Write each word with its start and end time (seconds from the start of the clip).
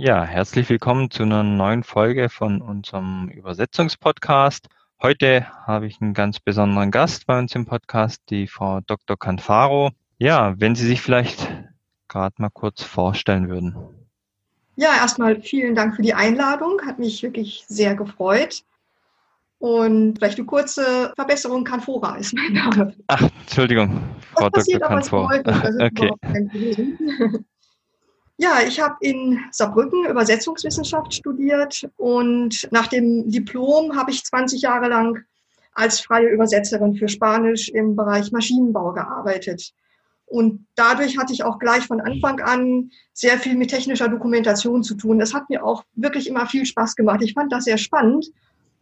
Ja, 0.00 0.22
herzlich 0.22 0.68
willkommen 0.68 1.10
zu 1.10 1.24
einer 1.24 1.42
neuen 1.42 1.82
Folge 1.82 2.28
von 2.28 2.62
unserem 2.62 3.30
Übersetzungspodcast. 3.30 4.68
Heute 5.02 5.44
habe 5.66 5.88
ich 5.88 6.00
einen 6.00 6.14
ganz 6.14 6.38
besonderen 6.38 6.92
Gast 6.92 7.26
bei 7.26 7.36
uns 7.36 7.52
im 7.56 7.66
Podcast, 7.66 8.22
die 8.30 8.46
Frau 8.46 8.78
Dr. 8.86 9.18
Canfaro. 9.18 9.90
Ja, 10.18 10.54
wenn 10.56 10.76
Sie 10.76 10.86
sich 10.86 11.00
vielleicht 11.00 11.52
gerade 12.06 12.36
mal 12.38 12.48
kurz 12.48 12.84
vorstellen 12.84 13.48
würden. 13.48 13.74
Ja, 14.76 14.94
erstmal 14.94 15.42
vielen 15.42 15.74
Dank 15.74 15.96
für 15.96 16.02
die 16.02 16.14
Einladung. 16.14 16.80
Hat 16.86 17.00
mich 17.00 17.24
wirklich 17.24 17.64
sehr 17.66 17.96
gefreut. 17.96 18.62
Und 19.58 20.20
vielleicht 20.20 20.38
eine 20.38 20.46
kurze 20.46 21.12
Verbesserung, 21.16 21.64
Canfora 21.64 22.18
ist 22.18 22.34
mein 22.34 22.52
Name. 22.52 22.94
Ach, 23.08 23.28
Entschuldigung, 23.40 24.00
Frau 24.32 24.48
das 24.48 24.64
Dr. 24.64 24.88
Canfora. 24.88 25.42
okay. 25.80 26.12
Ja, 28.40 28.60
ich 28.64 28.78
habe 28.78 28.94
in 29.00 29.40
Saarbrücken 29.50 30.06
Übersetzungswissenschaft 30.06 31.12
studiert 31.12 31.90
und 31.96 32.68
nach 32.70 32.86
dem 32.86 33.28
Diplom 33.28 33.96
habe 33.96 34.12
ich 34.12 34.22
20 34.22 34.62
Jahre 34.62 34.88
lang 34.88 35.24
als 35.72 35.98
freie 36.00 36.28
Übersetzerin 36.28 36.94
für 36.94 37.08
Spanisch 37.08 37.68
im 37.68 37.96
Bereich 37.96 38.30
Maschinenbau 38.30 38.92
gearbeitet. 38.92 39.72
Und 40.26 40.66
dadurch 40.76 41.18
hatte 41.18 41.32
ich 41.32 41.42
auch 41.42 41.58
gleich 41.58 41.84
von 41.88 42.00
Anfang 42.00 42.38
an 42.40 42.92
sehr 43.12 43.38
viel 43.38 43.56
mit 43.56 43.70
technischer 43.70 44.08
Dokumentation 44.08 44.84
zu 44.84 44.94
tun. 44.94 45.18
Das 45.18 45.34
hat 45.34 45.50
mir 45.50 45.64
auch 45.64 45.82
wirklich 45.96 46.28
immer 46.28 46.46
viel 46.46 46.64
Spaß 46.64 46.94
gemacht. 46.94 47.22
Ich 47.22 47.32
fand 47.32 47.50
das 47.52 47.64
sehr 47.64 47.78
spannend. 47.78 48.30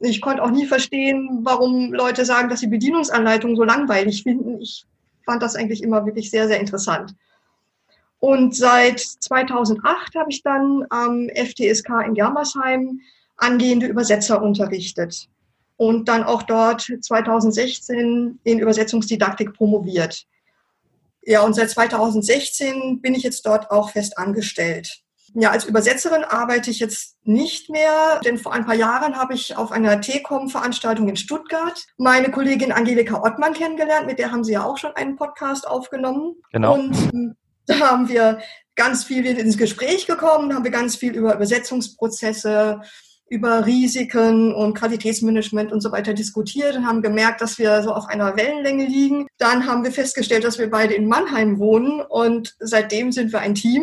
Ich 0.00 0.20
konnte 0.20 0.42
auch 0.42 0.50
nie 0.50 0.66
verstehen, 0.66 1.40
warum 1.45 1.95
Leute 1.95 2.26
sagen, 2.26 2.50
dass 2.50 2.60
sie 2.60 2.66
Bedienungsanleitungen 2.66 3.56
so 3.56 3.64
langweilig 3.64 4.23
finden. 4.23 4.60
Ich 4.60 4.84
fand 5.24 5.42
das 5.42 5.56
eigentlich 5.56 5.82
immer 5.82 6.04
wirklich 6.04 6.30
sehr, 6.30 6.46
sehr 6.46 6.60
interessant. 6.60 7.14
Und 8.26 8.56
seit 8.56 8.98
2008 8.98 10.16
habe 10.16 10.30
ich 10.30 10.42
dann 10.42 10.84
am 10.90 11.28
FTSK 11.32 12.04
in 12.04 12.14
Germersheim 12.14 13.00
angehende 13.36 13.86
Übersetzer 13.86 14.42
unterrichtet 14.42 15.28
und 15.76 16.09
dann 16.09 16.24
auch 16.24 16.42
dort 16.42 16.90
2016 17.02 18.40
in 18.42 18.59
Übersetzungsdidaktik 18.59 19.52
promoviert. 19.52 20.24
Ja, 21.23 21.42
und 21.42 21.54
seit 21.54 21.70
2016 21.70 23.01
bin 23.01 23.14
ich 23.14 23.23
jetzt 23.23 23.46
dort 23.46 23.70
auch 23.70 23.90
fest 23.90 24.18
angestellt. 24.18 25.04
Ja, 25.34 25.52
als 25.52 25.64
Übersetzerin 25.64 26.24
arbeite 26.24 26.73
ich 26.73 26.80
jetzt 26.80 27.18
nicht 27.23 27.70
mehr, 27.70 28.20
denn 28.24 28.38
vor 28.38 28.52
ein 28.52 28.66
paar 28.66 28.74
Jahren 28.74 29.16
habe 29.16 29.34
ich 29.34 29.56
auf 29.56 29.70
einer 29.70 30.01
T-Com-Veranstaltung 30.01 31.08
in 31.08 31.16
Stuttgart 31.16 31.80
meine 31.96 32.32
Kollegin 32.32 32.73
Angelika 32.73 33.23
Ottmann 33.23 33.52
kennengelernt, 33.52 34.08
mit 34.08 34.18
der 34.18 34.32
haben 34.32 34.42
Sie 34.42 34.54
ja 34.54 34.64
auch 34.64 34.79
schon 34.79 34.96
einen 34.96 35.14
Podcast 35.14 35.68
aufgenommen. 35.68 36.34
Genau. 36.51 36.74
Und 36.74 37.36
da 37.66 37.80
haben 37.80 38.09
wir 38.09 38.40
ganz 38.74 39.04
viel 39.04 39.24
ins 39.26 39.59
Gespräch 39.59 40.06
gekommen, 40.06 40.54
haben 40.54 40.64
wir 40.64 40.70
ganz 40.70 40.96
viel 40.96 41.14
über 41.14 41.34
Übersetzungsprozesse, 41.34 42.80
über 43.28 43.66
Risiken 43.66 44.54
und 44.54 44.74
Qualitätsmanagement 44.74 45.73
und 45.73 45.80
so 45.80 45.90
weiter 45.90 46.14
diskutiert 46.14 46.76
und 46.76 46.86
haben 46.86 47.02
gemerkt, 47.02 47.40
dass 47.40 47.58
wir 47.58 47.82
so 47.82 47.92
auf 47.92 48.06
einer 48.06 48.36
Wellenlänge 48.36 48.86
liegen. 48.86 49.26
Dann 49.38 49.66
haben 49.66 49.82
wir 49.82 49.90
festgestellt, 49.90 50.45
dass 50.45 50.58
wir 50.58 50.70
beide 50.70 50.95
in 50.95 51.08
Mannheim 51.08 51.58
wohnen 51.58 52.00
und 52.02 52.54
seitdem 52.60 53.10
sind 53.10 53.32
wir 53.32 53.40
ein 53.40 53.56
Team 53.56 53.82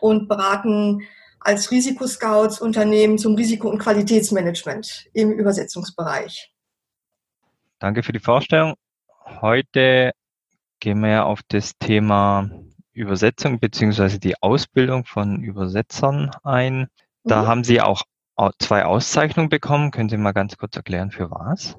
und 0.00 0.28
beraten 0.28 1.02
als 1.40 1.70
Risikoscouts 1.70 2.60
Unternehmen 2.60 3.18
zum 3.18 3.34
Risiko- 3.34 3.68
und 3.68 3.78
Qualitätsmanagement 3.78 5.06
im 5.12 5.32
Übersetzungsbereich. 5.32 6.52
Danke 7.78 8.02
für 8.02 8.12
die 8.12 8.20
Vorstellung. 8.20 8.74
Heute 9.42 10.12
gehen 10.80 11.00
wir 11.00 11.26
auf 11.26 11.40
das 11.48 11.72
Thema 11.78 12.50
Übersetzung 12.96 13.60
beziehungsweise 13.60 14.18
die 14.18 14.40
Ausbildung 14.42 15.04
von 15.04 15.42
Übersetzern 15.42 16.30
ein. 16.42 16.88
Da 17.24 17.42
mhm. 17.42 17.46
haben 17.46 17.64
Sie 17.64 17.80
auch 17.80 18.02
zwei 18.58 18.84
Auszeichnungen 18.84 19.48
bekommen. 19.48 19.90
Können 19.90 20.08
Sie 20.08 20.16
mal 20.16 20.32
ganz 20.32 20.56
kurz 20.56 20.76
erklären, 20.76 21.10
für 21.10 21.30
was? 21.30 21.76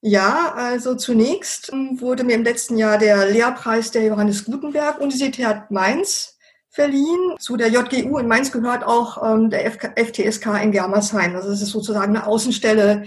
Ja, 0.00 0.52
also 0.56 0.96
zunächst 0.96 1.70
wurde 1.72 2.24
mir 2.24 2.34
im 2.34 2.42
letzten 2.42 2.76
Jahr 2.76 2.98
der 2.98 3.30
Lehrpreis 3.30 3.92
der 3.92 4.04
Johannes 4.04 4.44
Gutenberg 4.44 5.00
Universität 5.00 5.70
Mainz 5.70 6.38
verliehen. 6.70 7.36
Zu 7.38 7.56
der 7.56 7.68
JGU 7.68 8.18
in 8.18 8.26
Mainz 8.26 8.50
gehört 8.50 8.82
auch 8.84 9.22
ähm, 9.22 9.50
der 9.50 9.70
FK, 9.70 9.92
FTSK 9.96 10.60
in 10.62 10.72
Germersheim. 10.72 11.36
Also 11.36 11.50
es 11.50 11.62
ist 11.62 11.70
sozusagen 11.70 12.16
eine 12.16 12.26
Außenstelle 12.26 13.04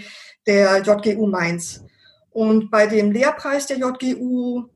der 0.47 0.83
JGU 0.83 1.27
Mainz. 1.27 1.83
Und 2.29 2.69
bei 2.69 2.87
dem 2.87 3.11
Lehrpreis 3.11 3.65
der 3.65 3.77
JGU 3.77 4.69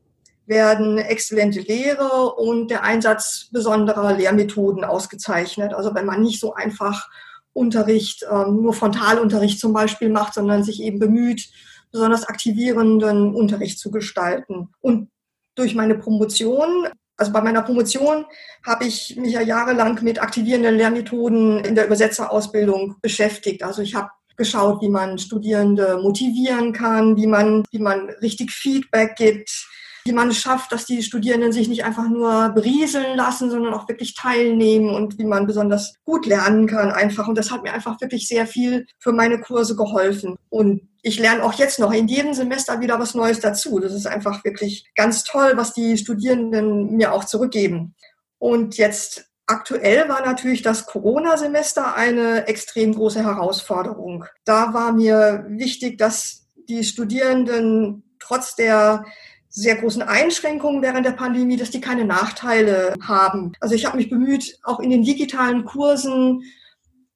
werden 0.46 0.98
exzellente 0.98 1.60
Lehre 1.60 2.34
und 2.34 2.70
der 2.70 2.82
Einsatz 2.82 3.48
besonderer 3.52 4.14
Lehrmethoden 4.14 4.84
ausgezeichnet. 4.84 5.74
Also 5.74 5.94
wenn 5.94 6.06
man 6.06 6.22
nicht 6.22 6.40
so 6.40 6.54
einfach 6.54 7.08
Unterricht, 7.52 8.24
ähm, 8.30 8.62
nur 8.62 8.72
Frontalunterricht 8.72 9.58
zum 9.58 9.72
Beispiel 9.72 10.08
macht, 10.08 10.34
sondern 10.34 10.64
sich 10.64 10.82
eben 10.82 10.98
bemüht, 10.98 11.48
besonders 11.92 12.24
aktivierenden 12.24 13.34
Unterricht 13.34 13.78
zu 13.78 13.90
gestalten. 13.90 14.68
Und 14.80 15.08
durch 15.56 15.74
meine 15.74 15.96
Promotion, 15.96 16.88
also 17.16 17.32
bei 17.32 17.42
meiner 17.42 17.62
Promotion 17.62 18.24
habe 18.64 18.86
ich 18.86 19.16
mich 19.16 19.32
ja 19.32 19.40
jahrelang 19.40 20.02
mit 20.02 20.22
aktivierenden 20.22 20.76
Lehrmethoden 20.76 21.64
in 21.64 21.74
der 21.74 21.86
Übersetzerausbildung 21.86 22.96
beschäftigt. 23.02 23.62
Also 23.62 23.82
ich 23.82 23.94
habe 23.94 24.10
geschaut, 24.36 24.80
wie 24.80 24.88
man 24.88 25.18
Studierende 25.18 25.98
motivieren 26.02 26.72
kann, 26.72 27.16
wie 27.16 27.26
man, 27.26 27.64
wie 27.72 27.78
man 27.78 28.08
richtig 28.22 28.52
Feedback 28.52 29.16
gibt, 29.16 29.68
wie 30.04 30.12
man 30.12 30.28
es 30.28 30.38
schafft, 30.38 30.72
dass 30.72 30.86
die 30.86 31.02
Studierenden 31.02 31.52
sich 31.52 31.68
nicht 31.68 31.84
einfach 31.84 32.08
nur 32.08 32.50
berieseln 32.50 33.16
lassen, 33.16 33.50
sondern 33.50 33.74
auch 33.74 33.88
wirklich 33.88 34.14
teilnehmen 34.14 34.94
und 34.94 35.18
wie 35.18 35.24
man 35.24 35.46
besonders 35.46 35.94
gut 36.04 36.26
lernen 36.26 36.66
kann 36.66 36.90
einfach. 36.90 37.28
Und 37.28 37.36
das 37.36 37.50
hat 37.50 37.62
mir 37.62 37.72
einfach 37.72 38.00
wirklich 38.00 38.28
sehr 38.28 38.46
viel 38.46 38.86
für 38.98 39.12
meine 39.12 39.40
Kurse 39.40 39.76
geholfen. 39.76 40.36
Und 40.48 40.88
ich 41.02 41.18
lerne 41.18 41.42
auch 41.42 41.54
jetzt 41.54 41.78
noch 41.78 41.92
in 41.92 42.08
jedem 42.08 42.34
Semester 42.34 42.80
wieder 42.80 42.98
was 42.98 43.14
Neues 43.14 43.40
dazu. 43.40 43.78
Das 43.78 43.94
ist 43.94 44.06
einfach 44.06 44.44
wirklich 44.44 44.90
ganz 44.94 45.24
toll, 45.24 45.52
was 45.56 45.72
die 45.72 45.96
Studierenden 45.96 46.96
mir 46.96 47.12
auch 47.12 47.24
zurückgeben. 47.24 47.94
Und 48.38 48.76
jetzt 48.76 49.30
Aktuell 49.50 50.08
war 50.08 50.24
natürlich 50.24 50.62
das 50.62 50.86
Corona-Semester 50.86 51.96
eine 51.96 52.46
extrem 52.46 52.94
große 52.94 53.24
Herausforderung. 53.24 54.24
Da 54.44 54.72
war 54.74 54.92
mir 54.92 55.44
wichtig, 55.48 55.98
dass 55.98 56.46
die 56.68 56.84
Studierenden 56.84 58.04
trotz 58.20 58.54
der 58.54 59.04
sehr 59.50 59.76
großen 59.76 60.02
Einschränkungen 60.02 60.80
während 60.80 61.04
der 61.04 61.12
Pandemie, 61.12 61.56
dass 61.56 61.70
die 61.70 61.80
keine 61.80 62.04
Nachteile 62.04 62.94
haben. 63.02 63.52
Also 63.60 63.74
ich 63.74 63.84
habe 63.84 63.96
mich 63.96 64.08
bemüht, 64.08 64.58
auch 64.62 64.78
in 64.78 64.90
den 64.90 65.02
digitalen 65.02 65.64
Kursen 65.64 66.44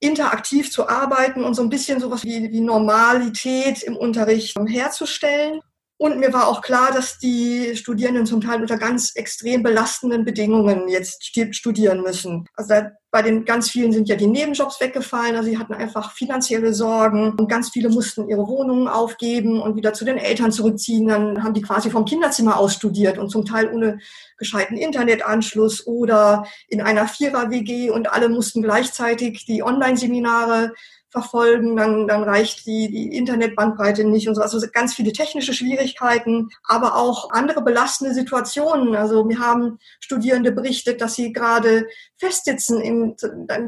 interaktiv 0.00 0.70
zu 0.70 0.88
arbeiten 0.88 1.44
und 1.44 1.54
so 1.54 1.62
ein 1.62 1.70
bisschen 1.70 2.00
sowas 2.00 2.24
wie, 2.24 2.50
wie 2.50 2.60
Normalität 2.60 3.82
im 3.84 3.96
Unterricht 3.96 4.56
herzustellen. 4.66 5.60
Und 6.04 6.18
mir 6.18 6.34
war 6.34 6.48
auch 6.48 6.60
klar, 6.60 6.92
dass 6.92 7.16
die 7.16 7.74
Studierenden 7.76 8.26
zum 8.26 8.42
Teil 8.42 8.60
unter 8.60 8.76
ganz 8.76 9.12
extrem 9.14 9.62
belastenden 9.62 10.26
Bedingungen 10.26 10.86
jetzt 10.86 11.24
studieren 11.52 12.02
müssen. 12.02 12.46
Also 12.56 12.74
bei 13.10 13.22
den 13.22 13.46
ganz 13.46 13.70
vielen 13.70 13.90
sind 13.90 14.10
ja 14.10 14.14
die 14.14 14.26
Nebenjobs 14.26 14.82
weggefallen. 14.82 15.34
Also 15.34 15.48
sie 15.48 15.56
hatten 15.56 15.72
einfach 15.72 16.12
finanzielle 16.12 16.74
Sorgen 16.74 17.32
und 17.38 17.48
ganz 17.48 17.70
viele 17.70 17.88
mussten 17.88 18.28
ihre 18.28 18.46
Wohnungen 18.46 18.86
aufgeben 18.86 19.62
und 19.62 19.76
wieder 19.76 19.94
zu 19.94 20.04
den 20.04 20.18
Eltern 20.18 20.52
zurückziehen. 20.52 21.08
Dann 21.08 21.42
haben 21.42 21.54
die 21.54 21.62
quasi 21.62 21.88
vom 21.88 22.04
Kinderzimmer 22.04 22.58
aus 22.58 22.74
studiert 22.74 23.16
und 23.16 23.30
zum 23.30 23.46
Teil 23.46 23.72
ohne 23.72 23.98
gescheiten 24.36 24.76
Internetanschluss 24.76 25.86
oder 25.86 26.44
in 26.68 26.82
einer 26.82 27.08
Vierer-WG 27.08 27.88
und 27.88 28.12
alle 28.12 28.28
mussten 28.28 28.60
gleichzeitig 28.60 29.46
die 29.46 29.62
Online-Seminare 29.62 30.74
verfolgen, 31.14 31.76
dann, 31.76 32.08
dann 32.08 32.24
reicht 32.24 32.66
die, 32.66 32.90
die 32.90 33.16
Internetbandbreite 33.16 34.02
nicht 34.02 34.26
und 34.26 34.34
so. 34.34 34.42
Also 34.42 34.60
ganz 34.72 34.94
viele 34.94 35.12
technische 35.12 35.54
Schwierigkeiten, 35.54 36.48
aber 36.64 36.96
auch 36.96 37.30
andere 37.30 37.62
belastende 37.62 38.12
Situationen. 38.12 38.96
Also 38.96 39.28
wir 39.28 39.38
haben 39.38 39.78
Studierende 40.00 40.50
berichtet, 40.50 41.00
dass 41.00 41.14
sie 41.14 41.32
gerade 41.32 41.86
festsitzen. 42.16 42.80
In, 42.80 43.14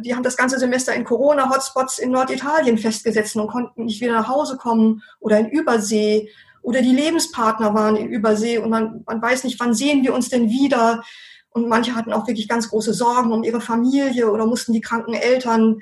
die 0.02 0.16
haben 0.16 0.24
das 0.24 0.36
ganze 0.36 0.58
Semester 0.58 0.92
in 0.92 1.04
Corona-Hotspots 1.04 2.00
in 2.00 2.10
Norditalien 2.10 2.78
festgesetzt 2.78 3.36
und 3.36 3.46
konnten 3.46 3.84
nicht 3.84 4.00
wieder 4.00 4.14
nach 4.14 4.28
Hause 4.28 4.56
kommen 4.56 5.02
oder 5.20 5.38
in 5.38 5.48
Übersee. 5.48 6.28
Oder 6.62 6.82
die 6.82 6.96
Lebenspartner 6.96 7.74
waren 7.74 7.94
in 7.94 8.08
Übersee 8.08 8.58
und 8.58 8.70
man, 8.70 9.04
man 9.06 9.22
weiß 9.22 9.44
nicht, 9.44 9.60
wann 9.60 9.72
sehen 9.72 10.02
wir 10.02 10.12
uns 10.12 10.30
denn 10.30 10.50
wieder. 10.50 11.04
Und 11.50 11.68
manche 11.68 11.94
hatten 11.94 12.12
auch 12.12 12.26
wirklich 12.26 12.48
ganz 12.48 12.70
große 12.70 12.92
Sorgen 12.92 13.30
um 13.30 13.44
ihre 13.44 13.60
Familie 13.60 14.32
oder 14.32 14.46
mussten 14.46 14.72
die 14.72 14.80
kranken 14.80 15.14
Eltern 15.14 15.80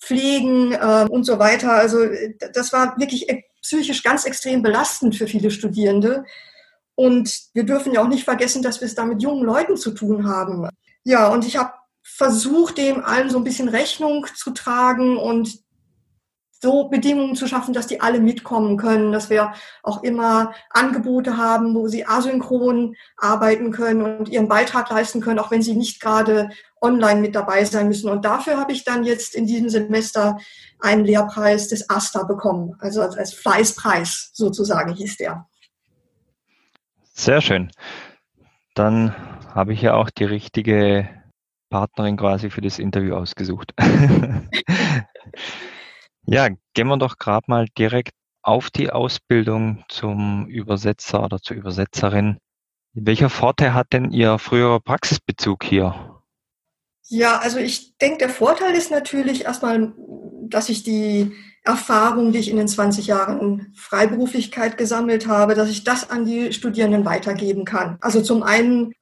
pflegen 0.00 0.72
äh, 0.72 1.06
und 1.10 1.24
so 1.24 1.38
weiter. 1.38 1.72
Also 1.72 1.98
das 2.52 2.72
war 2.72 2.98
wirklich 2.98 3.28
e-, 3.28 3.44
psychisch 3.62 4.02
ganz 4.02 4.24
extrem 4.24 4.62
belastend 4.62 5.16
für 5.16 5.26
viele 5.26 5.50
Studierende. 5.50 6.24
Und 6.94 7.50
wir 7.52 7.64
dürfen 7.64 7.92
ja 7.92 8.02
auch 8.02 8.08
nicht 8.08 8.24
vergessen, 8.24 8.62
dass 8.62 8.80
wir 8.80 8.86
es 8.86 8.94
da 8.94 9.04
mit 9.04 9.22
jungen 9.22 9.44
Leuten 9.44 9.76
zu 9.76 9.90
tun 9.90 10.28
haben. 10.28 10.68
Ja, 11.04 11.28
und 11.28 11.46
ich 11.46 11.56
habe 11.56 11.72
versucht, 12.02 12.78
dem 12.78 13.04
allen 13.04 13.30
so 13.30 13.38
ein 13.38 13.44
bisschen 13.44 13.68
Rechnung 13.68 14.26
zu 14.34 14.52
tragen 14.52 15.16
und 15.16 15.58
so 16.62 16.88
Bedingungen 16.88 17.36
zu 17.36 17.46
schaffen, 17.46 17.74
dass 17.74 17.86
die 17.86 18.00
alle 18.00 18.20
mitkommen 18.20 18.76
können, 18.76 19.12
dass 19.12 19.28
wir 19.28 19.52
auch 19.82 20.02
immer 20.02 20.54
Angebote 20.70 21.36
haben, 21.36 21.74
wo 21.74 21.86
sie 21.88 22.06
asynchron 22.06 22.96
arbeiten 23.18 23.72
können 23.72 24.18
und 24.18 24.28
ihren 24.28 24.48
Beitrag 24.48 24.88
leisten 24.90 25.20
können, 25.20 25.38
auch 25.38 25.50
wenn 25.50 25.62
sie 25.62 25.74
nicht 25.74 26.00
gerade 26.00 26.50
online 26.86 27.20
mit 27.20 27.34
dabei 27.34 27.64
sein 27.64 27.88
müssen. 27.88 28.08
Und 28.08 28.24
dafür 28.24 28.56
habe 28.58 28.72
ich 28.72 28.84
dann 28.84 29.04
jetzt 29.04 29.34
in 29.34 29.46
diesem 29.46 29.68
Semester 29.68 30.38
einen 30.80 31.04
Lehrpreis 31.04 31.68
des 31.68 31.90
AStA 31.90 32.22
bekommen, 32.22 32.76
also 32.78 33.02
als 33.02 33.34
Fleißpreis 33.34 34.30
sozusagen 34.32 34.94
hieß 34.94 35.16
der. 35.16 35.48
Sehr 37.12 37.40
schön. 37.40 37.70
Dann 38.74 39.14
habe 39.54 39.72
ich 39.72 39.82
ja 39.82 39.94
auch 39.94 40.10
die 40.10 40.24
richtige 40.24 41.08
Partnerin 41.70 42.16
quasi 42.16 42.50
für 42.50 42.60
das 42.60 42.78
Interview 42.78 43.14
ausgesucht. 43.14 43.72
ja, 46.26 46.48
gehen 46.74 46.88
wir 46.88 46.98
doch 46.98 47.18
gerade 47.18 47.46
mal 47.48 47.66
direkt 47.76 48.12
auf 48.42 48.70
die 48.70 48.90
Ausbildung 48.90 49.84
zum 49.88 50.46
Übersetzer 50.46 51.24
oder 51.24 51.40
zur 51.40 51.56
Übersetzerin. 51.56 52.38
Welcher 52.92 53.28
Vorteil 53.28 53.74
hat 53.74 53.92
denn 53.92 54.10
Ihr 54.12 54.38
früherer 54.38 54.80
Praxisbezug 54.80 55.64
hier? 55.64 56.15
Ja, 57.08 57.38
also 57.38 57.58
ich 57.58 57.96
denke, 57.98 58.18
der 58.18 58.30
Vorteil 58.30 58.74
ist 58.74 58.90
natürlich 58.90 59.44
erstmal, 59.44 59.92
dass 60.42 60.68
ich 60.68 60.82
die 60.82 61.32
Erfahrung, 61.62 62.32
die 62.32 62.38
ich 62.38 62.50
in 62.50 62.56
den 62.56 62.68
20 62.68 63.06
Jahren 63.06 63.72
Freiberuflichkeit 63.76 64.76
gesammelt 64.76 65.26
habe, 65.26 65.54
dass 65.54 65.68
ich 65.68 65.84
das 65.84 66.10
an 66.10 66.24
die 66.24 66.52
Studierenden 66.52 67.04
weitergeben 67.04 67.64
kann. 67.64 67.98
Also 68.00 68.20
zum 68.22 68.42
einen 68.42 68.92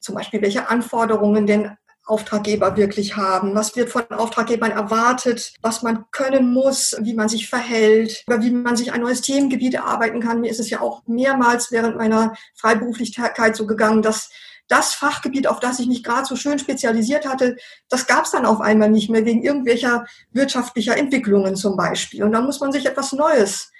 zum 0.00 0.14
Beispiel, 0.14 0.42
welche 0.42 0.68
Anforderungen 0.68 1.46
denn 1.46 1.76
Auftraggeber 2.06 2.76
wirklich 2.76 3.16
haben, 3.16 3.54
was 3.54 3.76
wird 3.76 3.90
von 3.90 4.10
Auftraggebern 4.10 4.70
erwartet, 4.70 5.52
was 5.60 5.82
man 5.82 6.06
können 6.10 6.50
muss, 6.50 6.96
wie 7.00 7.12
man 7.12 7.28
sich 7.28 7.48
verhält, 7.48 8.24
oder 8.26 8.40
wie 8.42 8.50
man 8.50 8.76
sich 8.76 8.92
ein 8.92 9.02
neues 9.02 9.20
Themengebiet 9.20 9.74
erarbeiten 9.74 10.20
kann. 10.20 10.40
Mir 10.40 10.50
ist 10.50 10.60
es 10.60 10.70
ja 10.70 10.80
auch 10.80 11.02
mehrmals 11.06 11.70
während 11.70 11.96
meiner 11.96 12.34
Freiberuflichkeit 12.54 13.54
so 13.54 13.66
gegangen, 13.66 14.00
dass 14.00 14.30
das 14.68 14.94
Fachgebiet, 14.94 15.46
auf 15.46 15.60
das 15.60 15.80
ich 15.80 15.86
mich 15.86 16.04
gerade 16.04 16.26
so 16.26 16.36
schön 16.36 16.58
spezialisiert 16.58 17.26
hatte, 17.26 17.56
das 17.88 18.06
gab 18.06 18.24
es 18.24 18.30
dann 18.30 18.46
auf 18.46 18.60
einmal 18.60 18.90
nicht 18.90 19.10
mehr 19.10 19.24
wegen 19.24 19.42
irgendwelcher 19.42 20.06
wirtschaftlicher 20.32 20.96
Entwicklungen 20.96 21.56
zum 21.56 21.76
Beispiel. 21.76 22.22
Und 22.22 22.32
dann 22.32 22.44
muss 22.44 22.60
man 22.60 22.72
sich 22.72 22.86
etwas 22.86 23.12
Neues 23.12 23.72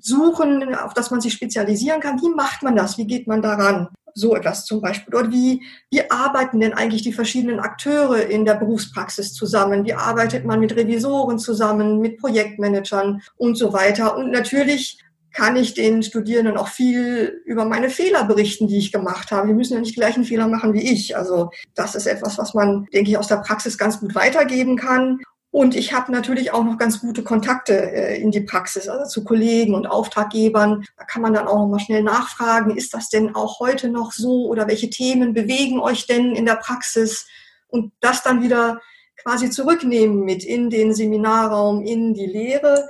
suchen, 0.00 0.74
auf 0.74 0.94
das 0.94 1.10
man 1.10 1.20
sich 1.20 1.32
spezialisieren 1.32 2.00
kann. 2.00 2.20
Wie 2.20 2.34
macht 2.34 2.62
man 2.62 2.76
das? 2.76 2.98
Wie 2.98 3.06
geht 3.06 3.26
man 3.26 3.42
daran? 3.42 3.88
So 4.14 4.34
etwas 4.34 4.64
zum 4.64 4.80
Beispiel. 4.80 5.14
Oder 5.14 5.30
wie, 5.30 5.62
wie 5.90 6.10
arbeiten 6.10 6.60
denn 6.60 6.74
eigentlich 6.74 7.02
die 7.02 7.12
verschiedenen 7.12 7.60
Akteure 7.60 8.26
in 8.26 8.44
der 8.44 8.54
Berufspraxis 8.54 9.32
zusammen? 9.32 9.84
Wie 9.84 9.94
arbeitet 9.94 10.44
man 10.44 10.60
mit 10.60 10.74
Revisoren 10.74 11.38
zusammen, 11.38 12.00
mit 12.00 12.18
Projektmanagern 12.18 13.22
und 13.36 13.56
so 13.56 13.72
weiter? 13.72 14.16
Und 14.16 14.32
natürlich 14.32 14.98
kann 15.38 15.54
ich 15.54 15.72
den 15.72 16.02
Studierenden 16.02 16.56
auch 16.56 16.66
viel 16.66 17.42
über 17.44 17.64
meine 17.64 17.90
Fehler 17.90 18.24
berichten, 18.24 18.66
die 18.66 18.78
ich 18.78 18.90
gemacht 18.90 19.30
habe. 19.30 19.46
Die 19.46 19.54
müssen 19.54 19.74
ja 19.74 19.78
nicht 19.78 19.92
die 19.92 20.00
gleichen 20.00 20.24
Fehler 20.24 20.48
machen 20.48 20.72
wie 20.72 20.90
ich. 20.90 21.16
Also 21.16 21.50
das 21.76 21.94
ist 21.94 22.06
etwas, 22.06 22.38
was 22.38 22.54
man, 22.54 22.86
denke 22.92 23.12
ich, 23.12 23.18
aus 23.18 23.28
der 23.28 23.36
Praxis 23.36 23.78
ganz 23.78 24.00
gut 24.00 24.16
weitergeben 24.16 24.76
kann. 24.76 25.20
Und 25.52 25.76
ich 25.76 25.92
habe 25.92 26.10
natürlich 26.10 26.52
auch 26.52 26.64
noch 26.64 26.76
ganz 26.76 27.00
gute 27.00 27.22
Kontakte 27.22 27.72
äh, 27.72 28.20
in 28.20 28.32
die 28.32 28.40
Praxis, 28.40 28.88
also 28.88 29.08
zu 29.08 29.22
Kollegen 29.22 29.76
und 29.76 29.86
Auftraggebern. 29.86 30.84
Da 30.96 31.04
kann 31.04 31.22
man 31.22 31.34
dann 31.34 31.46
auch 31.46 31.58
noch 31.58 31.68
mal 31.68 31.78
schnell 31.78 32.02
nachfragen, 32.02 32.76
ist 32.76 32.92
das 32.92 33.08
denn 33.08 33.36
auch 33.36 33.60
heute 33.60 33.90
noch 33.90 34.10
so 34.10 34.48
oder 34.48 34.66
welche 34.66 34.90
Themen 34.90 35.34
bewegen 35.34 35.78
euch 35.78 36.08
denn 36.08 36.34
in 36.34 36.46
der 36.46 36.56
Praxis? 36.56 37.28
Und 37.68 37.92
das 38.00 38.24
dann 38.24 38.42
wieder 38.42 38.80
quasi 39.22 39.50
zurücknehmen 39.50 40.24
mit 40.24 40.42
in 40.42 40.68
den 40.68 40.94
Seminarraum, 40.94 41.84
in 41.84 42.12
die 42.12 42.26
Lehre. 42.26 42.88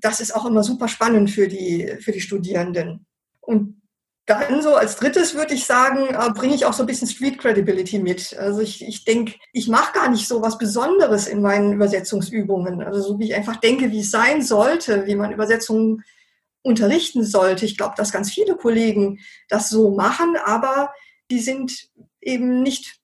Das 0.00 0.20
ist 0.20 0.34
auch 0.34 0.46
immer 0.46 0.62
super 0.62 0.88
spannend 0.88 1.30
für 1.30 1.48
die, 1.48 1.96
für 2.00 2.12
die 2.12 2.20
Studierenden. 2.20 3.06
Und 3.40 3.80
dann 4.30 4.62
so 4.62 4.76
als 4.76 4.96
drittes 4.96 5.34
würde 5.34 5.54
ich 5.54 5.64
sagen, 5.64 6.14
äh, 6.14 6.30
bringe 6.32 6.54
ich 6.54 6.64
auch 6.64 6.72
so 6.72 6.84
ein 6.84 6.86
bisschen 6.86 7.08
Street 7.08 7.38
Credibility 7.38 7.98
mit. 7.98 8.36
Also 8.38 8.60
ich, 8.60 8.86
ich 8.86 9.04
denke, 9.04 9.34
ich 9.52 9.66
mache 9.66 9.92
gar 9.92 10.08
nicht 10.08 10.28
so 10.28 10.40
was 10.40 10.56
Besonderes 10.56 11.26
in 11.26 11.42
meinen 11.42 11.72
Übersetzungsübungen. 11.72 12.80
Also 12.82 13.00
so 13.02 13.18
wie 13.18 13.24
ich 13.24 13.34
einfach 13.34 13.56
denke, 13.56 13.90
wie 13.90 14.00
es 14.00 14.12
sein 14.12 14.42
sollte, 14.42 15.06
wie 15.06 15.16
man 15.16 15.32
Übersetzungen 15.32 16.04
unterrichten 16.62 17.24
sollte. 17.24 17.64
Ich 17.64 17.76
glaube, 17.76 17.94
dass 17.96 18.12
ganz 18.12 18.30
viele 18.30 18.54
Kollegen 18.54 19.18
das 19.48 19.68
so 19.68 19.90
machen, 19.90 20.36
aber 20.44 20.92
die 21.30 21.40
sind 21.40 21.88
eben 22.20 22.62
nicht 22.62 22.99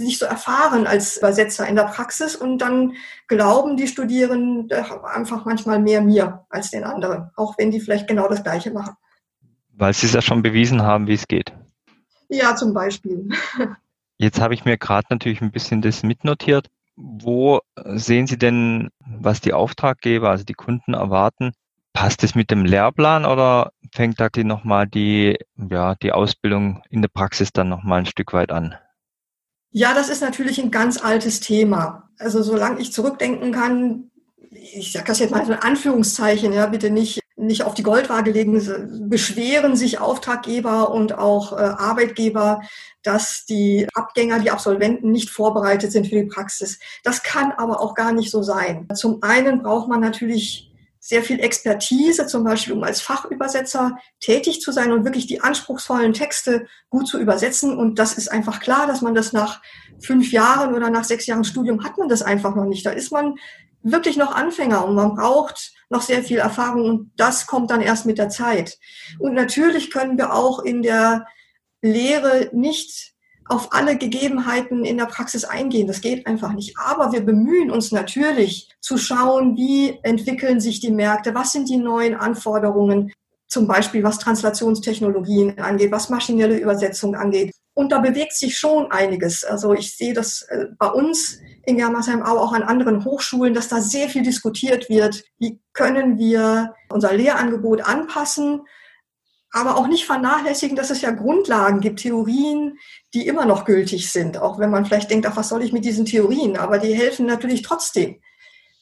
nicht 0.00 0.18
so 0.18 0.26
erfahren 0.26 0.86
als 0.86 1.18
Übersetzer 1.18 1.66
in 1.66 1.76
der 1.76 1.84
Praxis 1.84 2.36
und 2.36 2.58
dann 2.58 2.94
glauben 3.28 3.76
die 3.76 3.86
Studierenden 3.86 4.70
einfach 5.04 5.44
manchmal 5.44 5.78
mehr 5.78 6.00
mir 6.00 6.44
als 6.48 6.70
den 6.70 6.84
anderen, 6.84 7.30
auch 7.36 7.56
wenn 7.58 7.70
die 7.70 7.80
vielleicht 7.80 8.08
genau 8.08 8.28
das 8.28 8.42
Gleiche 8.42 8.70
machen. 8.70 8.96
Weil 9.72 9.94
Sie 9.94 10.06
es 10.06 10.12
ja 10.12 10.22
schon 10.22 10.42
bewiesen 10.42 10.82
haben, 10.82 11.06
wie 11.06 11.14
es 11.14 11.26
geht. 11.26 11.52
Ja, 12.28 12.54
zum 12.54 12.74
Beispiel. 12.74 13.28
Jetzt 14.18 14.40
habe 14.40 14.54
ich 14.54 14.64
mir 14.64 14.76
gerade 14.76 15.06
natürlich 15.10 15.40
ein 15.40 15.50
bisschen 15.50 15.80
das 15.80 16.02
mitnotiert. 16.02 16.68
Wo 16.96 17.60
sehen 17.76 18.26
Sie 18.26 18.36
denn, 18.36 18.90
was 18.98 19.40
die 19.40 19.54
Auftraggeber, 19.54 20.28
also 20.28 20.44
die 20.44 20.54
Kunden 20.54 20.92
erwarten? 20.92 21.52
Passt 21.92 22.22
es 22.22 22.34
mit 22.34 22.50
dem 22.50 22.64
Lehrplan 22.64 23.24
oder 23.24 23.72
fängt 23.92 24.20
da 24.20 24.28
die 24.28 24.44
nochmal 24.44 24.86
die, 24.86 25.38
ja, 25.56 25.94
die 25.94 26.12
Ausbildung 26.12 26.82
in 26.90 27.00
der 27.00 27.08
Praxis 27.08 27.52
dann 27.52 27.68
nochmal 27.68 28.00
ein 28.00 28.06
Stück 28.06 28.32
weit 28.32 28.52
an? 28.52 28.76
Ja, 29.72 29.94
das 29.94 30.08
ist 30.08 30.20
natürlich 30.20 30.60
ein 30.60 30.70
ganz 30.70 31.02
altes 31.02 31.40
Thema. 31.40 32.08
Also 32.18 32.42
solange 32.42 32.80
ich 32.80 32.92
zurückdenken 32.92 33.52
kann, 33.52 34.10
ich 34.50 34.92
sage 34.92 35.06
das 35.06 35.20
jetzt 35.20 35.30
mal 35.30 35.46
in 35.46 35.52
Anführungszeichen, 35.54 36.52
ja, 36.52 36.66
bitte 36.66 36.90
nicht 36.90 37.20
nicht 37.40 37.64
auf 37.64 37.74
die 37.74 37.82
Goldwaage 37.82 38.30
legen, 38.30 39.08
beschweren 39.08 39.74
sich 39.74 39.98
Auftraggeber 39.98 40.90
und 40.92 41.16
auch 41.16 41.52
äh, 41.52 41.56
Arbeitgeber, 41.56 42.60
dass 43.02 43.46
die 43.46 43.88
Abgänger, 43.94 44.40
die 44.40 44.50
Absolventen 44.50 45.10
nicht 45.10 45.30
vorbereitet 45.30 45.90
sind 45.90 46.06
für 46.06 46.16
die 46.16 46.28
Praxis. 46.28 46.78
Das 47.02 47.22
kann 47.22 47.52
aber 47.52 47.80
auch 47.80 47.94
gar 47.94 48.12
nicht 48.12 48.30
so 48.30 48.42
sein. 48.42 48.86
Zum 48.94 49.22
einen 49.22 49.62
braucht 49.62 49.88
man 49.88 50.00
natürlich 50.00 50.69
sehr 51.00 51.22
viel 51.22 51.40
Expertise, 51.40 52.26
zum 52.26 52.44
Beispiel 52.44 52.74
um 52.74 52.84
als 52.84 53.00
Fachübersetzer 53.00 53.96
tätig 54.20 54.60
zu 54.60 54.70
sein 54.70 54.92
und 54.92 55.04
wirklich 55.04 55.26
die 55.26 55.40
anspruchsvollen 55.40 56.12
Texte 56.12 56.66
gut 56.90 57.08
zu 57.08 57.18
übersetzen. 57.18 57.76
Und 57.76 57.98
das 57.98 58.18
ist 58.18 58.30
einfach 58.30 58.60
klar, 58.60 58.86
dass 58.86 59.00
man 59.00 59.14
das 59.14 59.32
nach 59.32 59.62
fünf 59.98 60.30
Jahren 60.30 60.74
oder 60.74 60.90
nach 60.90 61.04
sechs 61.04 61.26
Jahren 61.26 61.44
Studium 61.44 61.84
hat 61.84 61.96
man 61.96 62.08
das 62.08 62.20
einfach 62.20 62.54
noch 62.54 62.66
nicht. 62.66 62.84
Da 62.84 62.90
ist 62.90 63.12
man 63.12 63.36
wirklich 63.82 64.18
noch 64.18 64.34
Anfänger 64.34 64.84
und 64.84 64.94
man 64.94 65.14
braucht 65.14 65.72
noch 65.88 66.02
sehr 66.02 66.22
viel 66.22 66.36
Erfahrung 66.36 66.84
und 66.84 67.12
das 67.16 67.46
kommt 67.46 67.70
dann 67.70 67.80
erst 67.80 68.04
mit 68.04 68.18
der 68.18 68.28
Zeit. 68.28 68.78
Und 69.18 69.32
natürlich 69.32 69.90
können 69.90 70.18
wir 70.18 70.34
auch 70.34 70.60
in 70.60 70.82
der 70.82 71.26
Lehre 71.80 72.50
nicht 72.52 73.14
auf 73.50 73.72
alle 73.72 73.98
Gegebenheiten 73.98 74.84
in 74.84 74.96
der 74.96 75.06
Praxis 75.06 75.44
eingehen. 75.44 75.88
Das 75.88 76.00
geht 76.00 76.26
einfach 76.26 76.52
nicht. 76.52 76.78
Aber 76.78 77.12
wir 77.12 77.20
bemühen 77.20 77.70
uns 77.70 77.90
natürlich 77.90 78.70
zu 78.80 78.96
schauen, 78.96 79.56
wie 79.56 79.98
entwickeln 80.02 80.60
sich 80.60 80.80
die 80.80 80.92
Märkte, 80.92 81.34
was 81.34 81.52
sind 81.52 81.68
die 81.68 81.76
neuen 81.76 82.14
Anforderungen, 82.14 83.12
zum 83.48 83.66
Beispiel 83.66 84.04
was 84.04 84.18
Translationstechnologien 84.18 85.58
angeht, 85.58 85.90
was 85.90 86.10
maschinelle 86.10 86.58
Übersetzung 86.58 87.16
angeht. 87.16 87.52
Und 87.74 87.90
da 87.90 87.98
bewegt 87.98 88.34
sich 88.34 88.56
schon 88.56 88.92
einiges. 88.92 89.44
Also 89.44 89.74
ich 89.74 89.96
sehe 89.96 90.14
das 90.14 90.42
äh, 90.42 90.66
bei 90.78 90.88
uns 90.88 91.38
in 91.64 91.76
Germersheim, 91.76 92.22
aber 92.22 92.42
auch 92.42 92.52
an 92.52 92.62
anderen 92.62 93.04
Hochschulen, 93.04 93.52
dass 93.52 93.68
da 93.68 93.80
sehr 93.80 94.08
viel 94.08 94.22
diskutiert 94.22 94.88
wird. 94.88 95.24
Wie 95.38 95.60
können 95.72 96.18
wir 96.18 96.74
unser 96.88 97.12
Lehrangebot 97.12 97.80
anpassen? 97.82 98.62
Aber 99.52 99.76
auch 99.76 99.88
nicht 99.88 100.06
vernachlässigen, 100.06 100.76
dass 100.76 100.90
es 100.90 101.00
ja 101.00 101.10
Grundlagen 101.10 101.80
gibt, 101.80 102.00
Theorien, 102.00 102.78
die 103.14 103.26
immer 103.26 103.46
noch 103.46 103.64
gültig 103.64 104.10
sind, 104.10 104.38
auch 104.38 104.58
wenn 104.58 104.70
man 104.70 104.84
vielleicht 104.84 105.10
denkt, 105.10 105.26
ach, 105.26 105.36
was 105.36 105.48
soll 105.48 105.62
ich 105.62 105.72
mit 105.72 105.84
diesen 105.84 106.04
Theorien? 106.04 106.56
Aber 106.56 106.78
die 106.78 106.94
helfen 106.94 107.26
natürlich 107.26 107.62
trotzdem. 107.62 108.20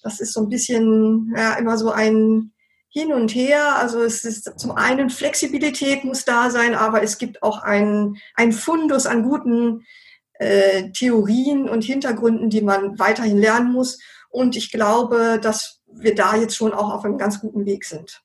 Das 0.03 0.21
ist 0.21 0.33
so 0.33 0.41
ein 0.41 0.49
bisschen 0.49 1.33
ja, 1.37 1.55
immer 1.55 1.79
so 1.79 1.91
ein 1.91 2.53
Hin 2.91 3.13
und 3.13 3.35
Her. 3.35 3.77
Also 3.77 4.03
es 4.03 4.25
ist 4.25 4.59
zum 4.59 4.73
einen 4.73 5.11
Flexibilität 5.11 6.05
muss 6.05 6.25
da 6.25 6.51
sein, 6.51 6.75
aber 6.75 7.03
es 7.03 7.19
gibt 7.19 7.43
auch 7.43 7.63
ein, 7.63 8.17
ein 8.35 8.53
Fundus 8.53 9.07
an 9.07 9.23
guten 9.23 9.87
äh, 10.35 10.91
Theorien 10.93 11.69
und 11.69 11.83
Hintergründen, 11.83 12.51
die 12.51 12.63
man 12.63 12.99
weiterhin 12.99 13.39
lernen 13.39 13.73
muss. 13.73 13.99
Und 14.31 14.55
ich 14.55 14.71
glaube, 14.71 15.41
dass 15.43 15.81
wir 15.91 16.15
da 16.15 16.37
jetzt 16.37 16.57
schon 16.57 16.75
auch 16.75 16.93
auf 16.93 17.05
einem 17.05 17.17
ganz 17.17 17.41
guten 17.41 17.65
Weg 17.65 17.85
sind. 17.85 18.23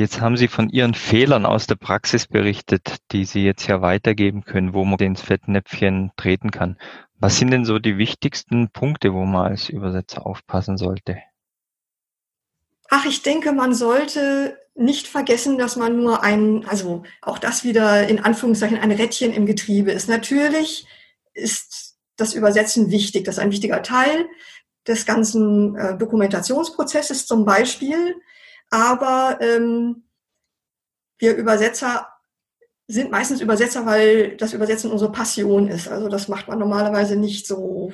Jetzt 0.00 0.22
haben 0.22 0.38
Sie 0.38 0.48
von 0.48 0.70
Ihren 0.70 0.94
Fehlern 0.94 1.44
aus 1.44 1.66
der 1.66 1.74
Praxis 1.74 2.26
berichtet, 2.26 2.96
die 3.12 3.26
Sie 3.26 3.44
jetzt 3.44 3.66
ja 3.66 3.82
weitergeben 3.82 4.46
können, 4.46 4.72
wo 4.72 4.82
man 4.86 4.98
ins 4.98 5.20
Fettnäpfchen 5.20 6.10
treten 6.16 6.50
kann. 6.50 6.78
Was 7.18 7.36
sind 7.36 7.50
denn 7.50 7.66
so 7.66 7.78
die 7.78 7.98
wichtigsten 7.98 8.70
Punkte, 8.70 9.12
wo 9.12 9.26
man 9.26 9.50
als 9.50 9.68
Übersetzer 9.68 10.24
aufpassen 10.24 10.78
sollte? 10.78 11.18
Ach, 12.88 13.04
ich 13.04 13.20
denke, 13.20 13.52
man 13.52 13.74
sollte 13.74 14.58
nicht 14.74 15.06
vergessen, 15.06 15.58
dass 15.58 15.76
man 15.76 15.98
nur 15.98 16.22
ein, 16.22 16.64
also 16.64 17.02
auch 17.20 17.36
das 17.36 17.62
wieder 17.64 18.08
in 18.08 18.20
Anführungszeichen 18.20 18.78
ein 18.78 18.92
Rädchen 18.92 19.34
im 19.34 19.44
Getriebe 19.44 19.92
ist. 19.92 20.08
Natürlich 20.08 20.86
ist 21.34 21.98
das 22.16 22.32
Übersetzen 22.32 22.90
wichtig. 22.90 23.26
Das 23.26 23.34
ist 23.34 23.40
ein 23.40 23.52
wichtiger 23.52 23.82
Teil 23.82 24.26
des 24.86 25.04
ganzen 25.04 25.76
äh, 25.76 25.98
Dokumentationsprozesses 25.98 27.26
zum 27.26 27.44
Beispiel. 27.44 28.14
Aber 28.70 29.38
ähm, 29.40 30.04
wir 31.18 31.36
Übersetzer 31.36 32.08
sind 32.86 33.10
meistens 33.10 33.40
Übersetzer, 33.40 33.86
weil 33.86 34.36
das 34.36 34.52
Übersetzen 34.52 34.90
unsere 34.90 35.12
Passion 35.12 35.68
ist. 35.68 35.88
Also 35.88 36.08
das 36.08 36.28
macht 36.28 36.48
man 36.48 36.58
normalerweise 36.58 37.16
nicht 37.16 37.46
so 37.46 37.92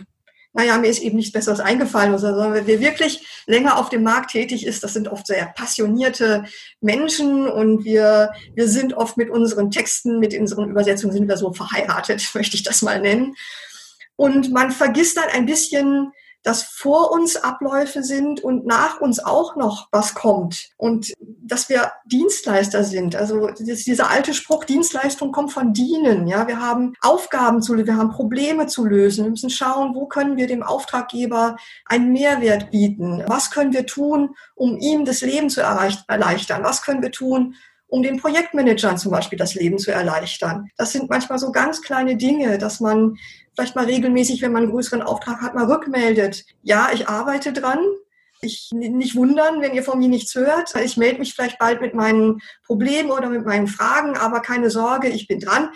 naja, 0.56 0.78
mir 0.78 0.88
ist 0.88 1.02
eben 1.02 1.16
nichts 1.16 1.32
Besseres 1.32 1.60
eingefallen, 1.60 2.16
sondern 2.16 2.66
wer 2.66 2.80
wirklich 2.80 3.44
länger 3.46 3.78
auf 3.78 3.90
dem 3.90 4.02
Markt 4.02 4.30
tätig 4.30 4.66
ist, 4.66 4.82
das 4.82 4.94
sind 4.94 5.06
oft 5.06 5.26
sehr 5.26 5.44
passionierte 5.54 6.44
Menschen 6.80 7.46
und 7.46 7.84
wir, 7.84 8.32
wir 8.54 8.66
sind 8.66 8.94
oft 8.94 9.18
mit 9.18 9.28
unseren 9.28 9.70
Texten, 9.70 10.18
mit 10.18 10.34
unseren 10.34 10.70
Übersetzungen 10.70 11.12
sind 11.12 11.28
wir 11.28 11.36
so 11.36 11.52
verheiratet, 11.52 12.26
möchte 12.34 12.56
ich 12.56 12.62
das 12.62 12.80
mal 12.80 13.02
nennen. 13.02 13.36
Und 14.16 14.50
man 14.50 14.70
vergisst 14.70 15.18
dann 15.18 15.28
ein 15.28 15.44
bisschen 15.44 16.12
dass 16.46 16.62
vor 16.62 17.10
uns 17.10 17.34
Abläufe 17.34 18.04
sind 18.04 18.40
und 18.40 18.66
nach 18.66 19.00
uns 19.00 19.18
auch 19.18 19.56
noch 19.56 19.88
was 19.90 20.14
kommt 20.14 20.70
und 20.76 21.12
dass 21.18 21.68
wir 21.68 21.90
Dienstleister 22.04 22.84
sind. 22.84 23.16
Also 23.16 23.48
dieser 23.50 24.10
alte 24.10 24.32
Spruch, 24.32 24.62
Dienstleistung 24.62 25.32
kommt 25.32 25.52
von 25.52 25.72
dienen. 25.72 26.28
Ja, 26.28 26.46
wir 26.46 26.60
haben 26.60 26.92
Aufgaben 27.00 27.62
zu 27.62 27.74
lösen, 27.74 27.88
wir 27.88 27.96
haben 27.96 28.10
Probleme 28.10 28.68
zu 28.68 28.84
lösen. 28.84 29.24
Wir 29.24 29.30
müssen 29.32 29.50
schauen, 29.50 29.96
wo 29.96 30.06
können 30.06 30.36
wir 30.36 30.46
dem 30.46 30.62
Auftraggeber 30.62 31.56
einen 31.84 32.12
Mehrwert 32.12 32.70
bieten? 32.70 33.24
Was 33.26 33.50
können 33.50 33.72
wir 33.72 33.84
tun, 33.84 34.36
um 34.54 34.78
ihm 34.78 35.04
das 35.04 35.22
Leben 35.22 35.50
zu 35.50 35.62
erleichtern? 35.62 36.62
Was 36.62 36.82
können 36.82 37.02
wir 37.02 37.10
tun, 37.10 37.56
um 37.88 38.02
den 38.02 38.20
Projektmanagern 38.20 38.98
zum 38.98 39.12
Beispiel 39.12 39.38
das 39.38 39.54
Leben 39.54 39.78
zu 39.78 39.92
erleichtern. 39.92 40.70
Das 40.76 40.92
sind 40.92 41.08
manchmal 41.08 41.38
so 41.38 41.52
ganz 41.52 41.82
kleine 41.82 42.16
Dinge, 42.16 42.58
dass 42.58 42.80
man 42.80 43.16
vielleicht 43.56 43.74
mal 43.74 43.86
regelmäßig, 43.86 44.42
wenn 44.42 44.52
man 44.52 44.64
einen 44.64 44.72
größeren 44.72 45.02
Auftrag 45.02 45.40
hat, 45.40 45.54
mal 45.54 45.64
rückmeldet. 45.64 46.44
Ja, 46.62 46.90
ich 46.92 47.08
arbeite 47.08 47.52
dran. 47.52 47.78
Ich 48.42 48.70
nicht 48.72 49.16
wundern, 49.16 49.62
wenn 49.62 49.74
ihr 49.74 49.82
von 49.82 49.98
mir 49.98 50.08
nichts 50.08 50.34
hört. 50.34 50.74
Ich 50.84 50.98
melde 50.98 51.20
mich 51.20 51.34
vielleicht 51.34 51.58
bald 51.58 51.80
mit 51.80 51.94
meinen 51.94 52.42
Problemen 52.66 53.10
oder 53.10 53.30
mit 53.30 53.46
meinen 53.46 53.66
Fragen, 53.66 54.16
aber 54.18 54.40
keine 54.40 54.68
Sorge, 54.68 55.08
ich 55.08 55.26
bin 55.26 55.40
dran, 55.40 55.70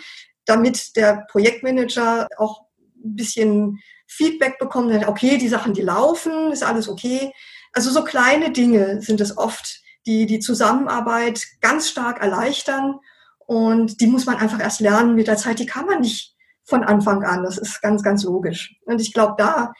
damit 0.45 0.95
der 0.95 1.25
Projektmanager 1.31 2.27
auch 2.37 2.61
ein 3.03 3.15
bisschen 3.15 3.79
Feedback 4.05 4.59
bekommt, 4.59 5.07
okay, 5.07 5.37
die 5.37 5.47
Sachen, 5.47 5.73
die 5.73 5.81
laufen, 5.81 6.51
ist 6.51 6.63
alles 6.63 6.87
okay. 6.87 7.33
Also 7.73 7.89
so 7.89 8.03
kleine 8.03 8.51
Dinge 8.51 9.01
sind 9.01 9.21
es 9.21 9.37
oft, 9.37 9.81
die 10.05 10.27
die 10.27 10.39
Zusammenarbeit 10.39 11.47
ganz 11.61 11.89
stark 11.89 12.21
erleichtern. 12.21 12.99
Und 13.39 14.01
die 14.01 14.07
muss 14.07 14.25
man 14.25 14.35
einfach 14.37 14.59
erst 14.59 14.81
lernen 14.81 15.15
mit 15.15 15.27
der 15.27 15.37
Zeit. 15.37 15.59
Die 15.59 15.65
kann 15.65 15.85
man 15.85 16.01
nicht 16.01 16.35
von 16.71 16.83
Anfang 16.83 17.23
an. 17.23 17.43
Das 17.43 17.59
ist 17.59 17.81
ganz, 17.81 18.01
ganz 18.01 18.23
logisch. 18.23 18.75
Und 18.85 18.99
ich 18.99 19.13
glaube, 19.13 19.35
da, 19.37 19.73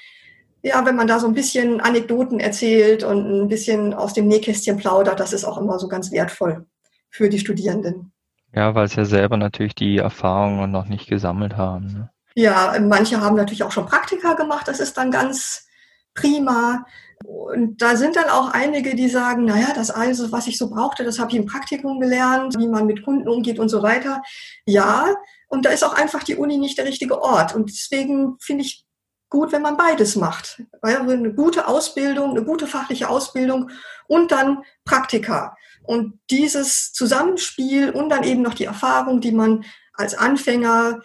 ja, 0.62 0.86
wenn 0.86 0.96
man 0.96 1.08
da 1.08 1.18
so 1.18 1.26
ein 1.26 1.34
bisschen 1.34 1.82
Anekdoten 1.82 2.40
erzählt 2.40 3.04
und 3.04 3.26
ein 3.26 3.48
bisschen 3.48 3.96
aus 3.96 4.14
dem 4.14 4.28
Nähkästchen 4.28 4.78
plaudert, 4.78 5.20
das 5.20 5.34
ist 5.34 5.46
auch 5.46 5.58
immer 5.58 5.80
so 5.80 5.88
ganz 5.88 6.12
wertvoll 6.12 6.68
für 7.10 7.30
die 7.30 7.40
Studierenden. 7.40 8.12
Ja, 8.54 8.76
weil 8.76 8.88
sie 8.90 8.98
ja 8.98 9.06
selber 9.06 9.38
natürlich 9.38 9.74
die 9.74 9.98
Erfahrungen 9.98 10.70
noch 10.70 10.86
nicht 10.86 11.08
gesammelt 11.08 11.56
haben. 11.58 11.88
Ne? 11.88 12.10
Ja, 12.36 12.76
manche 12.80 13.22
haben 13.22 13.38
natürlich 13.38 13.64
auch 13.64 13.72
schon 13.72 13.86
Praktika 13.86 14.34
gemacht. 14.34 14.68
Das 14.68 14.80
ist 14.80 14.98
dann 14.98 15.10
ganz 15.10 15.66
prima. 16.14 16.86
Und 17.24 17.82
da 17.82 17.96
sind 17.96 18.16
dann 18.18 18.30
auch 18.30 18.52
einige, 18.52 18.96
die 18.96 19.08
sagen, 19.08 19.46
naja, 19.46 19.68
das 19.74 19.92
alles, 19.92 20.32
was 20.32 20.48
ich 20.48 20.58
so 20.58 20.70
brauchte, 20.70 21.04
das 21.04 21.20
habe 21.20 21.32
ich 21.32 21.38
im 21.38 21.46
Praktikum 21.46 22.00
gelernt, 22.00 22.56
wie 22.58 22.68
man 22.68 22.86
mit 22.86 23.04
Kunden 23.04 23.30
umgeht 23.30 23.60
und 23.60 23.70
so 23.70 23.82
weiter. 23.82 24.22
Ja, 24.66 25.06
und 25.52 25.66
da 25.66 25.70
ist 25.70 25.84
auch 25.84 25.94
einfach 25.94 26.24
die 26.24 26.38
Uni 26.38 26.58
nicht 26.58 26.78
der 26.78 26.86
richtige 26.86 27.22
Ort. 27.22 27.54
Und 27.54 27.70
deswegen 27.70 28.38
finde 28.40 28.64
ich 28.64 28.86
gut, 29.30 29.52
wenn 29.52 29.62
man 29.62 29.76
beides 29.76 30.16
macht. 30.16 30.64
Eine 30.82 31.34
gute 31.34 31.68
Ausbildung, 31.68 32.32
eine 32.32 32.46
gute 32.46 32.68
fachliche 32.68 33.10
Ausbildung 33.10 33.70
und 34.08 34.32
dann 34.32 34.64
Praktika. 34.86 35.58
Und 35.84 36.20
dieses 36.30 36.94
Zusammenspiel 36.94 37.90
und 37.90 38.10
dann 38.10 38.24
eben 38.24 38.42
noch 38.42 38.54
die 38.54 38.64
Erfahrung, 38.64 39.20
die 39.20 39.34
man 39.34 39.66
als 39.94 40.18
Anfänger 40.18 41.02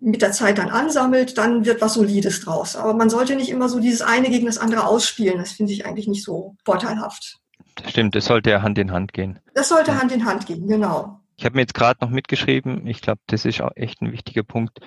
mit 0.00 0.22
der 0.22 0.32
Zeit 0.32 0.58
dann 0.58 0.70
ansammelt, 0.70 1.38
dann 1.38 1.64
wird 1.64 1.80
was 1.80 1.94
Solides 1.94 2.40
draus. 2.40 2.74
Aber 2.74 2.94
man 2.94 3.10
sollte 3.10 3.36
nicht 3.36 3.48
immer 3.48 3.68
so 3.68 3.78
dieses 3.78 4.02
eine 4.02 4.28
gegen 4.28 4.46
das 4.46 4.58
andere 4.58 4.88
ausspielen. 4.88 5.38
Das 5.38 5.52
finde 5.52 5.72
ich 5.72 5.86
eigentlich 5.86 6.08
nicht 6.08 6.24
so 6.24 6.56
vorteilhaft. 6.64 7.38
Das 7.76 7.92
stimmt, 7.92 8.16
es 8.16 8.24
sollte 8.24 8.50
ja 8.50 8.62
Hand 8.62 8.76
in 8.76 8.90
Hand 8.90 9.12
gehen. 9.12 9.38
Das 9.54 9.68
sollte 9.68 9.92
ja. 9.92 10.00
Hand 10.00 10.10
in 10.10 10.24
Hand 10.24 10.46
gehen, 10.46 10.66
genau. 10.66 11.20
Ich 11.44 11.46
habe 11.46 11.56
mir 11.56 11.64
jetzt 11.64 11.74
gerade 11.74 11.98
noch 12.00 12.08
mitgeschrieben, 12.08 12.86
ich 12.86 13.02
glaube, 13.02 13.20
das 13.26 13.44
ist 13.44 13.60
auch 13.60 13.72
echt 13.74 14.00
ein 14.00 14.12
wichtiger 14.12 14.44
Punkt, 14.44 14.78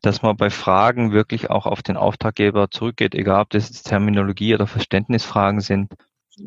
dass 0.00 0.22
man 0.22 0.34
bei 0.34 0.48
Fragen 0.48 1.12
wirklich 1.12 1.50
auch 1.50 1.66
auf 1.66 1.82
den 1.82 1.98
Auftraggeber 1.98 2.70
zurückgeht, 2.70 3.14
egal 3.14 3.42
ob 3.42 3.50
das 3.50 3.68
jetzt 3.68 3.82
Terminologie 3.82 4.54
oder 4.54 4.66
Verständnisfragen 4.66 5.60
sind, 5.60 5.92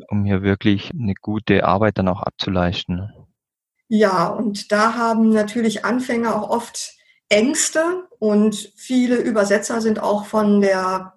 um 0.08 0.24
hier 0.24 0.42
wirklich 0.42 0.90
eine 0.90 1.14
gute 1.14 1.62
Arbeit 1.62 1.98
dann 1.98 2.08
auch 2.08 2.20
abzuleisten. 2.20 3.12
Ja, 3.86 4.26
und 4.26 4.72
da 4.72 4.94
haben 4.94 5.28
natürlich 5.28 5.84
Anfänger 5.84 6.34
auch 6.34 6.50
oft 6.50 6.90
Ängste 7.28 8.08
und 8.18 8.72
viele 8.74 9.18
Übersetzer 9.18 9.80
sind 9.80 10.02
auch 10.02 10.24
von 10.24 10.60
der 10.60 11.14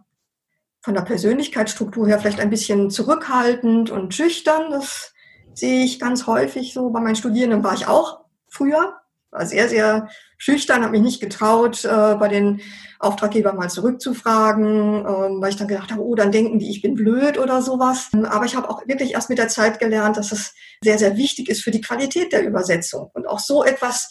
von 0.83 0.93
der 0.93 1.01
Persönlichkeitsstruktur 1.01 2.07
her 2.07 2.19
vielleicht 2.19 2.39
ein 2.39 2.51
bisschen 2.51 2.91
zurückhaltend 2.91 3.89
und 3.89 4.13
schüchtern. 4.13 4.69
Das 4.69 5.15
sehe 5.55 5.83
ich 5.83 5.99
ganz 5.99 6.27
häufig 6.27 6.71
so. 6.75 6.91
Bei 6.91 6.99
meinen 6.99 7.15
Studierenden 7.15 7.63
war 7.63 7.73
ich 7.73 7.87
auch 7.87 8.22
früher, 8.53 8.95
war 9.31 9.45
sehr, 9.45 9.67
sehr 9.67 10.09
schüchtern, 10.37 10.83
habe 10.83 10.91
mich 10.91 11.01
nicht 11.01 11.21
getraut, 11.21 11.83
äh, 11.85 12.15
bei 12.15 12.27
den 12.27 12.61
Auftraggebern 12.99 13.57
mal 13.57 13.69
zurückzufragen, 13.69 15.01
äh, 15.01 15.41
weil 15.41 15.49
ich 15.49 15.57
dann 15.57 15.67
gedacht 15.67 15.91
habe, 15.91 16.03
oh, 16.03 16.15
dann 16.15 16.31
denken 16.31 16.59
die, 16.59 16.69
ich 16.69 16.81
bin 16.81 16.95
blöd 16.95 17.37
oder 17.37 17.61
sowas. 17.61 18.09
Aber 18.13 18.45
ich 18.45 18.55
habe 18.55 18.69
auch 18.69 18.87
wirklich 18.87 19.13
erst 19.13 19.29
mit 19.29 19.39
der 19.39 19.47
Zeit 19.47 19.79
gelernt, 19.79 20.17
dass 20.17 20.31
es 20.31 20.53
sehr, 20.83 20.97
sehr 20.97 21.17
wichtig 21.17 21.49
ist 21.49 21.63
für 21.63 21.71
die 21.71 21.81
Qualität 21.81 22.31
der 22.31 22.45
Übersetzung. 22.45 23.09
Und 23.13 23.27
auch 23.27 23.39
so 23.39 23.63
etwas 23.63 24.09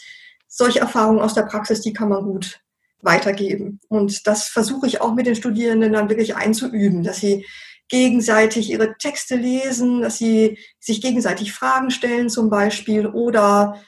solche 0.48 0.80
Erfahrungen 0.80 1.20
aus 1.20 1.34
der 1.34 1.42
Praxis, 1.42 1.80
die 1.80 1.92
kann 1.92 2.08
man 2.08 2.24
gut 2.24 2.60
weitergeben. 3.00 3.80
Und 3.88 4.26
das 4.26 4.48
versuche 4.48 4.86
ich 4.86 5.00
auch 5.00 5.14
mit 5.14 5.26
den 5.26 5.36
Studierenden 5.36 5.92
dann 5.92 6.08
wirklich 6.08 6.36
einzuüben, 6.36 7.02
dass 7.02 7.18
sie 7.18 7.46
gegenseitig 7.88 8.70
ihre 8.70 8.96
Texte 8.96 9.36
lesen, 9.36 10.02
dass 10.02 10.18
sie 10.18 10.58
sich 10.80 11.02
gegenseitig 11.02 11.52
Fragen 11.52 11.90
stellen 11.90 12.30
zum 12.30 12.48
Beispiel 12.48 13.06
oder 13.06 13.82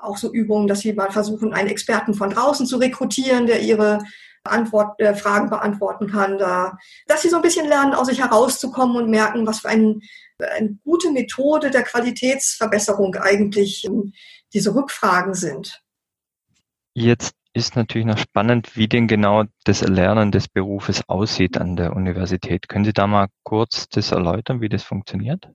auch 0.00 0.16
so 0.16 0.32
Übungen, 0.32 0.68
dass 0.68 0.80
sie 0.80 0.92
mal 0.92 1.10
versuchen, 1.10 1.52
einen 1.52 1.68
Experten 1.68 2.14
von 2.14 2.30
draußen 2.30 2.66
zu 2.66 2.76
rekrutieren, 2.76 3.46
der 3.46 3.60
ihre 3.60 3.98
Antwort, 4.44 5.00
äh, 5.00 5.14
Fragen 5.14 5.50
beantworten 5.50 6.08
kann, 6.08 6.38
da, 6.38 6.78
dass 7.06 7.22
sie 7.22 7.28
so 7.28 7.36
ein 7.36 7.42
bisschen 7.42 7.66
lernen, 7.66 7.94
aus 7.94 8.06
sich 8.06 8.20
herauszukommen 8.20 8.96
und 8.96 9.10
merken, 9.10 9.46
was 9.46 9.60
für 9.60 9.68
ein, 9.68 10.00
eine 10.38 10.78
gute 10.84 11.10
Methode 11.10 11.70
der 11.70 11.82
Qualitätsverbesserung 11.82 13.16
eigentlich 13.16 13.84
ähm, 13.84 14.12
diese 14.52 14.74
Rückfragen 14.74 15.34
sind. 15.34 15.82
Jetzt 16.94 17.34
ist 17.52 17.76
natürlich 17.76 18.06
noch 18.06 18.18
spannend, 18.18 18.76
wie 18.76 18.88
denn 18.88 19.08
genau 19.08 19.44
das 19.64 19.82
Erlernen 19.82 20.30
des 20.30 20.48
Berufes 20.48 21.02
aussieht 21.08 21.58
an 21.58 21.76
der 21.76 21.94
Universität. 21.94 22.68
Können 22.68 22.84
Sie 22.84 22.92
da 22.92 23.06
mal 23.06 23.28
kurz 23.42 23.88
das 23.88 24.12
erläutern, 24.12 24.60
wie 24.60 24.68
das 24.68 24.84
funktioniert? 24.84 25.50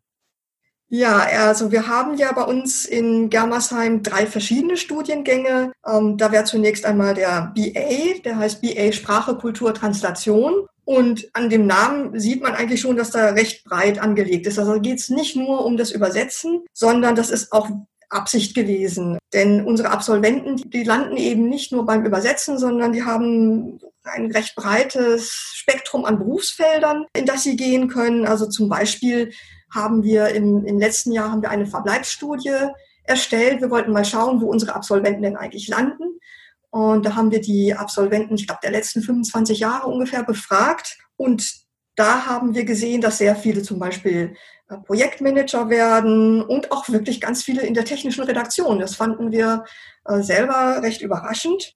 Ja, 0.95 1.25
also 1.47 1.71
wir 1.71 1.87
haben 1.87 2.17
ja 2.19 2.31
bei 2.33 2.43
uns 2.43 2.85
in 2.85 3.31
Germersheim 3.31 4.03
drei 4.03 4.27
verschiedene 4.27 4.77
Studiengänge. 4.77 5.71
Ähm, 5.83 6.17
da 6.19 6.31
wäre 6.31 6.43
zunächst 6.43 6.85
einmal 6.85 7.15
der 7.15 7.51
BA, 7.55 8.21
der 8.23 8.37
heißt 8.37 8.61
BA 8.61 8.91
Sprache, 8.91 9.35
Kultur, 9.35 9.73
Translation. 9.73 10.67
Und 10.85 11.27
an 11.33 11.49
dem 11.49 11.65
Namen 11.65 12.19
sieht 12.19 12.43
man 12.43 12.53
eigentlich 12.53 12.81
schon, 12.81 12.95
dass 12.95 13.09
da 13.09 13.29
recht 13.29 13.63
breit 13.63 13.97
angelegt 13.97 14.45
ist. 14.45 14.59
Also 14.59 14.79
geht 14.79 14.99
es 14.99 15.09
nicht 15.09 15.35
nur 15.35 15.65
um 15.65 15.77
das 15.77 15.89
Übersetzen, 15.89 16.61
sondern 16.73 17.15
das 17.15 17.31
ist 17.31 17.51
auch 17.53 17.71
Absicht 18.11 18.53
gewesen. 18.53 19.17
Denn 19.33 19.65
unsere 19.65 19.89
Absolventen, 19.89 20.57
die 20.69 20.83
landen 20.83 21.17
eben 21.17 21.49
nicht 21.49 21.71
nur 21.71 21.87
beim 21.87 22.05
Übersetzen, 22.05 22.59
sondern 22.59 22.93
die 22.93 23.03
haben 23.03 23.79
ein 24.03 24.31
recht 24.31 24.53
breites 24.55 25.53
Spektrum 25.55 26.05
an 26.05 26.19
Berufsfeldern, 26.19 27.05
in 27.17 27.25
das 27.25 27.41
sie 27.41 27.55
gehen 27.55 27.87
können. 27.87 28.27
Also 28.27 28.45
zum 28.45 28.69
Beispiel 28.69 29.31
haben 29.73 30.03
wir 30.03 30.29
im, 30.29 30.65
im 30.65 30.79
letzten 30.79 31.11
Jahr 31.11 31.31
haben 31.31 31.41
wir 31.41 31.49
eine 31.49 31.65
Verbleibsstudie 31.65 32.69
erstellt. 33.03 33.61
Wir 33.61 33.69
wollten 33.69 33.91
mal 33.91 34.05
schauen, 34.05 34.41
wo 34.41 34.47
unsere 34.47 34.75
Absolventen 34.75 35.23
denn 35.23 35.37
eigentlich 35.37 35.67
landen. 35.67 36.19
Und 36.69 37.05
da 37.05 37.15
haben 37.15 37.31
wir 37.31 37.41
die 37.41 37.75
Absolventen, 37.75 38.35
ich 38.35 38.47
glaube, 38.47 38.61
der 38.63 38.71
letzten 38.71 39.01
25 39.01 39.59
Jahre 39.59 39.87
ungefähr 39.87 40.23
befragt. 40.23 40.97
Und 41.17 41.63
da 41.95 42.25
haben 42.25 42.55
wir 42.55 42.65
gesehen, 42.65 43.01
dass 43.01 43.19
sehr 43.19 43.35
viele 43.35 43.61
zum 43.61 43.77
Beispiel 43.77 44.35
äh, 44.69 44.77
Projektmanager 44.77 45.69
werden 45.69 46.41
und 46.41 46.71
auch 46.71 46.89
wirklich 46.89 47.21
ganz 47.21 47.43
viele 47.43 47.61
in 47.61 47.75
der 47.75 47.85
technischen 47.85 48.23
Redaktion. 48.23 48.79
Das 48.79 48.95
fanden 48.95 49.31
wir 49.31 49.65
äh, 50.05 50.21
selber 50.21 50.81
recht 50.81 51.01
überraschend. 51.01 51.75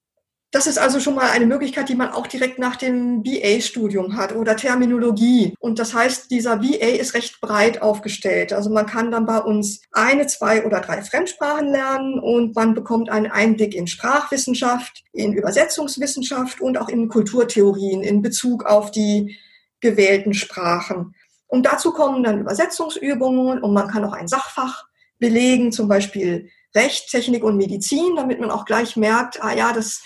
Das 0.50 0.66
ist 0.66 0.78
also 0.78 0.98
schon 0.98 1.14
mal 1.14 1.30
eine 1.30 1.44
Möglichkeit, 1.44 1.90
die 1.90 1.94
man 1.94 2.10
auch 2.10 2.26
direkt 2.26 2.58
nach 2.58 2.76
dem 2.76 3.22
BA-Studium 3.22 4.16
hat 4.16 4.34
oder 4.34 4.56
Terminologie. 4.56 5.54
Und 5.60 5.78
das 5.78 5.92
heißt, 5.92 6.30
dieser 6.30 6.56
BA 6.56 6.86
ist 6.86 7.12
recht 7.12 7.38
breit 7.42 7.82
aufgestellt. 7.82 8.54
Also 8.54 8.70
man 8.70 8.86
kann 8.86 9.10
dann 9.10 9.26
bei 9.26 9.40
uns 9.40 9.82
eine, 9.92 10.26
zwei 10.26 10.64
oder 10.64 10.80
drei 10.80 11.02
Fremdsprachen 11.02 11.68
lernen 11.70 12.18
und 12.18 12.56
man 12.56 12.74
bekommt 12.74 13.10
einen 13.10 13.30
Einblick 13.30 13.74
in 13.74 13.86
Sprachwissenschaft, 13.86 15.04
in 15.12 15.34
Übersetzungswissenschaft 15.34 16.62
und 16.62 16.78
auch 16.78 16.88
in 16.88 17.08
Kulturtheorien 17.08 18.02
in 18.02 18.22
Bezug 18.22 18.64
auf 18.64 18.90
die 18.90 19.36
gewählten 19.80 20.32
Sprachen. 20.32 21.14
Und 21.46 21.66
dazu 21.66 21.92
kommen 21.92 22.22
dann 22.22 22.40
Übersetzungsübungen 22.40 23.62
und 23.62 23.74
man 23.74 23.88
kann 23.88 24.04
auch 24.04 24.14
ein 24.14 24.28
Sachfach 24.28 24.86
belegen, 25.18 25.72
zum 25.72 25.88
Beispiel 25.88 26.48
Recht, 26.74 27.10
Technik 27.10 27.44
und 27.44 27.56
Medizin, 27.56 28.16
damit 28.16 28.40
man 28.40 28.50
auch 28.50 28.64
gleich 28.64 28.96
merkt, 28.96 29.42
ah 29.42 29.54
ja, 29.54 29.72
das, 29.72 30.02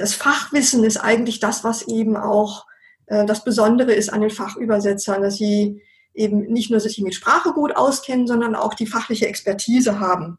das 0.00 0.14
Fachwissen 0.14 0.84
ist 0.84 0.96
eigentlich 0.96 1.40
das, 1.40 1.62
was 1.62 1.86
eben 1.86 2.16
auch 2.16 2.66
äh, 3.06 3.24
das 3.26 3.44
Besondere 3.44 3.92
ist 3.92 4.12
an 4.12 4.22
den 4.22 4.30
Fachübersetzern, 4.30 5.22
dass 5.22 5.36
sie 5.36 5.82
eben 6.14 6.40
nicht 6.52 6.70
nur 6.70 6.80
sich 6.80 6.98
mit 7.00 7.14
Sprache 7.14 7.52
gut 7.52 7.76
auskennen, 7.76 8.26
sondern 8.26 8.54
auch 8.54 8.74
die 8.74 8.86
fachliche 8.86 9.28
Expertise 9.28 10.00
haben. 10.00 10.38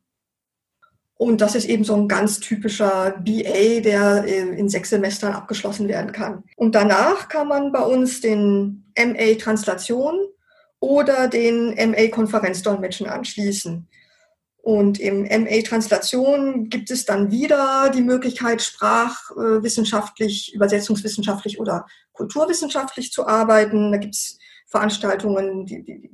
Und 1.15 1.39
das 1.39 1.53
ist 1.53 1.69
eben 1.69 1.83
so 1.83 1.95
ein 1.95 2.07
ganz 2.07 2.39
typischer 2.39 3.11
BA, 3.23 3.79
der 3.81 4.25
in 4.25 4.69
sechs 4.69 4.89
Semestern 4.89 5.33
abgeschlossen 5.33 5.87
werden 5.87 6.11
kann. 6.11 6.43
Und 6.55 6.73
danach 6.73 7.29
kann 7.29 7.47
man 7.47 7.71
bei 7.71 7.83
uns 7.83 8.21
den 8.21 8.91
MA 8.97 9.35
Translation 9.39 10.19
oder 10.79 11.27
den 11.27 11.75
MA 11.75 12.07
Konferenzdolmetschen 12.07 13.05
anschließen. 13.05 13.87
Und 14.63 14.99
im 14.99 15.23
MA 15.23 15.61
Translation 15.63 16.69
gibt 16.69 16.91
es 16.91 17.05
dann 17.05 17.31
wieder 17.31 17.89
die 17.89 18.03
Möglichkeit, 18.03 18.61
sprachwissenschaftlich, 18.61 20.53
übersetzungswissenschaftlich 20.53 21.59
oder 21.59 21.87
kulturwissenschaftlich 22.13 23.11
zu 23.11 23.25
arbeiten. 23.25 23.91
Da 23.91 23.97
gibt 23.97 24.13
es 24.13 24.37
Veranstaltungen, 24.67 25.65
die, 25.65 25.83
die 25.83 26.11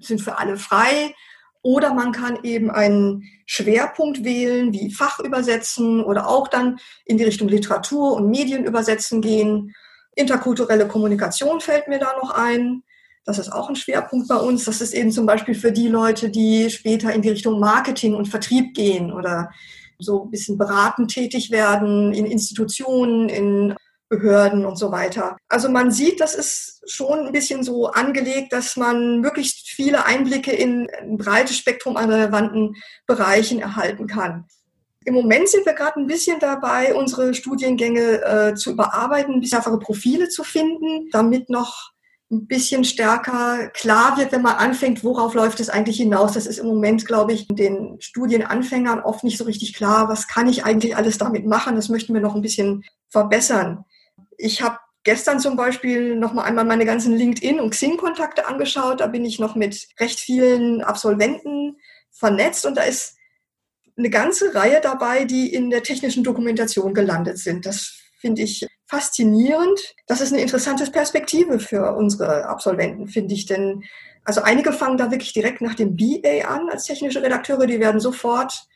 sind 0.00 0.20
für 0.20 0.38
alle 0.38 0.56
frei. 0.56 1.14
Oder 1.62 1.94
man 1.94 2.12
kann 2.12 2.38
eben 2.44 2.70
einen 2.70 3.24
Schwerpunkt 3.46 4.22
wählen, 4.22 4.72
wie 4.72 4.92
Fachübersetzen 4.92 6.04
oder 6.04 6.28
auch 6.28 6.46
dann 6.46 6.78
in 7.06 7.18
die 7.18 7.24
Richtung 7.24 7.48
Literatur 7.48 8.12
und 8.12 8.28
Medienübersetzen 8.28 9.20
gehen. 9.20 9.74
Interkulturelle 10.14 10.86
Kommunikation 10.86 11.60
fällt 11.60 11.88
mir 11.88 11.98
da 11.98 12.14
noch 12.22 12.30
ein. 12.30 12.84
Das 13.24 13.38
ist 13.38 13.52
auch 13.52 13.68
ein 13.68 13.76
Schwerpunkt 13.76 14.28
bei 14.28 14.36
uns. 14.36 14.64
Das 14.64 14.80
ist 14.80 14.92
eben 14.92 15.10
zum 15.10 15.26
Beispiel 15.26 15.54
für 15.54 15.72
die 15.72 15.88
Leute, 15.88 16.28
die 16.28 16.68
später 16.70 17.12
in 17.12 17.22
die 17.22 17.30
Richtung 17.30 17.58
Marketing 17.58 18.14
und 18.14 18.28
Vertrieb 18.28 18.74
gehen 18.74 19.12
oder 19.12 19.50
so 19.98 20.24
ein 20.24 20.30
bisschen 20.30 20.58
beratend 20.58 21.10
tätig 21.10 21.50
werden 21.50 22.12
in 22.12 22.26
Institutionen, 22.26 23.28
in 23.28 23.74
Behörden 24.08 24.66
und 24.66 24.76
so 24.76 24.92
weiter. 24.92 25.36
Also 25.48 25.68
man 25.68 25.90
sieht, 25.90 26.20
das 26.20 26.34
ist 26.34 26.82
schon 26.86 27.26
ein 27.26 27.32
bisschen 27.32 27.62
so 27.62 27.86
angelegt, 27.86 28.52
dass 28.52 28.76
man 28.76 29.20
möglichst 29.20 29.68
viele 29.70 30.04
Einblicke 30.04 30.52
in 30.52 30.88
ein 31.00 31.16
breites 31.16 31.56
Spektrum 31.56 31.96
an 31.96 32.10
relevanten 32.10 32.76
Bereichen 33.06 33.60
erhalten 33.60 34.06
kann. 34.06 34.44
Im 35.06 35.14
Moment 35.14 35.48
sind 35.48 35.66
wir 35.66 35.74
gerade 35.74 36.00
ein 36.00 36.06
bisschen 36.06 36.38
dabei, 36.38 36.94
unsere 36.94 37.34
Studiengänge 37.34 38.22
äh, 38.22 38.54
zu 38.54 38.72
überarbeiten, 38.72 39.40
bessere 39.40 39.78
Profile 39.78 40.28
zu 40.28 40.44
finden, 40.44 41.08
damit 41.10 41.50
noch 41.50 41.93
ein 42.30 42.46
bisschen 42.46 42.84
stärker 42.84 43.68
klar 43.68 44.16
wird, 44.16 44.32
wenn 44.32 44.42
man 44.42 44.56
anfängt, 44.56 45.04
worauf 45.04 45.34
läuft 45.34 45.60
es 45.60 45.68
eigentlich 45.68 45.98
hinaus. 45.98 46.32
Das 46.32 46.46
ist 46.46 46.58
im 46.58 46.66
Moment, 46.66 47.06
glaube 47.06 47.32
ich, 47.32 47.46
den 47.48 48.00
Studienanfängern 48.00 49.00
oft 49.00 49.24
nicht 49.24 49.38
so 49.38 49.44
richtig 49.44 49.74
klar, 49.74 50.08
was 50.08 50.26
kann 50.26 50.48
ich 50.48 50.64
eigentlich 50.64 50.96
alles 50.96 51.18
damit 51.18 51.46
machen. 51.46 51.76
Das 51.76 51.88
möchten 51.88 52.14
wir 52.14 52.20
noch 52.20 52.34
ein 52.34 52.42
bisschen 52.42 52.84
verbessern. 53.08 53.84
Ich 54.38 54.62
habe 54.62 54.78
gestern 55.04 55.38
zum 55.38 55.56
Beispiel 55.56 56.16
noch 56.16 56.32
mal 56.32 56.44
einmal 56.44 56.64
meine 56.64 56.86
ganzen 56.86 57.14
LinkedIn- 57.14 57.60
und 57.60 57.70
Xing-Kontakte 57.70 58.46
angeschaut. 58.46 59.00
Da 59.00 59.06
bin 59.06 59.24
ich 59.24 59.38
noch 59.38 59.54
mit 59.54 59.88
recht 60.00 60.18
vielen 60.18 60.82
Absolventen 60.82 61.76
vernetzt 62.10 62.64
und 62.64 62.76
da 62.76 62.82
ist 62.82 63.16
eine 63.96 64.10
ganze 64.10 64.54
Reihe 64.54 64.80
dabei, 64.80 65.24
die 65.24 65.52
in 65.52 65.70
der 65.70 65.82
technischen 65.82 66.24
Dokumentation 66.24 66.94
gelandet 66.94 67.38
sind. 67.38 67.66
Das 67.66 67.94
finde 68.18 68.42
ich 68.42 68.66
faszinierend. 68.94 69.80
Das 70.06 70.20
ist 70.20 70.32
eine 70.32 70.42
interessante 70.42 70.88
Perspektive 70.88 71.58
für 71.58 71.96
unsere 71.96 72.46
Absolventen, 72.46 73.08
finde 73.08 73.34
ich. 73.34 73.46
Denn 73.46 73.82
also 74.24 74.42
einige 74.42 74.72
fangen 74.72 74.98
da 74.98 75.10
wirklich 75.10 75.32
direkt 75.32 75.60
nach 75.60 75.74
dem 75.74 75.96
BA 75.96 76.46
an 76.46 76.68
als 76.70 76.84
technische 76.84 77.20
Redakteure. 77.22 77.66
Die 77.66 77.80
werden 77.80 78.00
sofort 78.00 78.66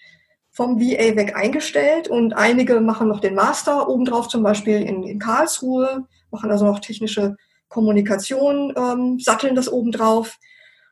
vom 0.51 0.81
VA 0.81 1.15
weg 1.15 1.37
eingestellt 1.37 2.09
und 2.09 2.33
einige 2.33 2.81
machen 2.81 3.07
noch 3.07 3.21
den 3.21 3.37
Master 3.37 3.89
obendrauf, 3.89 4.27
zum 4.27 4.43
Beispiel 4.43 4.83
in, 4.83 5.05
in 5.05 5.21
Karlsruhe, 5.21 6.07
machen 6.33 6.51
also 6.51 6.65
noch 6.65 6.81
technische 6.81 7.37
Kommunikation, 7.69 8.75
ähm, 8.77 9.21
satteln 9.21 9.55
das 9.55 9.71
obendrauf. 9.71 10.37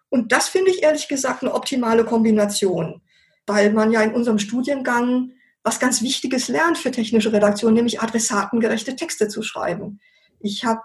Und 0.08 0.30
das 0.30 0.46
finde 0.48 0.70
ich 0.70 0.84
ehrlich 0.84 1.08
gesagt 1.08 1.42
eine 1.42 1.52
optimale 1.52 2.04
Kombination, 2.04 3.02
weil 3.44 3.72
man 3.72 3.90
ja 3.90 4.02
in 4.02 4.14
unserem 4.14 4.38
Studiengang 4.38 5.32
was 5.66 5.80
ganz 5.80 6.00
Wichtiges 6.00 6.46
lernt 6.46 6.78
für 6.78 6.92
technische 6.92 7.32
Redaktion, 7.32 7.74
nämlich 7.74 8.00
adressatengerechte 8.00 8.94
Texte 8.94 9.26
zu 9.26 9.42
schreiben. 9.42 10.00
Ich 10.38 10.64
habe 10.64 10.80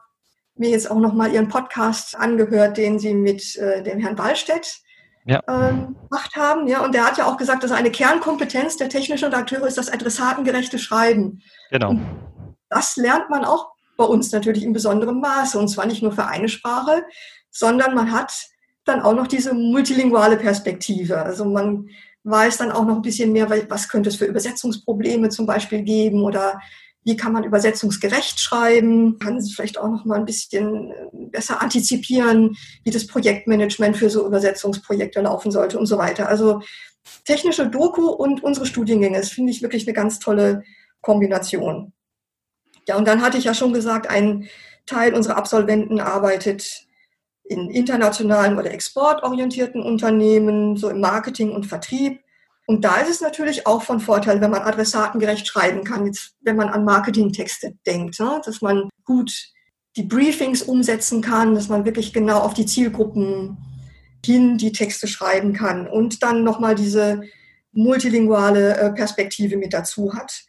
mir 0.56 0.72
jetzt 0.72 0.90
auch 0.90 1.00
noch 1.00 1.14
mal 1.14 1.32
Ihren 1.32 1.50
Podcast 1.50 2.18
angehört, 2.18 2.78
den 2.78 2.98
Sie 2.98 3.14
mit 3.14 3.56
äh, 3.58 3.84
dem 3.84 4.00
Herrn 4.00 4.18
Wallstedt 4.18 4.82
ja. 5.26 5.40
ähm, 5.48 5.96
gemacht 6.10 6.36
haben. 6.36 6.68
Ja, 6.68 6.84
und 6.84 6.96
der 6.96 7.06
hat 7.06 7.20
ja 7.20 7.28
auch 7.28 7.38
gesagt, 7.38 7.64
dass 7.64 7.72
eine 7.72 7.92
Kernkompetenz 7.92 8.78
der 8.78 8.90
technischen 8.90 9.26
Redakteure 9.26 9.68
ist 9.68 9.78
das 9.78 9.90
adressatengerechte 9.90 10.80
Schreiben. 10.80 11.44
Genau. 11.70 11.92
Und 11.92 12.06
das 12.70 12.98
lernt 12.98 13.30
man 13.30 13.46
auch 13.46 13.74
bei 13.98 14.06
uns 14.06 14.32
natürlich 14.32 14.64
in 14.64 14.74
besonderem 14.74 15.20
Maße. 15.20 15.60
Und 15.60 15.68
zwar 15.68 15.86
nicht 15.86 16.02
nur 16.02 16.12
für 16.12 16.26
eine 16.26 16.50
Sprache, 16.50 17.04
sondern 17.52 17.94
man 17.94 18.12
hat 18.12 18.34
dann 18.86 19.04
auch 19.04 19.14
noch 19.14 19.28
diese 19.28 19.54
multilinguale 19.54 20.38
Perspektive. 20.38 21.22
Also 21.22 21.46
man 21.46 21.88
weiß 22.24 22.58
dann 22.58 22.72
auch 22.72 22.86
noch 22.86 22.96
ein 22.96 23.02
bisschen 23.02 23.32
mehr, 23.32 23.50
was 23.70 23.90
könnte 23.90 24.10
es 24.10 24.16
für 24.16 24.26
Übersetzungsprobleme 24.26 25.30
zum 25.30 25.46
Beispiel 25.46 25.82
geben 25.82 26.24
oder 26.24 26.60
wie 27.04 27.18
kann 27.18 27.34
man 27.34 27.44
übersetzungsgerecht 27.44 28.40
schreiben, 28.40 29.18
kann 29.18 29.38
es 29.38 29.54
vielleicht 29.54 29.80
auch 29.80 29.90
noch 29.90 30.06
mal 30.06 30.20
ein 30.20 30.26
bisschen 30.26 30.92
äh, 30.92 31.26
besser 31.32 31.62
antizipieren, 31.62 32.56
wie 32.84 32.92
das 32.92 33.08
Projektmanagement 33.08 33.98
für 33.98 34.10
so 34.10 34.26
Übersetzungsprojekte 34.26 35.22
laufen 35.22 35.52
sollte 35.52 35.80
und 35.80 35.88
so 35.88 35.98
weiter. 35.98 36.30
Also 36.30 36.62
technische 37.26 37.68
Doku 37.68 38.08
und 38.08 38.44
unsere 38.44 38.68
Studiengänge, 38.68 39.18
das 39.18 39.30
finde 39.30 39.52
ich 39.52 39.64
wirklich 39.64 39.88
eine 39.88 39.94
ganz 39.94 40.20
tolle 40.20 40.64
Kombination. 41.02 41.94
Ja, 42.88 42.98
und 42.98 43.08
dann 43.08 43.22
hatte 43.22 43.38
ich 43.38 43.46
ja 43.46 43.54
schon 43.54 43.74
gesagt, 43.74 44.08
ein 44.08 44.48
Teil 44.86 45.14
unserer 45.14 45.38
Absolventen 45.38 46.00
arbeitet 46.00 46.86
in 47.52 47.70
internationalen 47.70 48.58
oder 48.58 48.72
exportorientierten 48.72 49.82
Unternehmen, 49.82 50.78
so 50.78 50.90
im 50.90 51.02
Marketing 51.02 51.52
und 51.52 51.66
Vertrieb. 51.66 52.22
Und 52.66 52.86
da 52.86 52.98
ist 52.98 53.10
es 53.10 53.22
natürlich 53.22 53.68
auch 53.68 53.84
von 53.84 54.00
Vorteil, 54.00 54.40
wenn 54.40 54.52
man 54.52 54.62
adressatengerecht 54.62 55.46
schreiben 55.46 55.84
kann, 55.84 56.06
jetzt, 56.06 56.36
wenn 56.42 56.56
man 56.56 56.70
an 56.70 56.86
Marketingtexte 56.86 57.74
denkt, 57.86 58.20
ne? 58.20 58.42
dass 58.46 58.62
man 58.62 58.90
gut 59.04 59.32
die 59.98 60.04
Briefings 60.04 60.62
umsetzen 60.62 61.22
kann, 61.22 61.54
dass 61.54 61.68
man 61.68 61.84
wirklich 61.84 62.14
genau 62.14 62.40
auf 62.40 62.54
die 62.54 62.66
Zielgruppen 62.66 63.58
hin 64.26 64.58
die 64.58 64.72
Texte 64.72 65.08
schreiben 65.08 65.52
kann 65.52 65.88
und 65.88 66.24
dann 66.24 66.44
nochmal 66.44 66.76
diese 66.76 67.22
multilinguale 67.74 68.78
äh, 68.78 68.92
Perspektive 68.94 69.58
mit 69.58 69.74
dazu 69.74 70.14
hat. 70.14 70.44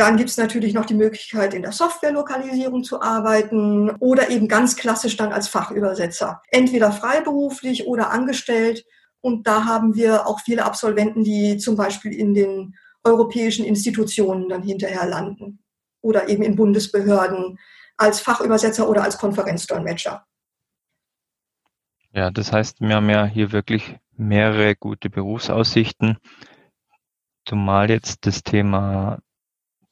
Dann 0.00 0.16
gibt 0.16 0.30
es 0.30 0.38
natürlich 0.38 0.72
noch 0.72 0.86
die 0.86 0.94
Möglichkeit, 0.94 1.52
in 1.52 1.60
der 1.60 1.72
Softwarelokalisierung 1.72 2.84
zu 2.84 3.02
arbeiten 3.02 3.90
oder 3.98 4.30
eben 4.30 4.48
ganz 4.48 4.76
klassisch 4.76 5.18
dann 5.18 5.30
als 5.30 5.46
Fachübersetzer. 5.48 6.40
Entweder 6.48 6.90
freiberuflich 6.90 7.86
oder 7.86 8.08
angestellt 8.10 8.86
und 9.20 9.46
da 9.46 9.66
haben 9.66 9.94
wir 9.94 10.26
auch 10.26 10.40
viele 10.40 10.64
Absolventen, 10.64 11.22
die 11.22 11.58
zum 11.58 11.76
Beispiel 11.76 12.14
in 12.14 12.32
den 12.32 12.76
europäischen 13.04 13.62
Institutionen 13.62 14.48
dann 14.48 14.62
hinterher 14.62 15.06
landen 15.06 15.62
oder 16.00 16.30
eben 16.30 16.44
in 16.44 16.56
Bundesbehörden 16.56 17.58
als 17.98 18.20
Fachübersetzer 18.20 18.88
oder 18.88 19.02
als 19.02 19.18
Konferenzdolmetscher. 19.18 20.24
Ja, 22.14 22.30
das 22.30 22.54
heißt, 22.54 22.80
wir 22.80 22.94
haben 22.94 23.10
ja 23.10 23.26
hier 23.26 23.52
wirklich 23.52 23.98
mehrere 24.16 24.76
gute 24.76 25.10
Berufsaussichten, 25.10 26.16
zumal 27.44 27.90
jetzt 27.90 28.24
das 28.24 28.42
Thema 28.42 29.18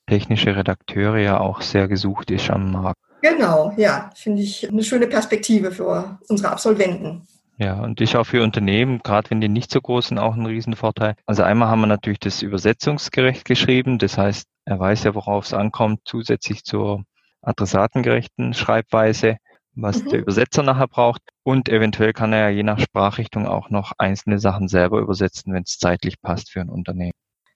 technische 0.08 0.56
Redakteure 0.56 1.18
ja 1.18 1.38
auch 1.40 1.60
sehr 1.60 1.88
gesucht 1.88 2.30
ist 2.30 2.50
am 2.50 2.72
Markt. 2.72 3.00
Genau, 3.22 3.72
ja, 3.76 4.10
finde 4.14 4.42
ich 4.42 4.68
eine 4.68 4.82
schöne 4.82 5.06
Perspektive 5.06 5.72
für 5.72 6.18
unsere 6.28 6.52
Absolventen. 6.52 7.26
Ja, 7.58 7.82
und 7.82 8.00
ist 8.00 8.14
auch 8.14 8.24
für 8.24 8.44
Unternehmen, 8.44 9.00
gerade 9.02 9.30
wenn 9.30 9.40
die 9.40 9.48
nicht 9.48 9.72
so 9.72 9.80
groß 9.80 10.08
sind, 10.08 10.18
auch 10.18 10.36
ein 10.36 10.46
Riesenvorteil. 10.46 11.16
Also 11.26 11.42
einmal 11.42 11.68
haben 11.68 11.80
wir 11.80 11.88
natürlich 11.88 12.20
das 12.20 12.42
übersetzungsgerecht 12.42 13.44
geschrieben. 13.44 13.98
Das 13.98 14.16
heißt, 14.16 14.46
er 14.64 14.78
weiß 14.78 15.02
ja, 15.04 15.14
worauf 15.16 15.46
es 15.46 15.54
ankommt, 15.54 16.02
zusätzlich 16.04 16.62
zur 16.62 17.02
adressatengerechten 17.42 18.54
Schreibweise, 18.54 19.38
was 19.74 20.04
mhm. 20.04 20.10
der 20.10 20.20
Übersetzer 20.20 20.62
nachher 20.62 20.86
braucht. 20.86 21.22
Und 21.42 21.68
eventuell 21.68 22.12
kann 22.12 22.32
er 22.32 22.42
ja 22.42 22.48
je 22.50 22.62
nach 22.62 22.78
Sprachrichtung 22.78 23.48
auch 23.48 23.70
noch 23.70 23.92
einzelne 23.98 24.38
Sachen 24.38 24.68
selber 24.68 25.00
übersetzen, 25.00 25.52
wenn 25.52 25.64
es 25.64 25.78
zeitlich 25.78 26.20
passt 26.22 26.52
für 26.52 26.60
ein 26.60 26.68
Unternehmen. 26.68 27.12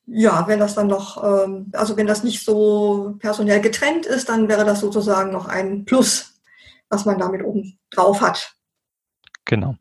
Ja, 0.07 0.47
wenn 0.49 0.59
das 0.59 0.75
dann 0.75 0.89
noch, 0.89 1.23
ähm, 1.23 1.71
also 1.73 1.97
wenn 1.97 2.07
das 2.07 2.25
nicht 2.25 2.45
so 2.45 3.17
personell 3.21 3.61
getrennt 3.61 4.05
ist, 4.07 4.29
dann 4.29 4.49
wäre 4.49 4.65
das 4.65 4.81
sozusagen 4.81 5.31
noch 5.31 5.47
ein 5.47 5.85
Plus, 5.85 6.41
was 6.89 7.05
man 7.05 7.19
damit 7.19 7.45
oben 7.45 7.79
drauf 7.91 8.21
hat. 8.21 8.55
Genau. 9.45 9.77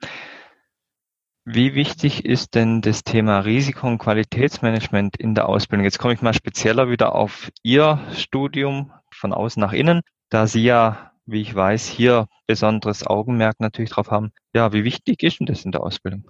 Wie 1.44 1.74
wichtig 1.74 2.24
ist 2.24 2.54
denn 2.54 2.82
das 2.82 3.04
Thema 3.04 3.40
Risiko- 3.40 3.88
und 3.88 3.98
Qualitätsmanagement 3.98 5.18
in 5.18 5.34
der 5.34 5.50
Ausbildung? 5.50 5.86
Jetzt 5.86 5.98
komme 5.98 6.14
ich 6.14 6.22
mal 6.22 6.36
spezieller 6.36 6.90
wieder 6.90 7.16
auf 7.16 7.50
Ihr 7.64 8.00
Studium 8.16 8.92
von 9.12 9.34
außen 9.34 9.60
nach 9.60 9.74
innen, 9.74 10.02
da 10.30 10.46
Sie 10.46 10.64
ja, 10.64 11.14
wie 11.26 11.42
ich 11.42 11.54
weiß, 11.54 11.88
hier 11.88 12.28
besonderes 12.46 13.08
Augenmerk 13.08 13.60
natürlich 13.60 13.90
drauf 13.90 14.12
haben. 14.12 14.32
Ja, 14.54 14.72
wie 14.72 14.84
wichtig 14.84 15.24
ist 15.24 15.40
denn 15.40 15.48
das 15.48 15.66
in 15.66 15.72
der 15.72 15.82
Ausbildung? 15.82 16.30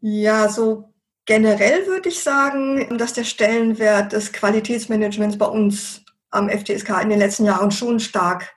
Ja, 0.00 0.48
so 0.48 0.91
generell 1.26 1.86
würde 1.86 2.08
ich 2.08 2.22
sagen, 2.22 2.98
dass 2.98 3.12
der 3.12 3.24
Stellenwert 3.24 4.12
des 4.12 4.32
Qualitätsmanagements 4.32 5.38
bei 5.38 5.46
uns 5.46 6.02
am 6.30 6.48
FTSK 6.48 7.02
in 7.02 7.10
den 7.10 7.18
letzten 7.18 7.44
Jahren 7.44 7.70
schon 7.70 8.00
stark 8.00 8.52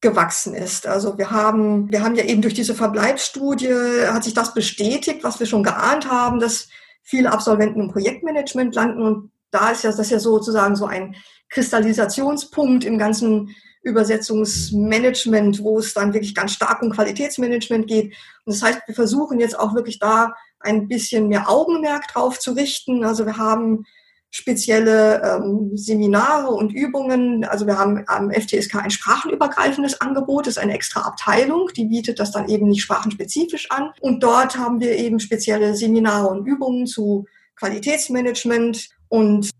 gewachsen 0.00 0.54
ist. 0.54 0.86
Also 0.86 1.18
wir 1.18 1.30
haben, 1.30 1.90
wir 1.90 2.02
haben 2.02 2.16
ja 2.16 2.24
eben 2.24 2.42
durch 2.42 2.54
diese 2.54 2.74
Verbleibsstudie 2.74 4.06
hat 4.06 4.24
sich 4.24 4.34
das 4.34 4.54
bestätigt, 4.54 5.24
was 5.24 5.40
wir 5.40 5.46
schon 5.46 5.62
geahnt 5.62 6.10
haben, 6.10 6.38
dass 6.38 6.68
viele 7.02 7.32
Absolventen 7.32 7.80
im 7.80 7.90
Projektmanagement 7.90 8.74
landen 8.74 9.02
und 9.02 9.30
da 9.50 9.70
ist 9.70 9.84
ja 9.84 9.90
das 9.90 10.00
ist 10.00 10.10
ja 10.10 10.18
sozusagen 10.18 10.76
so 10.76 10.86
ein 10.86 11.16
Kristallisationspunkt 11.48 12.84
im 12.84 12.98
ganzen 12.98 13.54
Übersetzungsmanagement, 13.82 15.62
wo 15.62 15.78
es 15.78 15.94
dann 15.94 16.12
wirklich 16.12 16.34
ganz 16.34 16.52
stark 16.52 16.82
um 16.82 16.90
Qualitätsmanagement 16.90 17.86
geht. 17.86 18.14
Und 18.44 18.54
das 18.54 18.62
heißt, 18.62 18.80
wir 18.86 18.94
versuchen 18.94 19.38
jetzt 19.38 19.58
auch 19.58 19.74
wirklich 19.74 20.00
da 20.00 20.34
ein 20.66 20.88
bisschen 20.88 21.28
mehr 21.28 21.48
Augenmerk 21.48 22.08
drauf 22.08 22.38
zu 22.38 22.52
richten. 22.52 23.04
Also 23.04 23.24
wir 23.24 23.36
haben 23.36 23.84
spezielle 24.30 25.22
ähm, 25.22 25.76
Seminare 25.76 26.50
und 26.50 26.72
Übungen. 26.72 27.44
Also 27.44 27.66
wir 27.66 27.78
haben 27.78 28.04
am 28.06 28.30
FTSK 28.30 28.76
ein 28.76 28.90
sprachenübergreifendes 28.90 30.00
Angebot, 30.00 30.46
das 30.46 30.56
ist 30.56 30.62
eine 30.62 30.74
extra 30.74 31.00
Abteilung, 31.00 31.70
die 31.74 31.86
bietet 31.86 32.18
das 32.18 32.32
dann 32.32 32.48
eben 32.48 32.68
nicht 32.68 32.82
sprachenspezifisch 32.82 33.70
an. 33.70 33.92
Und 34.00 34.22
dort 34.22 34.58
haben 34.58 34.80
wir 34.80 34.96
eben 34.96 35.20
spezielle 35.20 35.74
Seminare 35.74 36.28
und 36.28 36.46
Übungen 36.46 36.86
zu 36.86 37.26
Qualitätsmanagement 37.56 38.88
und 39.08 39.50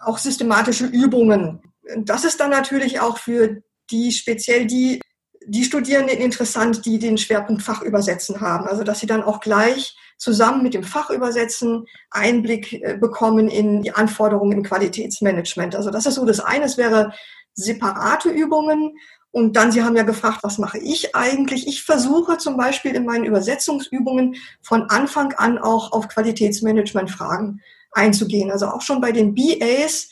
auch 0.00 0.18
systematische 0.18 0.86
Übungen. 0.86 1.60
Das 1.98 2.24
ist 2.24 2.40
dann 2.40 2.50
natürlich 2.50 3.00
auch 3.00 3.18
für 3.18 3.62
die 3.90 4.10
speziell 4.10 4.66
die 4.66 5.00
die 5.46 5.64
Studierenden 5.64 6.16
interessant, 6.18 6.86
die 6.86 6.98
den 6.98 7.18
Schwerpunkt 7.18 7.62
Fachübersetzen 7.62 8.40
haben. 8.40 8.66
Also 8.66 8.82
dass 8.82 9.00
sie 9.00 9.06
dann 9.06 9.22
auch 9.22 9.40
gleich 9.40 9.94
zusammen 10.16 10.62
mit 10.62 10.74
dem 10.74 10.84
Fachübersetzen 10.84 11.86
Einblick 12.10 12.72
äh, 12.72 12.96
bekommen 12.98 13.48
in 13.48 13.82
die 13.82 13.92
Anforderungen 13.92 14.58
im 14.58 14.62
Qualitätsmanagement. 14.62 15.76
Also 15.76 15.90
das 15.90 16.06
ist 16.06 16.14
so 16.14 16.24
das 16.24 16.40
eine. 16.40 16.64
Es 16.64 16.76
wäre 16.76 17.12
separate 17.54 18.30
Übungen. 18.30 18.96
Und 19.30 19.56
dann, 19.56 19.72
Sie 19.72 19.82
haben 19.82 19.96
ja 19.96 20.04
gefragt, 20.04 20.38
was 20.42 20.58
mache 20.58 20.78
ich 20.78 21.16
eigentlich? 21.16 21.66
Ich 21.66 21.82
versuche 21.82 22.38
zum 22.38 22.56
Beispiel 22.56 22.94
in 22.94 23.04
meinen 23.04 23.24
Übersetzungsübungen 23.24 24.36
von 24.62 24.84
Anfang 24.90 25.32
an 25.32 25.58
auch 25.58 25.90
auf 25.90 26.06
Qualitätsmanagement-Fragen 26.08 27.60
einzugehen. 27.90 28.52
Also 28.52 28.66
auch 28.66 28.82
schon 28.82 29.00
bei 29.00 29.10
den 29.10 29.34
BAs 29.34 30.10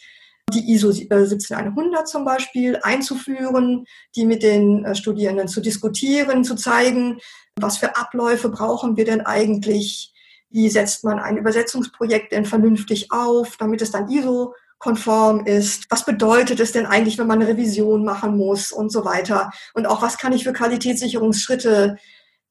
die 0.52 0.72
ISO 0.72 0.90
17100 0.90 2.00
äh, 2.00 2.04
zum 2.04 2.24
Beispiel 2.24 2.78
einzuführen, 2.82 3.86
die 4.16 4.26
mit 4.26 4.42
den 4.42 4.84
äh, 4.84 4.94
Studierenden 4.94 5.48
zu 5.48 5.60
diskutieren, 5.60 6.44
zu 6.44 6.54
zeigen, 6.54 7.18
was 7.60 7.78
für 7.78 7.96
Abläufe 7.96 8.48
brauchen 8.48 8.96
wir 8.96 9.04
denn 9.04 9.20
eigentlich? 9.20 10.12
Wie 10.50 10.68
setzt 10.68 11.04
man 11.04 11.18
ein 11.18 11.38
Übersetzungsprojekt 11.38 12.32
denn 12.32 12.44
vernünftig 12.44 13.10
auf, 13.10 13.56
damit 13.56 13.80
es 13.80 13.90
dann 13.90 14.10
ISO 14.10 14.54
konform 14.82 15.46
ist. 15.46 15.86
Was 15.90 16.04
bedeutet 16.04 16.58
es 16.58 16.72
denn 16.72 16.86
eigentlich, 16.86 17.16
wenn 17.16 17.28
man 17.28 17.40
eine 17.40 17.48
Revision 17.48 18.04
machen 18.04 18.36
muss 18.36 18.72
und 18.72 18.90
so 18.90 19.04
weiter? 19.04 19.50
Und 19.74 19.86
auch 19.86 20.02
was 20.02 20.18
kann 20.18 20.32
ich 20.32 20.42
für 20.42 20.52
Qualitätssicherungsschritte 20.52 21.98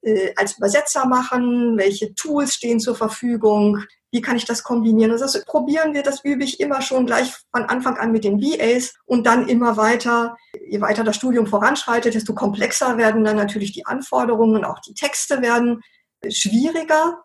äh, 0.02 0.34
als 0.38 0.58
Übersetzer 0.58 1.06
machen? 1.08 1.78
Welche 1.78 2.16
Tools 2.16 2.54
stehen 2.54 2.80
zur 2.80 2.96
Verfügung? 2.96 3.84
Wie 4.12 4.22
kann 4.22 4.36
ich 4.36 4.46
das 4.46 4.64
kombinieren? 4.64 5.12
Also 5.12 5.26
das 5.26 5.46
probieren 5.46 5.94
wir, 5.94 6.04
das 6.04 6.24
übe 6.24 6.44
ich 6.44 6.60
immer 6.60 6.82
schon 6.82 7.06
gleich 7.06 7.34
von 7.52 7.64
Anfang 7.64 7.98
an 7.98 8.12
mit 8.12 8.24
den 8.24 8.42
VAs 8.42 8.94
und 9.06 9.26
dann 9.26 9.48
immer 9.48 9.78
weiter. 9.78 10.36
Je 10.68 10.82
weiter 10.82 11.04
das 11.04 11.16
Studium 11.16 11.48
voranschreitet, 11.48 12.14
desto 12.14 12.34
komplexer 12.34 12.98
werden 12.98 13.24
dann 13.24 13.38
natürlich 13.38 13.72
die 13.72 13.86
Anforderungen 13.86 14.58
und 14.58 14.66
auch 14.66 14.80
die 14.80 14.94
Texte 14.94 15.42
werden 15.42 15.82
schwieriger. 16.30 17.24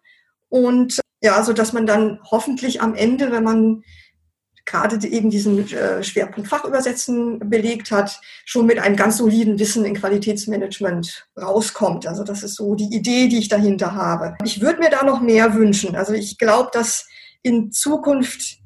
Und 0.49 1.01
ja, 1.22 1.42
so 1.42 1.53
dass 1.53 1.72
man 1.72 1.87
dann 1.87 2.20
hoffentlich 2.31 2.81
am 2.81 2.94
Ende, 2.94 3.33
wenn 3.33 3.42
man 3.44 3.83
gerade 4.66 5.07
eben 5.07 5.31
diesen 5.31 5.72
äh, 5.72 6.02
Schwerpunkt 6.02 6.50
Fachübersetzen 6.50 7.38
belegt 7.38 7.90
hat, 7.90 8.20
schon 8.44 8.66
mit 8.66 8.79
einem 8.79 8.96
ganz 8.96 9.16
soliden 9.18 9.59
Wissen 9.59 9.85
in 9.85 9.94
Qualitätsmanagement 9.94 11.29
rauskommt. 11.40 12.07
Also 12.07 12.24
das 12.24 12.42
ist 12.42 12.57
so 12.57 12.74
die 12.74 12.94
Idee, 12.94 13.29
die 13.29 13.38
ich 13.38 13.48
dahinter 13.48 13.94
habe. 13.94 14.37
Ich 14.44 14.61
würde 14.61 14.81
mir 14.81 14.90
da 14.90 15.05
noch 15.05 15.20
mehr 15.20 15.55
wünschen. 15.55 15.96
Also 15.96 16.12
ich 16.12 16.37
glaube, 16.37 16.70
dass 16.72 17.07
in 17.42 17.70
Zukunft 17.70 18.59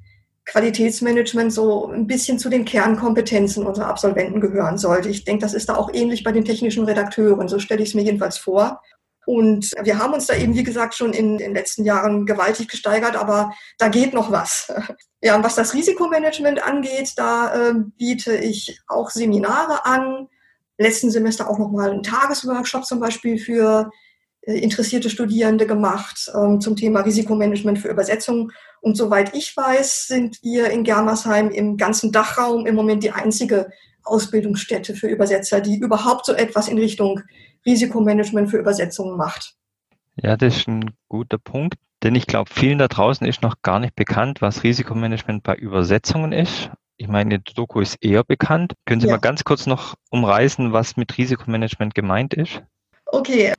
Qualitätsmanagement 0.47 1.53
so 1.53 1.89
ein 1.89 2.07
bisschen 2.07 2.39
zu 2.39 2.49
den 2.49 2.65
Kernkompetenzen 2.65 3.65
unserer 3.65 3.87
Absolventen 3.87 4.41
gehören 4.41 4.79
sollte. 4.79 5.09
Ich 5.09 5.25
denke, 5.25 5.43
das 5.43 5.55
ist 5.55 5.69
da 5.69 5.77
auch 5.77 5.93
ähnlich 5.93 6.25
bei 6.25 6.33
den 6.33 6.45
technischen 6.45 6.85
Redakteuren. 6.85 7.47
So 7.47 7.59
stelle 7.59 7.83
ich 7.83 7.91
es 7.91 7.95
mir 7.95 8.03
jedenfalls 8.03 8.39
vor. 8.39 8.81
Und 9.31 9.71
wir 9.85 9.97
haben 10.01 10.13
uns 10.13 10.27
da 10.27 10.35
eben, 10.35 10.57
wie 10.57 10.65
gesagt, 10.65 10.97
schon 10.97 11.13
in 11.13 11.39
den 11.39 11.55
letzten 11.55 11.85
Jahren 11.85 12.27
gewaltig 12.27 12.67
gesteigert, 12.67 13.15
aber 13.15 13.53
da 13.79 13.87
geht 13.87 14.13
noch 14.13 14.33
was. 14.33 14.73
Ja, 15.23 15.37
und 15.37 15.45
was 15.45 15.55
das 15.55 15.75
Risikomanagement 15.75 16.67
angeht, 16.67 17.13
da 17.17 17.55
äh, 17.55 17.75
biete 17.99 18.35
ich 18.37 18.81
auch 18.89 19.11
Seminare 19.11 19.85
an. 19.85 20.29
Letzten 20.79 21.11
Semester 21.11 21.51
auch 21.51 21.59
nochmal 21.59 21.91
einen 21.91 22.03
Tagesworkshop 22.03 22.87
zum 22.87 23.01
Beispiel 23.01 23.37
für 23.37 23.91
äh, 24.41 24.59
interessierte 24.59 25.11
Studierende 25.11 25.67
gemacht 25.67 26.33
ähm, 26.35 26.59
zum 26.63 26.75
Thema 26.75 27.01
Risikomanagement 27.01 27.79
für 27.79 27.89
Übersetzung. 27.89 28.51
Und 28.81 28.97
soweit 28.97 29.37
ich 29.37 29.55
weiß, 29.55 30.07
sind 30.07 30.43
wir 30.43 30.71
in 30.71 30.85
Germersheim 30.85 31.51
im 31.51 31.77
ganzen 31.77 32.13
Dachraum 32.13 32.65
im 32.65 32.75
Moment 32.75 33.05
die 33.05 33.11
einzige 33.11 33.71
Ausbildungsstätte 34.05 34.95
für 34.95 35.09
Übersetzer, 35.09 35.61
die 35.61 35.77
überhaupt 35.77 36.25
so 36.25 36.33
etwas 36.33 36.67
in 36.67 36.79
Richtung 36.79 37.21
Risikomanagement 37.67 38.51
für 38.51 38.59
Übersetzungen 38.59 39.17
macht. 39.17 39.55
Ja, 40.17 40.37
das 40.37 40.59
ist 40.59 40.69
ein 40.69 40.91
guter 41.09 41.39
Punkt, 41.39 41.77
denn 42.03 42.15
ich 42.15 42.27
glaube, 42.27 42.51
vielen 42.53 42.79
da 42.79 42.89
draußen 42.89 43.27
ist 43.27 43.43
noch 43.43 43.63
gar 43.63 43.79
nicht 43.79 43.95
bekannt, 43.95 44.43
was 44.43 44.65
Risikomanagement 44.65 45.43
bei 45.43 45.55
Übersetzungen 45.55 46.33
ist. 46.33 46.71
Ich 46.97 47.09
meine, 47.09 47.39
die 47.39 47.55
Doku 47.55 47.81
ist 47.81 47.97
eher 48.03 48.25
bekannt. 48.25 48.75
Können 48.85 49.01
Sie 49.01 49.07
ja. 49.07 49.15
mal 49.15 49.21
ganz 49.21 49.45
kurz 49.45 49.67
noch 49.67 49.95
umreißen, 50.11 50.73
was 50.73 50.97
mit 50.97 51.17
Risikomanagement 51.17 51.95
gemeint 51.95 52.35
ist? 52.35 52.63
Okay, 53.07 53.55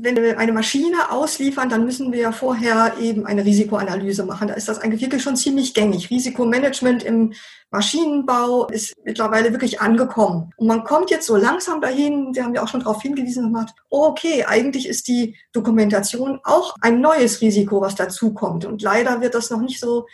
wenn 0.00 0.16
wir 0.16 0.38
eine 0.38 0.52
Maschine 0.52 1.10
ausliefern, 1.10 1.68
dann 1.68 1.84
müssen 1.84 2.12
wir 2.12 2.20
ja 2.20 2.32
vorher 2.32 2.94
eben 3.00 3.26
eine 3.26 3.44
Risikoanalyse 3.44 4.24
machen. 4.24 4.48
Da 4.48 4.54
ist 4.54 4.68
das 4.68 4.78
eigentlich 4.78 5.02
wirklich 5.02 5.22
schon 5.22 5.36
ziemlich 5.36 5.74
gängig. 5.74 6.10
Risikomanagement 6.10 7.02
im 7.02 7.32
Maschinenbau 7.70 8.66
ist 8.68 8.94
mittlerweile 9.04 9.52
wirklich 9.52 9.80
angekommen. 9.80 10.52
Und 10.56 10.66
man 10.66 10.84
kommt 10.84 11.10
jetzt 11.10 11.26
so 11.26 11.36
langsam 11.36 11.80
dahin, 11.80 12.34
Sie 12.34 12.42
haben 12.42 12.54
ja 12.54 12.62
auch 12.62 12.68
schon 12.68 12.80
darauf 12.80 13.02
hingewiesen, 13.02 13.44
gemacht, 13.44 13.74
oh, 13.88 14.06
okay, 14.06 14.44
eigentlich 14.44 14.88
ist 14.88 15.08
die 15.08 15.36
Dokumentation 15.52 16.40
auch 16.44 16.76
ein 16.80 17.00
neues 17.00 17.40
Risiko, 17.40 17.80
was 17.80 17.94
dazukommt. 17.94 18.64
Und 18.64 18.82
leider 18.82 19.20
wird 19.20 19.34
das 19.34 19.50
noch 19.50 19.60
nicht 19.60 19.80
so 19.80 20.06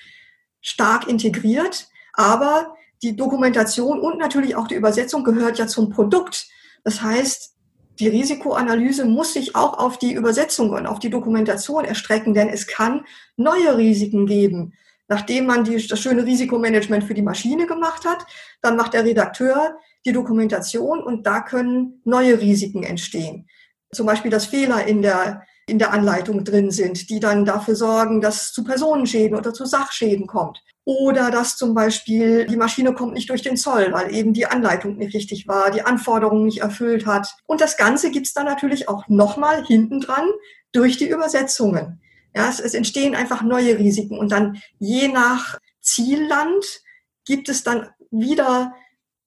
stark 0.61 1.09
integriert. 1.09 1.89
Aber 2.13 2.75
die 3.03 3.17
Dokumentation 3.17 4.01
und 4.01 4.19
natürlich 4.19 4.57
auch 4.57 4.69
die 4.69 4.75
Übersetzung 4.75 5.25
gehört 5.25 5.59
ja 5.59 5.67
zum 5.67 5.91
Produkt. 5.91 6.49
Das 6.85 7.03
heißt, 7.03 7.55
die 8.01 8.09
Risikoanalyse 8.09 9.05
muss 9.05 9.33
sich 9.33 9.57
auch 9.57 9.79
auf 9.79 9.99
die 9.99 10.13
Übersetzung 10.13 10.71
und 10.71 10.87
auf 10.87 10.99
die 10.99 11.11
Dokumentation 11.11 11.85
erstrecken, 11.85 12.35
denn 12.35 12.49
es 12.49 12.67
kann 12.67 13.05
neue 13.37 13.77
Risiken 13.77 14.27
geben. 14.27 14.75
Nachdem 15.09 15.47
man 15.47 15.65
die, 15.65 15.85
das 15.87 16.01
schöne 16.01 16.25
Risikomanagement 16.25 17.05
für 17.05 17.15
die 17.15 17.23
Maschine 17.23 17.67
gemacht 17.67 18.05
hat, 18.05 18.27
dann 18.61 18.77
macht 18.77 18.95
der 18.95 19.05
Redakteur 19.05 19.79
die 20.05 20.13
Dokumentation 20.13 21.03
und 21.03 21.27
da 21.27 21.41
können 21.41 22.01
neue 22.05 22.41
Risiken 22.41 22.83
entstehen. 22.83 23.49
Zum 23.93 24.07
Beispiel, 24.07 24.31
dass 24.31 24.47
Fehler 24.47 24.87
in 24.87 25.03
der, 25.03 25.43
in 25.67 25.79
der 25.79 25.93
Anleitung 25.93 26.45
drin 26.45 26.71
sind, 26.71 27.09
die 27.09 27.21
dann 27.21 27.47
dafür 27.47 27.75
sorgen, 27.75 28.21
dass 28.21 28.43
es 28.43 28.53
zu 28.53 28.65
Personenschäden 28.65 29.37
oder 29.37 29.55
zu 29.55 29.65
Sachschäden 29.65 30.27
kommt. 30.27 30.63
Oder 30.89 31.31
dass 31.31 31.59
zum 31.59 31.75
Beispiel 31.75 32.47
die 32.47 32.57
Maschine 32.57 32.95
kommt 32.95 33.13
nicht 33.13 33.29
durch 33.29 33.43
den 33.43 33.59
Zoll, 33.59 33.93
weil 33.93 34.15
eben 34.15 34.33
die 34.33 34.47
Anleitung 34.47 34.97
nicht 34.97 35.13
richtig 35.13 35.47
war, 35.47 35.71
die 35.71 35.83
Anforderungen 35.83 36.47
nicht 36.47 36.63
erfüllt 36.63 37.05
hat. 37.05 37.37
Und 37.45 37.61
das 37.61 37.77
Ganze 37.77 38.11
gibt's 38.11 38.33
dann 38.33 38.47
natürlich 38.47 38.89
auch 38.89 39.07
nochmal 39.07 39.67
hinten 39.67 40.01
dran 40.01 40.25
durch 40.73 40.97
die 40.97 41.07
Übersetzungen. 41.11 42.01
Ja, 42.35 42.49
es, 42.49 42.59
es 42.59 42.73
entstehen 42.73 43.15
einfach 43.15 43.43
neue 43.43 43.79
Risiken. 43.79 44.19
Und 44.19 44.33
dann 44.33 44.63
je 44.79 45.09
nach 45.09 45.59
Zielland 45.83 46.65
gibt 47.27 47.51
es 47.51 47.63
dann 47.63 47.91
wieder 48.11 48.73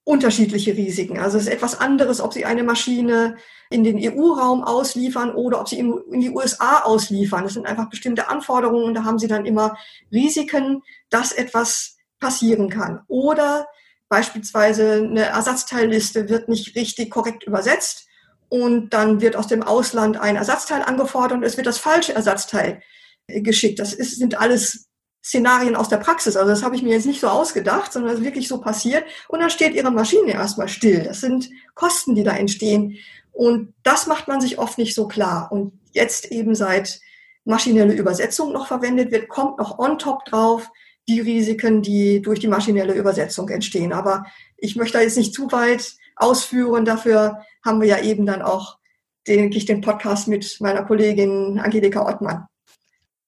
unterschiedliche 0.03 0.75
Risiken. 0.75 1.19
Also 1.19 1.37
es 1.37 1.45
ist 1.45 1.53
etwas 1.53 1.79
anderes, 1.79 2.21
ob 2.21 2.33
Sie 2.33 2.45
eine 2.45 2.63
Maschine 2.63 3.37
in 3.69 3.83
den 3.83 3.97
EU-Raum 3.97 4.63
ausliefern 4.63 5.33
oder 5.33 5.61
ob 5.61 5.69
Sie 5.69 5.79
in 5.79 6.19
die 6.19 6.31
USA 6.31 6.81
ausliefern. 6.81 7.43
Das 7.43 7.53
sind 7.53 7.67
einfach 7.67 7.89
bestimmte 7.89 8.29
Anforderungen 8.29 8.85
und 8.85 8.93
da 8.95 9.03
haben 9.03 9.19
Sie 9.19 9.27
dann 9.27 9.45
immer 9.45 9.77
Risiken, 10.11 10.81
dass 11.09 11.31
etwas 11.31 11.97
passieren 12.19 12.69
kann. 12.69 13.01
Oder 13.07 13.67
beispielsweise 14.09 14.93
eine 14.93 15.25
Ersatzteilliste 15.25 16.29
wird 16.29 16.49
nicht 16.49 16.75
richtig 16.75 17.11
korrekt 17.11 17.43
übersetzt 17.43 18.07
und 18.49 18.89
dann 18.89 19.21
wird 19.21 19.35
aus 19.35 19.47
dem 19.47 19.63
Ausland 19.63 20.17
ein 20.17 20.35
Ersatzteil 20.35 20.81
angefordert 20.81 21.37
und 21.37 21.43
es 21.43 21.57
wird 21.57 21.67
das 21.67 21.77
falsche 21.77 22.13
Ersatzteil 22.13 22.81
geschickt. 23.27 23.79
Das 23.79 23.93
ist, 23.93 24.17
sind 24.17 24.39
alles 24.39 24.90
Szenarien 25.23 25.75
aus 25.75 25.89
der 25.89 25.97
Praxis. 25.97 26.35
Also 26.35 26.49
das 26.49 26.63
habe 26.63 26.75
ich 26.75 26.81
mir 26.81 26.93
jetzt 26.93 27.05
nicht 27.05 27.21
so 27.21 27.27
ausgedacht, 27.27 27.93
sondern 27.93 28.11
das 28.11 28.19
ist 28.19 28.25
wirklich 28.25 28.47
so 28.47 28.59
passiert. 28.59 29.03
Und 29.27 29.39
dann 29.39 29.49
steht 29.49 29.73
Ihre 29.73 29.91
Maschine 29.91 30.33
erstmal 30.33 30.67
still. 30.67 31.03
Das 31.03 31.21
sind 31.21 31.49
Kosten, 31.75 32.15
die 32.15 32.23
da 32.23 32.31
entstehen. 32.31 32.97
Und 33.31 33.73
das 33.83 34.07
macht 34.07 34.27
man 34.27 34.41
sich 34.41 34.57
oft 34.57 34.77
nicht 34.77 34.95
so 34.95 35.07
klar. 35.07 35.51
Und 35.51 35.79
jetzt 35.91 36.31
eben 36.31 36.55
seit 36.55 36.99
maschinelle 37.45 37.93
Übersetzung 37.93 38.51
noch 38.51 38.67
verwendet 38.67 39.11
wird, 39.11 39.29
kommt 39.29 39.57
noch 39.57 39.79
on 39.79 39.97
top 39.97 40.25
drauf 40.25 40.69
die 41.07 41.19
Risiken, 41.19 41.81
die 41.81 42.21
durch 42.21 42.39
die 42.39 42.47
maschinelle 42.47 42.93
Übersetzung 42.93 43.49
entstehen. 43.49 43.93
Aber 43.93 44.25
ich 44.57 44.75
möchte 44.75 44.97
da 44.97 45.03
jetzt 45.03 45.17
nicht 45.17 45.33
zu 45.33 45.51
weit 45.51 45.95
ausführen. 46.15 46.85
Dafür 46.85 47.39
haben 47.63 47.81
wir 47.81 47.87
ja 47.87 47.99
eben 47.99 48.25
dann 48.25 48.41
auch, 48.41 48.77
denke 49.27 49.57
ich, 49.57 49.65
den 49.65 49.81
Podcast 49.81 50.27
mit 50.27 50.57
meiner 50.61 50.83
Kollegin 50.83 51.59
Angelika 51.59 52.07
Ottmann. 52.07 52.47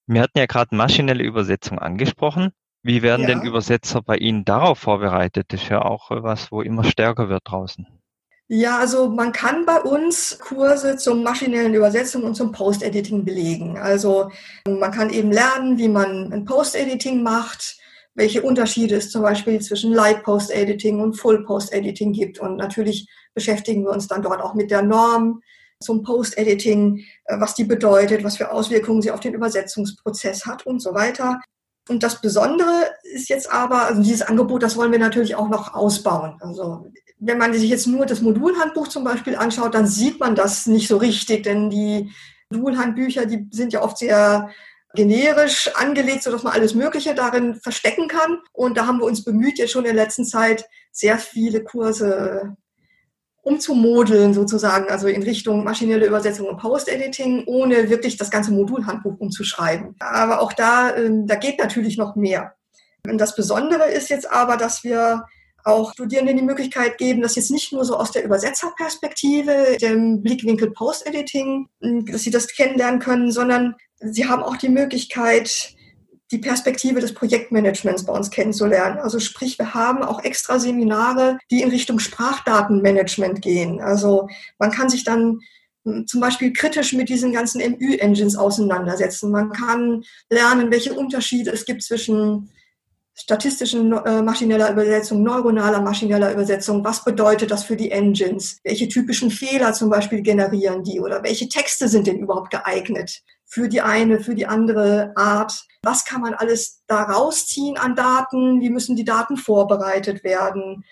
Wir 0.08 0.22
hatten 0.22 0.38
ja 0.38 0.46
gerade 0.46 0.76
maschinelle 0.76 1.24
Übersetzung 1.24 1.80
angesprochen. 1.80 2.52
Wie 2.84 3.02
werden 3.02 3.22
ja. 3.22 3.28
denn 3.28 3.42
Übersetzer 3.44 4.02
bei 4.02 4.18
Ihnen 4.18 4.44
darauf 4.44 4.80
vorbereitet? 4.80 5.46
Das 5.50 5.64
ist 5.64 5.70
ja 5.70 5.82
auch 5.82 6.12
was, 6.12 6.52
wo 6.52 6.62
immer 6.62 6.84
stärker 6.84 7.30
wird 7.30 7.44
draußen. 7.46 7.88
Ja, 8.50 8.78
also 8.78 9.10
man 9.10 9.32
kann 9.32 9.66
bei 9.66 9.80
uns 9.80 10.38
Kurse 10.40 10.98
zum 10.98 11.24
maschinellen 11.24 11.74
Übersetzung 11.74 12.24
und 12.24 12.36
zum 12.36 12.52
Post-Editing 12.52 13.24
belegen. 13.24 13.78
Also 13.78 14.30
man 14.68 14.92
kann 14.92 15.10
eben 15.10 15.32
lernen, 15.32 15.78
wie 15.78 15.88
man 15.88 16.34
ein 16.34 16.44
Post-Editing 16.44 17.24
macht, 17.24 17.78
welche 18.16 18.44
Unterschiede 18.44 18.96
es 18.96 19.10
zum 19.10 19.22
Beispiel 19.22 19.62
zwischen 19.62 19.94
Light 19.94 20.24
Post-Editing 20.24 21.00
und 21.00 21.14
Full 21.14 21.46
Post-Editing 21.46 22.12
gibt. 22.12 22.40
Und 22.40 22.58
natürlich 22.58 23.08
beschäftigen 23.34 23.86
wir 23.86 23.92
uns 23.92 24.08
dann 24.08 24.22
dort 24.22 24.42
auch 24.42 24.54
mit 24.54 24.72
der 24.72 24.82
Norm 24.82 25.42
zum 25.84 26.04
Post-Editing, 26.04 27.04
äh, 27.26 27.40
was 27.40 27.56
die 27.56 27.66
bedeutet, 27.66 28.24
was 28.24 28.38
für 28.38 28.52
Auswirkungen 28.52 29.02
sie 29.02 29.12
auf 29.12 29.20
den 29.20 29.34
Übersetzungsprozess 29.34 30.46
hat 30.46 30.66
und 30.66 30.82
so 30.82 30.94
weiter. 30.94 31.40
Und 31.90 32.02
das 32.02 32.22
Besondere 32.22 32.92
ist 33.04 33.30
jetzt 33.30 33.52
aber, 33.52 33.86
also 33.86 34.02
dieses 34.02 34.22
Angebot, 34.22 34.64
das 34.64 34.78
wollen 34.78 34.92
wir 34.92 35.00
natürlich 35.00 35.36
auch 35.36 35.50
noch 35.50 35.74
ausbauen. 35.74 36.38
Also 36.40 36.92
wenn 37.20 37.38
man 37.38 37.54
sich 37.54 37.70
jetzt 37.70 37.88
nur 37.88 38.06
das 38.06 38.22
Modulhandbuch 38.22 38.88
zum 38.88 39.04
Beispiel 39.04 39.36
anschaut, 39.36 39.74
dann 39.74 39.88
sieht 39.88 40.20
man 40.20 40.36
das 40.36 40.66
nicht 40.66 40.88
so 40.88 40.98
richtig, 40.98 41.44
denn 41.44 41.70
die 41.70 42.12
Modulhandbücher, 42.50 43.26
die 43.26 43.48
sind 43.52 43.74
ja 43.74 43.82
oft 43.82 43.98
sehr 43.98 44.50
generisch 44.94 45.72
angelegt, 45.76 46.24
sodass 46.24 46.44
man 46.44 46.54
alles 46.54 46.76
Mögliche 46.76 47.16
darin 47.16 47.56
verstecken 47.56 48.08
kann. 48.08 48.38
Und 48.52 48.78
da 48.78 48.86
haben 48.86 49.00
wir 49.00 49.06
uns 49.06 49.24
bemüht, 49.24 49.58
jetzt 49.58 49.72
schon 49.72 49.86
in 49.86 49.96
der 49.96 50.06
letzten 50.06 50.26
Zeit 50.26 50.66
sehr 50.92 51.18
viele 51.18 51.64
Kurse 51.64 52.56
umzumodeln 53.44 54.34
sozusagen, 54.34 54.90
also 54.90 55.08
in 55.08 55.22
Richtung 55.22 55.64
maschinelle 55.64 56.08
Übersetzung 56.08 56.48
und 56.48 56.58
Post-Editing, 56.58 57.44
ohne 57.46 57.90
wirklich 57.90 58.18
das 58.18 58.32
ganze 58.32 58.54
Modulhandbuch 58.54 59.20
umzuschreiben. 59.20 59.96
Aber 60.00 60.42
auch 60.42 60.54
da, 60.54 60.96
ähm, 60.96 61.28
da 61.28 61.36
geht 61.36 61.60
natürlich 61.60 61.98
noch 61.98 62.16
mehr. 62.16 62.56
Und 63.06 63.18
das 63.18 63.36
Besondere 63.36 63.92
ist 63.92 64.10
jetzt 64.10 64.32
aber, 64.32 64.56
dass 64.56 64.86
wir 64.86 65.26
auch 65.66 65.94
Studierenden 65.94 66.38
die 66.38 66.44
Möglichkeit 66.44 66.98
geben, 66.98 67.22
das 67.22 67.36
jetzt 67.36 67.52
nicht 67.52 67.74
nur 67.74 67.84
so 67.86 67.98
aus 67.98 68.12
der 68.12 68.24
Übersetzerperspektive, 68.24 69.78
dem 69.82 70.22
Blickwinkel 70.22 70.72
Post-Editing, 70.72 71.68
dass 72.06 72.22
sie 72.24 72.32
das 72.32 72.48
kennenlernen 72.48 73.00
können, 73.00 73.32
sondern 73.32 73.76
sie 74.00 74.28
haben 74.28 74.44
auch 74.44 74.58
die 74.58 74.70
Möglichkeit, 74.70 75.73
die 76.34 76.40
Perspektive 76.40 77.00
des 77.00 77.14
Projektmanagements 77.14 78.06
bei 78.06 78.14
uns 78.14 78.32
kennenzulernen. 78.32 78.98
Also 78.98 79.20
sprich, 79.20 79.60
wir 79.60 79.76
haben 79.76 80.02
auch 80.02 80.24
extra 80.24 80.60
Seminare, 80.60 81.38
die 81.52 81.62
in 81.62 81.70
Richtung 81.70 82.00
Sprachdatenmanagement 82.00 83.42
gehen. 83.42 83.80
Also 83.80 84.28
man 84.58 84.72
kann 84.72 84.90
sich 84.90 85.04
dann 85.04 85.40
hm, 85.86 86.08
zum 86.08 86.20
Beispiel 86.20 86.52
kritisch 86.52 86.94
mit 86.94 87.08
diesen 87.08 87.32
ganzen 87.32 87.62
MÜ-Engines 87.62 88.36
auseinandersetzen. 88.36 89.30
Man 89.30 89.52
kann 89.52 90.04
lernen, 90.32 90.72
welche 90.72 90.96
Unterschiede 90.96 91.52
es 91.52 91.66
gibt 91.66 91.84
zwischen 91.84 92.50
statistischen 93.16 93.94
äh, 93.94 94.24
maschineller 94.24 94.72
Übersetzung, 94.72 95.22
neuronaler 95.22 95.82
maschineller 95.82 96.34
Übersetzung, 96.34 96.84
was 96.84 97.04
bedeutet 97.04 97.52
das 97.52 97.64
für 97.64 97.76
die 97.76 97.92
Engines? 97.92 98.58
Welche 98.64 98.88
typischen 98.88 99.30
Fehler 99.30 99.74
zum 99.74 99.92
Beispiel 99.92 100.24
generieren 100.24 100.84
die 100.84 101.00
oder 101.00 101.22
welche 101.22 101.48
Texte 101.48 101.88
sind 101.88 102.08
denn 102.08 102.18
überhaupt 102.18 102.50
geeignet 102.50 103.22
für 103.46 103.70
die 103.70 103.82
eine, 103.82 104.20
für 104.20 104.34
die 104.34 104.48
andere 104.48 105.14
Art? 105.16 105.64
Was 105.84 106.06
kann 106.06 106.22
man 106.22 106.34
alles 106.34 106.82
da 106.88 107.04
rausziehen 107.04 107.78
an 107.78 107.96
Daten? 107.96 108.62
Wie 108.62 108.70
müssen 108.70 108.96
die 108.96 109.06
Daten 109.06 109.38
vorbereitet 109.38 110.24
werden? 110.24 110.86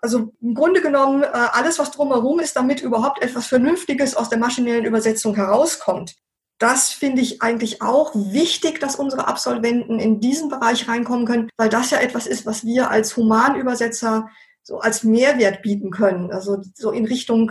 Also 0.00 0.32
im 0.40 0.54
Grunde 0.54 0.82
genommen 0.82 1.22
äh, 1.22 1.26
alles, 1.26 1.78
was 1.78 1.92
drumherum 1.92 2.40
ist, 2.40 2.56
damit 2.56 2.82
überhaupt 2.82 3.22
etwas 3.22 3.46
Vernünftiges 3.46 4.16
aus 4.16 4.28
der 4.28 4.38
maschinellen 4.38 4.84
Übersetzung 4.84 5.36
herauskommt 5.36 6.16
das 6.62 6.90
finde 6.90 7.22
ich 7.22 7.42
eigentlich 7.42 7.82
auch 7.82 8.12
wichtig, 8.14 8.78
dass 8.78 8.94
unsere 8.94 9.26
Absolventen 9.26 9.98
in 9.98 10.20
diesen 10.20 10.48
Bereich 10.48 10.86
reinkommen 10.86 11.26
können, 11.26 11.50
weil 11.56 11.68
das 11.68 11.90
ja 11.90 11.98
etwas 11.98 12.28
ist, 12.28 12.46
was 12.46 12.64
wir 12.64 12.88
als 12.88 13.16
Humanübersetzer 13.16 14.28
so 14.62 14.78
als 14.78 15.02
Mehrwert 15.02 15.62
bieten 15.62 15.90
können. 15.90 16.30
Also 16.30 16.62
so 16.76 16.92
in 16.92 17.04
Richtung 17.04 17.50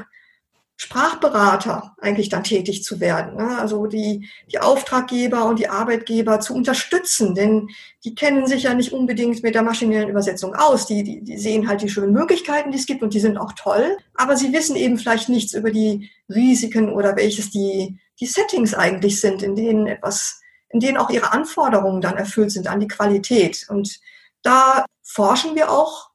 Sprachberater 0.82 1.96
eigentlich 2.02 2.30
dann 2.30 2.44
tätig 2.44 2.84
zu 2.84 3.00
werden. 3.00 3.36
Ne? 3.36 3.56
Also 3.60 3.86
die, 3.86 4.28
die 4.52 4.58
Auftraggeber 4.58 5.46
und 5.46 5.60
die 5.60 5.70
Arbeitgeber 5.70 6.40
zu 6.40 6.56
unterstützen, 6.56 7.36
denn 7.36 7.70
die 8.04 8.16
kennen 8.16 8.48
sich 8.48 8.64
ja 8.64 8.74
nicht 8.74 8.92
unbedingt 8.92 9.44
mit 9.44 9.54
der 9.54 9.62
maschinellen 9.62 10.10
Übersetzung 10.10 10.56
aus. 10.56 10.88
Die, 10.88 11.04
die, 11.04 11.24
die 11.24 11.38
sehen 11.38 11.68
halt 11.68 11.84
die 11.84 11.90
schönen 11.90 12.14
Möglichkeiten, 12.14 12.72
die 12.72 12.80
es 12.80 12.88
gibt 12.88 13.04
und 13.04 13.14
die 13.14 13.20
sind 13.20 13.38
auch 13.38 13.52
toll, 13.54 13.96
aber 14.16 14.36
sie 14.36 14.54
wissen 14.54 14.76
eben 14.76 14.98
vielleicht 14.98 15.30
nichts 15.30 15.54
über 15.54 15.70
die 15.70 16.10
Risiken 16.28 16.92
oder 16.92 17.16
welches 17.16 17.52
die, 17.52 18.00
die 18.20 18.26
Settings 18.26 18.74
eigentlich 18.74 19.22
sind, 19.22 19.44
in 19.44 19.56
denen 19.56 19.86
etwas, 19.86 20.42
in 20.70 20.80
denen 20.80 20.98
auch 20.98 21.12
ihre 21.12 21.32
Anforderungen 21.32 22.02
dann 22.02 22.18
erfüllt 22.18 22.52
sind 22.52 22.68
an 22.68 22.80
die 22.80 22.88
Qualität. 22.88 23.68
Und 23.70 24.00
da 24.42 24.86
forschen 25.04 25.54
wir 25.54 25.72
auch 25.72 26.10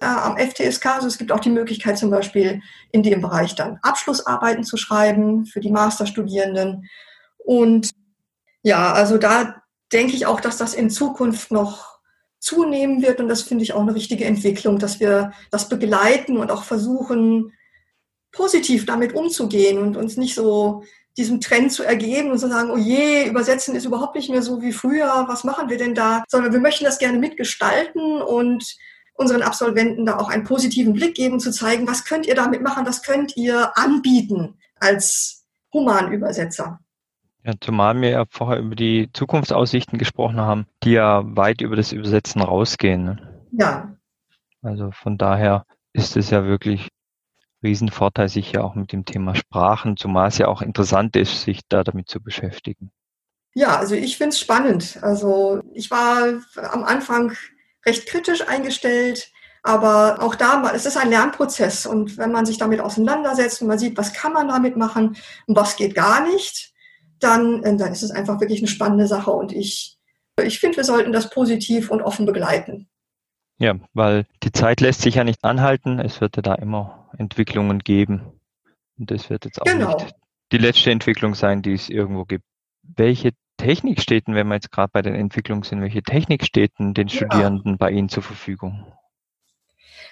äh, 0.00 0.06
am 0.06 0.36
FTSK. 0.36 0.86
Also 0.86 1.06
es 1.06 1.18
gibt 1.18 1.32
auch 1.32 1.40
die 1.40 1.50
Möglichkeit 1.50 1.98
zum 1.98 2.10
Beispiel 2.10 2.60
in 2.92 3.02
dem 3.02 3.20
Bereich 3.20 3.54
dann 3.54 3.78
Abschlussarbeiten 3.82 4.64
zu 4.64 4.76
schreiben 4.76 5.46
für 5.46 5.60
die 5.60 5.70
Masterstudierenden. 5.70 6.88
Und 7.38 7.90
ja, 8.62 8.92
also 8.92 9.18
da 9.18 9.62
denke 9.92 10.14
ich 10.14 10.26
auch, 10.26 10.40
dass 10.40 10.58
das 10.58 10.74
in 10.74 10.90
Zukunft 10.90 11.50
noch 11.50 11.98
zunehmen 12.38 13.02
wird. 13.02 13.20
Und 13.20 13.28
das 13.28 13.42
finde 13.42 13.64
ich 13.64 13.72
auch 13.72 13.80
eine 13.80 13.94
richtige 13.94 14.24
Entwicklung, 14.24 14.78
dass 14.78 15.00
wir 15.00 15.32
das 15.50 15.68
begleiten 15.68 16.36
und 16.36 16.50
auch 16.50 16.64
versuchen, 16.64 17.52
positiv 18.32 18.86
damit 18.86 19.14
umzugehen 19.14 19.78
und 19.78 19.96
uns 19.96 20.16
nicht 20.16 20.34
so 20.34 20.84
diesem 21.16 21.40
Trend 21.40 21.72
zu 21.72 21.82
ergeben 21.82 22.30
und 22.30 22.38
zu 22.38 22.48
sagen, 22.48 22.70
oh 22.70 22.76
je, 22.76 23.26
übersetzen 23.26 23.74
ist 23.74 23.84
überhaupt 23.84 24.14
nicht 24.14 24.30
mehr 24.30 24.42
so 24.42 24.62
wie 24.62 24.72
früher, 24.72 25.24
was 25.26 25.42
machen 25.42 25.68
wir 25.68 25.76
denn 25.76 25.94
da? 25.94 26.22
Sondern 26.28 26.52
wir 26.52 26.60
möchten 26.60 26.84
das 26.84 26.98
gerne 26.98 27.18
mitgestalten 27.18 28.22
und 28.22 28.76
unseren 29.18 29.42
Absolventen 29.42 30.06
da 30.06 30.16
auch 30.16 30.30
einen 30.30 30.44
positiven 30.44 30.92
Blick 30.92 31.14
geben, 31.14 31.40
zu 31.40 31.50
zeigen, 31.50 31.88
was 31.88 32.04
könnt 32.04 32.26
ihr 32.26 32.36
damit 32.36 32.62
machen, 32.62 32.86
was 32.86 33.02
könnt 33.02 33.36
ihr 33.36 33.76
anbieten 33.76 34.54
als 34.76 35.44
Humanübersetzer. 35.72 36.80
Ja, 37.44 37.52
zumal 37.60 38.00
wir 38.00 38.10
ja 38.10 38.24
vorher 38.30 38.60
über 38.60 38.76
die 38.76 39.10
Zukunftsaussichten 39.12 39.98
gesprochen 39.98 40.40
haben, 40.40 40.66
die 40.84 40.92
ja 40.92 41.22
weit 41.24 41.60
über 41.60 41.76
das 41.76 41.92
Übersetzen 41.92 42.42
rausgehen. 42.42 43.04
Ne? 43.04 43.42
Ja. 43.52 43.96
Also 44.62 44.92
von 44.92 45.18
daher 45.18 45.64
ist 45.92 46.16
es 46.16 46.30
ja 46.30 46.44
wirklich 46.44 46.88
Riesenvorteil 47.62 48.28
sicher 48.28 48.64
auch 48.64 48.76
mit 48.76 48.92
dem 48.92 49.04
Thema 49.04 49.34
Sprachen, 49.34 49.96
zumal 49.96 50.28
es 50.28 50.38
ja 50.38 50.46
auch 50.46 50.62
interessant 50.62 51.16
ist, 51.16 51.42
sich 51.42 51.60
da 51.68 51.82
damit 51.82 52.08
zu 52.08 52.20
beschäftigen. 52.20 52.92
Ja, 53.54 53.78
also 53.78 53.96
ich 53.96 54.16
finde 54.16 54.30
es 54.30 54.40
spannend. 54.40 54.98
Also 55.02 55.60
ich 55.72 55.90
war 55.90 56.34
am 56.70 56.84
Anfang 56.84 57.32
recht 57.86 58.06
kritisch 58.06 58.46
eingestellt, 58.46 59.30
aber 59.62 60.22
auch 60.22 60.34
da, 60.34 60.70
es 60.74 60.86
ist 60.86 60.96
ein 60.96 61.10
Lernprozess 61.10 61.86
und 61.86 62.16
wenn 62.16 62.32
man 62.32 62.46
sich 62.46 62.58
damit 62.58 62.80
auseinandersetzt 62.80 63.60
und 63.62 63.68
man 63.68 63.78
sieht, 63.78 63.96
was 63.96 64.12
kann 64.12 64.32
man 64.32 64.48
damit 64.48 64.76
machen 64.76 65.16
und 65.46 65.56
was 65.56 65.76
geht 65.76 65.94
gar 65.94 66.26
nicht, 66.26 66.72
dann, 67.18 67.62
äh, 67.62 67.76
dann 67.76 67.92
ist 67.92 68.02
es 68.02 68.10
einfach 68.10 68.40
wirklich 68.40 68.60
eine 68.60 68.68
spannende 68.68 69.06
Sache 69.06 69.30
und 69.30 69.52
ich, 69.52 69.98
ich 70.42 70.60
finde, 70.60 70.76
wir 70.78 70.84
sollten 70.84 71.12
das 71.12 71.30
positiv 71.30 71.90
und 71.90 72.02
offen 72.02 72.26
begleiten. 72.26 72.88
Ja, 73.60 73.74
weil 73.92 74.26
die 74.44 74.52
Zeit 74.52 74.80
lässt 74.80 75.02
sich 75.02 75.16
ja 75.16 75.24
nicht 75.24 75.42
anhalten. 75.44 75.98
Es 75.98 76.20
wird 76.20 76.36
ja 76.36 76.42
da 76.42 76.54
immer 76.54 77.10
Entwicklungen 77.18 77.80
geben. 77.80 78.40
Und 78.96 79.10
das 79.10 79.30
wird 79.30 79.44
jetzt 79.44 79.60
auch 79.60 79.64
genau. 79.64 79.96
nicht 79.96 80.14
die 80.52 80.58
letzte 80.58 80.90
Entwicklung 80.90 81.34
sein, 81.34 81.62
die 81.62 81.72
es 81.72 81.88
irgendwo 81.88 82.24
gibt. 82.24 82.44
Welche 82.82 83.32
Technik 83.58 84.00
steht 84.00 84.26
denn, 84.26 84.34
wenn 84.34 84.48
wir 84.48 84.54
jetzt 84.54 84.72
gerade 84.72 84.90
bei 84.92 85.02
den 85.02 85.14
Entwicklungen 85.14 85.62
sind, 85.62 85.82
welche 85.82 86.02
Technik 86.02 86.44
steht 86.44 86.72
denn 86.78 86.94
den 86.94 87.10
Studierenden 87.10 87.72
ja. 87.72 87.76
bei 87.76 87.90
Ihnen 87.90 88.08
zur 88.08 88.22
Verfügung? 88.22 88.86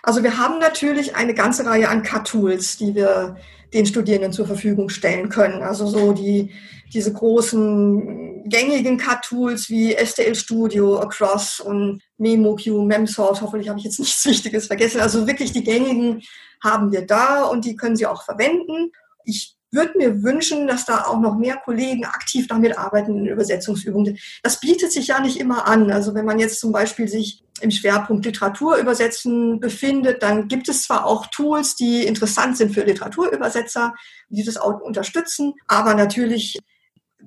Also 0.03 0.23
wir 0.23 0.39
haben 0.39 0.59
natürlich 0.59 1.17
eine 1.17 1.35
ganze 1.35 1.67
Reihe 1.67 1.89
an 1.89 2.03
CAT-Tools, 2.03 2.77
die 2.77 2.95
wir 2.95 3.37
den 3.75 3.87
Studierenden 3.87 4.33
zur 4.33 4.47
Verfügung 4.47 4.89
stellen 4.89 5.29
können. 5.29 5.63
Also 5.63 5.87
so 5.87 6.13
die, 6.13 6.53
diese 6.93 7.13
großen 7.13 8.49
gängigen 8.49 8.99
CAT-Tools 8.99 9.69
wie 9.69 9.97
STL 9.97 10.35
Studio, 10.37 11.01
Across 11.01 11.59
und 11.59 12.03
MemoQ, 12.19 12.67
MemSource. 12.87 13.41
Hoffentlich 13.41 13.69
habe 13.69 13.79
ich 13.79 13.85
jetzt 13.87 13.99
nichts 13.99 14.25
Wichtiges 14.27 14.69
vergessen. 14.69 15.01
Also 15.01 15.27
wirklich 15.27 15.53
die 15.53 15.65
gängigen 15.65 16.23
haben 16.63 16.93
wir 16.93 17.05
da 17.05 17.45
und 17.45 17.65
die 17.65 17.75
können 17.75 17.97
Sie 17.97 18.07
auch 18.07 18.23
verwenden. 18.23 18.93
Ich 19.25 19.56
würde 19.73 19.99
mir 19.99 20.23
wünschen, 20.23 20.67
dass 20.67 20.87
da 20.87 21.05
auch 21.05 21.21
noch 21.21 21.37
mehr 21.37 21.57
Kollegen 21.57 22.05
aktiv 22.05 22.47
damit 22.47 22.79
arbeiten 22.79 23.19
in 23.19 23.27
Übersetzungsübungen. 23.27 24.19
Das 24.43 24.61
bietet 24.61 24.93
sich 24.93 25.09
ja 25.09 25.21
nicht 25.21 25.39
immer 25.39 25.67
an. 25.67 25.91
Also 25.91 26.15
wenn 26.15 26.25
man 26.25 26.39
jetzt 26.39 26.61
zum 26.61 26.73
Beispiel 26.73 27.09
sich 27.09 27.43
im 27.61 27.71
Schwerpunkt 27.71 28.25
Literaturübersetzen 28.25 29.61
befindet, 29.61 30.23
dann 30.23 30.49
gibt 30.49 30.69
es 30.69 30.85
zwar 30.85 31.07
auch 31.07 31.27
Tools, 31.29 31.75
die 31.75 32.07
interessant 32.07 32.57
sind 32.57 32.75
für 32.75 32.85
Literaturübersetzer, 32.85 33.95
die 34.29 34.45
das 34.45 34.57
auch 34.57 34.81
unterstützen, 34.81 35.55
aber 35.67 35.95
natürlich 35.95 36.59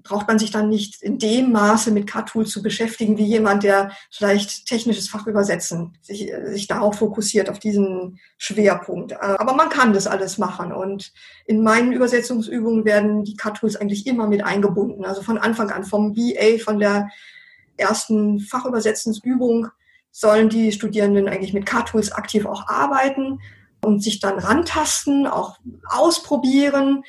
braucht 0.04 0.28
man 0.28 0.40
sich 0.40 0.52
dann 0.52 0.70
nicht 0.70 1.02
in 1.02 1.18
dem 1.18 1.52
Maße 1.52 1.92
mit 1.92 2.08
CAD-Tools 2.08 2.52
zu 2.52 2.62
beschäftigen, 2.62 3.18
wie 3.18 3.26
jemand, 3.26 3.64
der 3.64 3.92
vielleicht 4.12 4.66
technisches 4.66 5.10
Fachübersetzen 5.10 5.98
sich, 6.02 6.32
sich 6.46 6.68
darauf 6.68 6.98
fokussiert, 6.98 7.50
auf 7.50 7.60
diesen 7.60 8.20
Schwerpunkt. 8.38 9.20
Aber 9.22 9.54
man 9.54 9.70
kann 9.70 9.94
das 9.94 10.08
alles 10.08 10.38
machen. 10.38 10.72
Und 10.72 11.12
in 11.46 11.64
meinen 11.64 11.92
Übersetzungsübungen 11.92 12.86
werden 12.86 13.24
die 13.24 13.36
CAD-Tools 13.36 13.76
eigentlich 13.76 14.08
immer 14.08 14.28
mit 14.28 14.44
eingebunden. 14.44 15.06
Also 15.06 15.22
von 15.22 15.38
Anfang 15.38 15.70
an, 15.72 15.84
vom 15.84 16.14
BA, 16.14 16.58
von 16.64 16.80
der 16.80 17.10
ersten 17.78 18.40
Fachübersetzensübung 18.40 19.68
sollen 20.12 20.50
die 20.50 20.72
Studierenden 20.72 21.30
eigentlich 21.30 21.54
mit 21.54 21.66
CAD-Tools 21.66 22.12
aktiv 22.12 22.46
auch 22.46 22.68
arbeiten 22.68 23.40
und 23.82 24.04
sich 24.04 24.20
dann 24.20 24.40
rantasten, 24.40 25.28
auch 25.28 25.58
ausprobieren. 25.88 27.04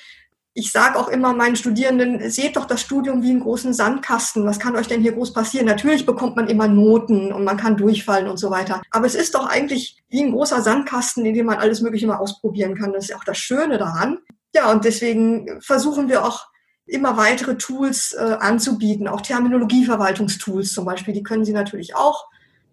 Ich 0.52 0.72
sage 0.72 0.98
auch 0.98 1.08
immer 1.08 1.32
meinen 1.32 1.54
Studierenden, 1.54 2.28
seht 2.28 2.56
doch 2.56 2.64
das 2.64 2.80
Studium 2.80 3.22
wie 3.22 3.30
einen 3.30 3.40
großen 3.40 3.72
Sandkasten. 3.72 4.44
Was 4.44 4.58
kann 4.58 4.74
euch 4.74 4.88
denn 4.88 5.00
hier 5.00 5.12
groß 5.12 5.32
passieren? 5.32 5.66
Natürlich 5.66 6.06
bekommt 6.06 6.34
man 6.34 6.48
immer 6.48 6.66
Noten 6.66 7.32
und 7.32 7.44
man 7.44 7.56
kann 7.56 7.76
durchfallen 7.76 8.26
und 8.26 8.36
so 8.36 8.50
weiter. 8.50 8.82
Aber 8.90 9.06
es 9.06 9.14
ist 9.14 9.36
doch 9.36 9.46
eigentlich 9.46 10.02
wie 10.08 10.22
ein 10.22 10.32
großer 10.32 10.60
Sandkasten, 10.60 11.24
in 11.24 11.34
dem 11.34 11.46
man 11.46 11.58
alles 11.58 11.82
Mögliche 11.82 12.08
mal 12.08 12.16
ausprobieren 12.16 12.74
kann. 12.74 12.92
Das 12.92 13.04
ist 13.04 13.14
auch 13.14 13.22
das 13.22 13.38
Schöne 13.38 13.78
daran. 13.78 14.18
Ja, 14.52 14.72
und 14.72 14.84
deswegen 14.84 15.60
versuchen 15.60 16.08
wir 16.08 16.24
auch 16.24 16.48
immer 16.86 17.16
weitere 17.16 17.56
Tools 17.56 18.12
äh, 18.12 18.36
anzubieten, 18.40 19.06
auch 19.06 19.20
Terminologieverwaltungstools 19.20 20.72
zum 20.72 20.84
Beispiel. 20.84 21.14
Die 21.14 21.22
können 21.22 21.44
Sie 21.44 21.52
natürlich 21.52 21.94
auch 21.94 22.26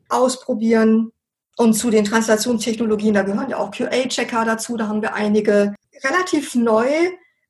ausprobieren. 0.09 1.11
Und 1.57 1.73
zu 1.73 1.89
den 1.89 2.05
Translationstechnologien, 2.05 3.13
da 3.13 3.23
gehören 3.23 3.49
ja 3.49 3.57
auch 3.57 3.71
QA-Checker 3.71 4.45
dazu, 4.45 4.77
da 4.77 4.87
haben 4.87 5.01
wir 5.01 5.13
einige. 5.13 5.75
Relativ 6.03 6.53
neu 6.53 6.87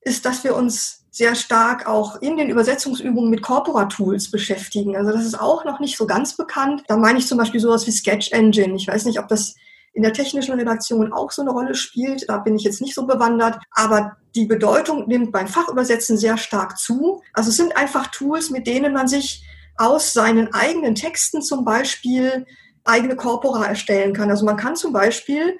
ist, 0.07 0.25
dass 0.25 0.43
wir 0.43 0.55
uns 0.55 1.05
sehr 1.11 1.35
stark 1.35 1.87
auch 1.87 2.21
in 2.21 2.37
den 2.37 2.49
Übersetzungsübungen 2.49 3.29
mit 3.29 3.41
Corpora-Tools 3.41 4.31
beschäftigen. 4.31 4.95
Also 4.95 5.11
das 5.11 5.25
ist 5.25 5.39
auch 5.39 5.65
noch 5.65 5.79
nicht 5.79 5.97
so 5.97 6.05
ganz 6.05 6.37
bekannt. 6.37 6.83
Da 6.87 6.97
meine 6.97 7.19
ich 7.19 7.27
zum 7.27 7.37
Beispiel 7.37 7.59
sowas 7.59 7.85
wie 7.87 7.91
Sketch 7.91 8.31
Engine. 8.31 8.75
Ich 8.75 8.87
weiß 8.87 9.05
nicht, 9.05 9.19
ob 9.19 9.27
das 9.27 9.55
in 9.93 10.03
der 10.03 10.13
technischen 10.13 10.53
Redaktion 10.53 11.11
auch 11.11 11.31
so 11.31 11.41
eine 11.41 11.51
Rolle 11.51 11.73
spielt. 11.73 12.29
Da 12.29 12.37
bin 12.37 12.55
ich 12.55 12.63
jetzt 12.63 12.81
nicht 12.81 12.93
so 12.93 13.07
bewandert. 13.07 13.57
Aber 13.71 14.15
die 14.35 14.45
Bedeutung 14.45 15.07
nimmt 15.07 15.31
beim 15.31 15.47
Fachübersetzen 15.47 16.17
sehr 16.17 16.37
stark 16.37 16.77
zu. 16.77 17.23
Also 17.33 17.49
es 17.49 17.57
sind 17.57 17.75
einfach 17.75 18.07
Tools, 18.07 18.51
mit 18.51 18.67
denen 18.67 18.93
man 18.93 19.07
sich 19.07 19.43
aus 19.75 20.13
seinen 20.13 20.53
eigenen 20.53 20.93
Texten 20.93 21.41
zum 21.41 21.65
Beispiel 21.65 22.45
eigene 22.83 23.15
Corpora 23.15 23.65
erstellen 23.65 24.13
kann. 24.13 24.29
Also 24.29 24.45
man 24.45 24.57
kann 24.57 24.75
zum 24.75 24.93
Beispiel 24.93 25.57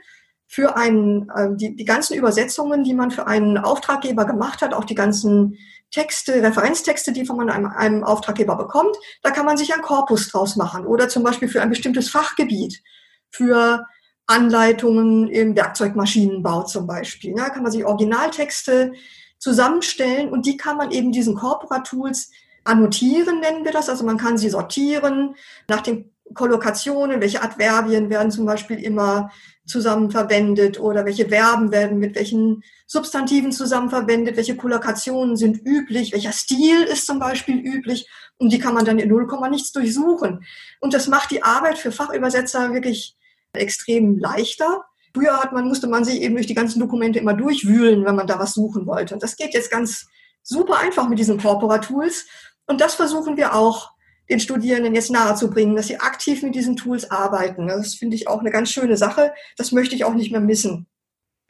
für 0.47 0.77
einen, 0.77 1.29
äh, 1.29 1.49
die, 1.55 1.75
die 1.75 1.85
ganzen 1.85 2.15
Übersetzungen, 2.15 2.83
die 2.83 2.93
man 2.93 3.11
für 3.11 3.27
einen 3.27 3.57
Auftraggeber 3.57 4.25
gemacht 4.25 4.61
hat, 4.61 4.73
auch 4.73 4.85
die 4.85 4.95
ganzen 4.95 5.57
Texte, 5.91 6.41
Referenztexte, 6.41 7.11
die 7.11 7.25
von 7.25 7.49
einem, 7.49 7.67
einem 7.67 8.03
Auftraggeber 8.03 8.55
bekommt, 8.55 8.95
da 9.23 9.31
kann 9.31 9.45
man 9.45 9.57
sich 9.57 9.73
ein 9.73 9.81
Korpus 9.81 10.29
draus 10.29 10.55
machen. 10.55 10.85
Oder 10.85 11.09
zum 11.09 11.23
Beispiel 11.23 11.47
für 11.47 11.61
ein 11.61 11.69
bestimmtes 11.69 12.09
Fachgebiet, 12.09 12.81
für 13.29 13.85
Anleitungen 14.25 15.27
im 15.29 15.55
Werkzeugmaschinenbau 15.55 16.63
zum 16.63 16.87
Beispiel. 16.87 17.33
Da 17.35 17.49
kann 17.49 17.63
man 17.63 17.71
sich 17.71 17.85
Originaltexte 17.85 18.93
zusammenstellen 19.39 20.29
und 20.29 20.45
die 20.45 20.57
kann 20.57 20.77
man 20.77 20.91
eben 20.91 21.11
diesen 21.11 21.35
Corpora-Tools 21.35 22.31
annotieren, 22.65 23.39
nennen 23.39 23.63
wir 23.63 23.71
das. 23.71 23.89
Also 23.89 24.03
man 24.03 24.17
kann 24.17 24.37
sie 24.37 24.49
sortieren 24.49 25.35
nach 25.69 25.81
den 25.81 26.13
Kollokationen, 26.33 27.21
welche 27.21 27.41
Adverbien 27.41 28.09
werden 28.09 28.31
zum 28.31 28.45
Beispiel 28.45 28.83
immer 28.83 29.31
zusammen 29.67 30.09
verwendet 30.09 30.79
oder 30.79 31.05
welche 31.05 31.27
Verben 31.27 31.71
werden 31.71 31.99
mit 31.99 32.15
welchen 32.15 32.63
Substantiven 32.87 33.51
zusammen 33.51 33.89
verwendet, 33.89 34.37
welche 34.37 34.55
Kollokationen 34.55 35.35
sind 35.35 35.59
üblich, 35.65 36.13
welcher 36.13 36.31
Stil 36.31 36.83
ist 36.83 37.05
zum 37.05 37.19
Beispiel 37.19 37.57
üblich 37.57 38.09
und 38.37 38.51
die 38.51 38.59
kann 38.59 38.73
man 38.73 38.85
dann 38.85 38.99
in 38.99 39.09
0, 39.09 39.27
nichts 39.49 39.71
durchsuchen. 39.71 40.45
Und 40.79 40.93
das 40.93 41.07
macht 41.07 41.31
die 41.31 41.43
Arbeit 41.43 41.77
für 41.77 41.91
Fachübersetzer 41.91 42.73
wirklich 42.73 43.15
extrem 43.53 44.17
leichter. 44.19 44.85
Früher 45.13 45.37
hat 45.37 45.51
man, 45.51 45.67
musste 45.67 45.87
man 45.87 46.05
sich 46.05 46.21
eben 46.21 46.35
durch 46.35 46.47
die 46.47 46.53
ganzen 46.53 46.79
Dokumente 46.79 47.19
immer 47.19 47.33
durchwühlen, 47.33 48.05
wenn 48.05 48.15
man 48.15 48.27
da 48.27 48.39
was 48.39 48.53
suchen 48.53 48.85
wollte. 48.85 49.15
Und 49.15 49.23
das 49.23 49.35
geht 49.35 49.53
jetzt 49.53 49.71
ganz 49.71 50.07
super 50.43 50.77
einfach 50.77 51.09
mit 51.09 51.19
diesen 51.19 51.39
Corpora-Tools. 51.39 52.25
Und 52.67 52.81
das 52.81 52.95
versuchen 52.95 53.35
wir 53.35 53.55
auch 53.55 53.91
den 54.29 54.39
Studierenden 54.39 54.95
jetzt 54.95 55.11
nahezubringen, 55.11 55.75
dass 55.75 55.87
sie 55.87 55.99
aktiv 55.99 56.43
mit 56.43 56.55
diesen 56.55 56.75
Tools 56.75 57.09
arbeiten. 57.09 57.67
Das 57.67 57.95
finde 57.95 58.15
ich 58.15 58.27
auch 58.27 58.39
eine 58.39 58.51
ganz 58.51 58.69
schöne 58.69 58.97
Sache. 58.97 59.33
Das 59.57 59.71
möchte 59.71 59.95
ich 59.95 60.03
auch 60.03 60.13
nicht 60.13 60.31
mehr 60.31 60.41
missen. 60.41 60.87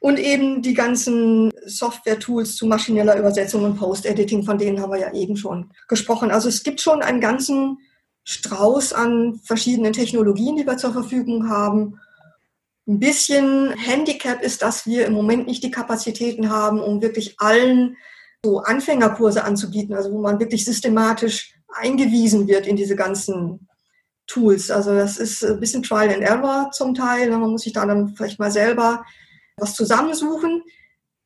Und 0.00 0.18
eben 0.20 0.62
die 0.62 0.74
ganzen 0.74 1.50
Software-Tools 1.66 2.54
zu 2.54 2.66
maschineller 2.66 3.18
Übersetzung 3.18 3.64
und 3.64 3.76
Post-Editing, 3.76 4.44
von 4.44 4.58
denen 4.58 4.80
haben 4.80 4.92
wir 4.92 5.00
ja 5.00 5.12
eben 5.12 5.36
schon 5.36 5.70
gesprochen. 5.88 6.30
Also 6.30 6.48
es 6.48 6.62
gibt 6.62 6.80
schon 6.80 7.02
einen 7.02 7.20
ganzen 7.20 7.78
Strauß 8.22 8.92
an 8.92 9.40
verschiedenen 9.42 9.92
Technologien, 9.92 10.56
die 10.56 10.66
wir 10.66 10.76
zur 10.76 10.92
Verfügung 10.92 11.48
haben. 11.48 11.98
Ein 12.86 13.00
bisschen 13.00 13.72
Handicap 13.72 14.42
ist, 14.42 14.62
dass 14.62 14.86
wir 14.86 15.06
im 15.06 15.14
Moment 15.14 15.48
nicht 15.48 15.64
die 15.64 15.72
Kapazitäten 15.72 16.48
haben, 16.48 16.80
um 16.80 17.02
wirklich 17.02 17.40
allen 17.40 17.96
so 18.44 18.60
Anfängerkurse 18.60 19.42
anzubieten, 19.42 19.96
also 19.96 20.12
wo 20.12 20.20
man 20.20 20.38
wirklich 20.38 20.64
systematisch 20.64 21.57
eingewiesen 21.74 22.48
wird 22.48 22.66
in 22.66 22.76
diese 22.76 22.96
ganzen 22.96 23.68
Tools. 24.26 24.70
Also 24.70 24.94
das 24.94 25.18
ist 25.18 25.44
ein 25.44 25.60
bisschen 25.60 25.82
Trial 25.82 26.10
and 26.10 26.22
Error 26.22 26.70
zum 26.72 26.94
Teil. 26.94 27.30
Man 27.30 27.50
muss 27.50 27.62
sich 27.62 27.72
da 27.72 27.86
dann 27.86 28.08
vielleicht 28.08 28.38
mal 28.38 28.50
selber 28.50 29.04
was 29.56 29.74
zusammensuchen. 29.74 30.62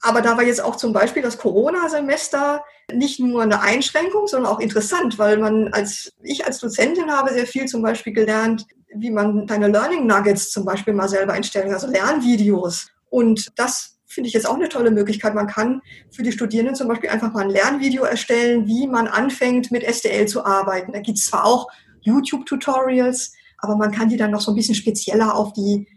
Aber 0.01 0.21
da 0.21 0.37
war 0.37 0.43
jetzt 0.43 0.63
auch 0.63 0.77
zum 0.77 0.93
Beispiel 0.93 1.23
das 1.23 1.39
Corona-Semester 1.39 2.65
nicht 2.93 3.21
nur 3.21 3.43
eine 3.43 3.61
Einschränkung, 3.61 4.27
sondern 4.27 4.53
auch 4.53 4.59
interessant, 4.59 5.19
weil 5.19 5.39
man 5.39 5.73
als, 5.73 6.13
ich 6.23 6.45
als 6.45 6.59
Dozentin 6.59 7.11
habe 7.11 7.33
sehr 7.33 7.47
viel 7.47 7.67
zum 7.67 7.83
Beispiel 7.83 8.13
gelernt, 8.13 8.67
wie 8.95 9.11
man 9.11 9.47
deine 9.47 9.69
Learning 9.69 10.07
Nuggets 10.07 10.51
zum 10.51 10.65
Beispiel 10.65 10.93
mal 10.93 11.09
selber 11.09 11.35
einstellen, 11.35 11.73
also 11.73 11.87
Lernvideos. 11.87 12.89
Und 13.11 13.53
das 13.57 13.92
finde 14.13 14.29
ich 14.29 14.35
jetzt 14.35 14.47
auch 14.47 14.57
eine 14.57 14.69
tolle 14.69 14.91
Möglichkeit. 14.91 15.35
Man 15.35 15.47
kann 15.47 15.81
für 16.11 16.23
die 16.23 16.33
Studierenden 16.33 16.75
zum 16.75 16.89
Beispiel 16.89 17.11
einfach 17.11 17.33
mal 17.33 17.45
ein 17.45 17.51
Lernvideo 17.51 18.05
erstellen, 18.05 18.67
wie 18.67 18.87
man 18.87 19.09
anfängt 19.09 19.71
mit 19.71 19.83
STL 19.83 20.27
zu 20.27 20.45
arbeiten. 20.45 20.93
Da 20.93 21.01
gibt 21.01 21.19
es 21.19 21.27
zwar 21.27 21.45
auch 21.45 21.69
YouTube-Tutorials, 22.03 23.33
aber 23.59 23.77
man 23.77 23.91
kann 23.91 24.09
die 24.09 24.17
dann 24.17 24.31
noch 24.31 24.41
so 24.41 24.53
ein 24.53 24.57
bisschen 24.57 24.75
spezieller 24.75 25.35
auf 25.35 25.53
die 25.55 25.89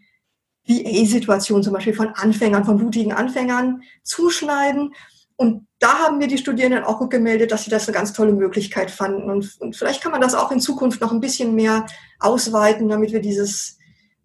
VA-Situation 0.68 1.62
zum 1.62 1.74
Beispiel 1.74 1.94
von 1.94 2.10
Anfängern, 2.10 2.64
von 2.64 2.78
blutigen 2.78 3.12
Anfängern 3.12 3.82
zuschneiden. 4.04 4.94
Und 5.36 5.68
da 5.80 6.00
haben 6.00 6.18
mir 6.18 6.28
die 6.28 6.38
Studierenden 6.38 6.86
auch 6.86 7.00
gut 7.00 7.12
gemeldet, 7.12 7.52
dass 7.52 7.66
sie 7.66 7.70
das 7.70 7.88
eine 7.88 7.96
ganz 7.96 8.14
tolle 8.14 8.32
Möglichkeit 8.32 8.90
fanden. 8.90 9.30
Und, 9.30 9.60
und 9.60 9.76
vielleicht 9.76 10.02
kann 10.02 10.14
man 10.14 10.22
das 10.22 10.34
auch 10.34 10.52
in 10.52 10.62
Zukunft 10.62 11.02
noch 11.02 11.12
ein 11.12 11.20
bisschen 11.20 11.54
mehr 11.54 11.86
ausweiten, 12.20 12.88
damit 12.88 13.12
wir 13.12 13.20
dieses, 13.20 13.78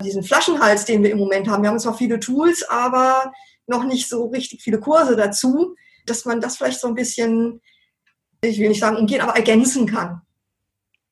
diesen 0.03 0.23
Flaschenhals, 0.23 0.85
den 0.85 1.03
wir 1.03 1.11
im 1.11 1.19
Moment 1.19 1.49
haben. 1.49 1.63
Wir 1.63 1.71
haben 1.71 1.81
zwar 1.81 1.97
viele 1.97 2.21
Tools, 2.21 2.63
aber 2.69 3.33
noch 3.71 3.85
nicht 3.85 4.09
so 4.09 4.27
richtig 4.27 4.63
viele 4.63 4.79
Kurse 4.79 5.17
dazu, 5.17 5.75
dass 6.05 6.27
man 6.27 6.41
das 6.41 6.57
vielleicht 6.57 6.81
so 6.81 6.89
ein 6.89 6.95
bisschen, 6.95 7.63
ich 8.43 8.59
will 8.59 8.69
nicht 8.69 8.81
sagen 8.81 8.97
umgehen, 8.97 9.23
aber 9.23 9.37
ergänzen 9.37 9.87
kann. 9.87 10.21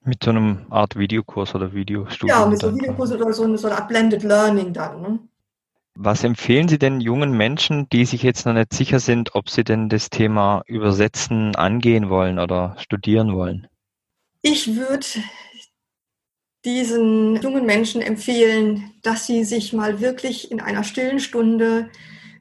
Mit 0.05 0.23
so 0.23 0.31
einem 0.31 0.67
Art 0.71 0.97
Videokurs 0.97 1.55
oder 1.55 1.73
Videostudium. 1.73 2.39
Ja, 2.39 2.47
mit 2.47 2.61
so 2.61 2.69
einem 2.69 2.77
Videokurs 2.77 3.13
oder 3.13 3.33
so, 3.33 3.57
so 3.57 3.69
eine 3.69 3.77
Art 3.77 3.89
Blended 3.89 4.23
Learning 4.23 4.73
dann. 4.73 5.01
Ne? 5.01 5.19
Was 5.95 6.25
empfehlen 6.25 6.69
Sie 6.69 6.79
denn 6.79 7.01
jungen 7.01 7.37
Menschen, 7.37 7.89
die 7.89 8.05
sich 8.05 8.23
jetzt 8.23 8.47
noch 8.47 8.53
nicht 8.53 8.73
sicher 8.73 9.01
sind, 9.01 9.35
ob 9.35 9.51
sie 9.51 9.65
denn 9.65 9.89
das 9.89 10.11
Thema 10.11 10.63
Übersetzen 10.67 11.57
angehen 11.57 12.09
wollen 12.09 12.39
oder 12.39 12.77
studieren 12.79 13.35
wollen? 13.35 13.67
Ich 14.43 14.77
würde 14.77 15.07
diesen 16.65 17.41
jungen 17.43 17.67
Menschen 17.67 18.01
empfehlen, 18.01 18.93
dass 19.03 19.27
sie 19.27 19.45
sich 19.45 19.73
mal 19.73 20.01
wirklich 20.01 20.51
in 20.51 20.61
einer 20.61 20.85
stillen 20.85 21.19
Stunde 21.19 21.91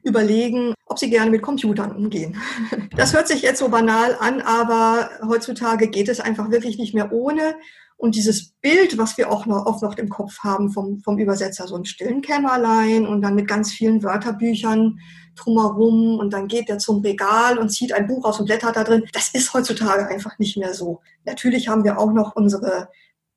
überlegen, 0.08 0.74
ob 0.86 0.98
sie 0.98 1.10
gerne 1.10 1.30
mit 1.30 1.42
Computern 1.42 1.94
umgehen. 1.94 2.36
Das 2.96 3.14
hört 3.14 3.28
sich 3.28 3.42
jetzt 3.42 3.60
so 3.60 3.68
banal 3.68 4.16
an, 4.18 4.40
aber 4.40 5.10
heutzutage 5.24 5.88
geht 5.88 6.08
es 6.08 6.18
einfach 6.18 6.50
wirklich 6.50 6.78
nicht 6.78 6.94
mehr 6.94 7.12
ohne. 7.12 7.54
Und 7.96 8.16
dieses 8.16 8.52
Bild, 8.60 8.98
was 8.98 9.18
wir 9.18 9.30
auch 9.30 9.46
noch 9.46 9.66
oft 9.66 9.82
noch 9.82 9.96
im 9.98 10.08
Kopf 10.08 10.38
haben 10.40 10.70
vom, 10.70 11.00
vom 11.00 11.18
Übersetzer, 11.18 11.68
so 11.68 11.76
ein 11.76 11.84
stillen 11.84 12.22
Kämmerlein 12.22 13.06
und 13.06 13.22
dann 13.22 13.36
mit 13.36 13.46
ganz 13.46 13.72
vielen 13.72 14.02
Wörterbüchern 14.02 14.98
drumherum 15.36 16.18
und 16.18 16.32
dann 16.32 16.48
geht 16.48 16.68
er 16.68 16.78
zum 16.78 17.00
Regal 17.02 17.58
und 17.58 17.70
zieht 17.70 17.92
ein 17.92 18.06
Buch 18.06 18.24
aus 18.24 18.40
und 18.40 18.46
blättert 18.46 18.76
da 18.76 18.84
drin. 18.84 19.04
Das 19.12 19.30
ist 19.32 19.52
heutzutage 19.54 20.08
einfach 20.08 20.38
nicht 20.38 20.56
mehr 20.56 20.74
so. 20.74 21.00
Natürlich 21.24 21.68
haben 21.68 21.84
wir 21.84 21.98
auch 21.98 22.12
noch 22.12 22.34
unsere 22.34 22.88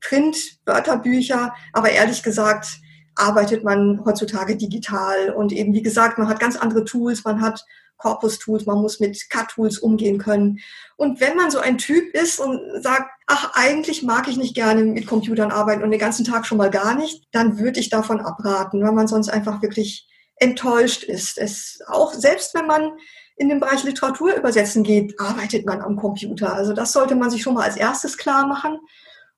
Print-Wörterbücher, 0.02 1.54
aber 1.74 1.90
ehrlich 1.92 2.24
gesagt, 2.24 2.82
arbeitet 3.22 3.64
man 3.64 4.04
heutzutage 4.04 4.58
digital. 4.58 5.30
Und 5.30 5.52
eben, 5.52 5.74
wie 5.74 5.82
gesagt, 5.82 6.18
man 6.18 6.28
hat 6.28 6.40
ganz 6.40 6.56
andere 6.56 6.84
Tools, 6.84 7.24
man 7.24 7.42
hat 7.42 7.64
Corpus-Tools, 7.98 8.66
man 8.66 8.82
muss 8.82 9.00
mit 9.00 9.30
CAD-Tools 9.30 9.78
umgehen 9.78 10.18
können. 10.18 10.60
Und 10.98 11.22
wenn 11.22 11.38
man 11.38 11.52
so 11.52 11.60
ein 11.60 11.78
Typ 11.78 12.14
ist 12.16 12.40
und 12.40 12.60
sagt, 12.82 13.10
ach, 13.28 13.52
eigentlich 13.54 14.02
mag 14.02 14.28
ich 14.28 14.38
nicht 14.38 14.56
gerne 14.56 14.84
mit 14.84 15.06
Computern 15.06 15.52
arbeiten 15.52 15.84
und 15.84 15.92
den 15.92 16.00
ganzen 16.00 16.26
Tag 16.26 16.46
schon 16.46 16.58
mal 16.58 16.72
gar 16.72 16.96
nicht, 16.96 17.28
dann 17.32 17.60
würde 17.60 17.80
ich 17.80 17.90
davon 17.90 18.20
abraten, 18.20 18.84
weil 18.84 18.92
man 18.92 19.08
sonst 19.08 19.30
einfach 19.30 19.62
wirklich 19.62 20.10
enttäuscht 20.38 21.04
ist. 21.04 21.38
Es 21.38 21.80
auch, 21.88 22.14
selbst 22.14 22.56
wenn 22.56 22.66
man 22.66 22.94
in 23.36 23.50
den 23.50 23.60
Bereich 23.60 23.84
Literaturübersetzen 23.84 24.84
geht, 24.84 25.20
arbeitet 25.20 25.66
man 25.66 25.82
am 25.82 25.96
Computer. 25.96 26.54
Also 26.54 26.74
das 26.74 26.92
sollte 26.92 27.16
man 27.16 27.30
sich 27.30 27.44
schon 27.44 27.54
mal 27.54 27.64
als 27.64 27.78
erstes 27.78 28.18
klar 28.18 28.48
machen 28.48 28.80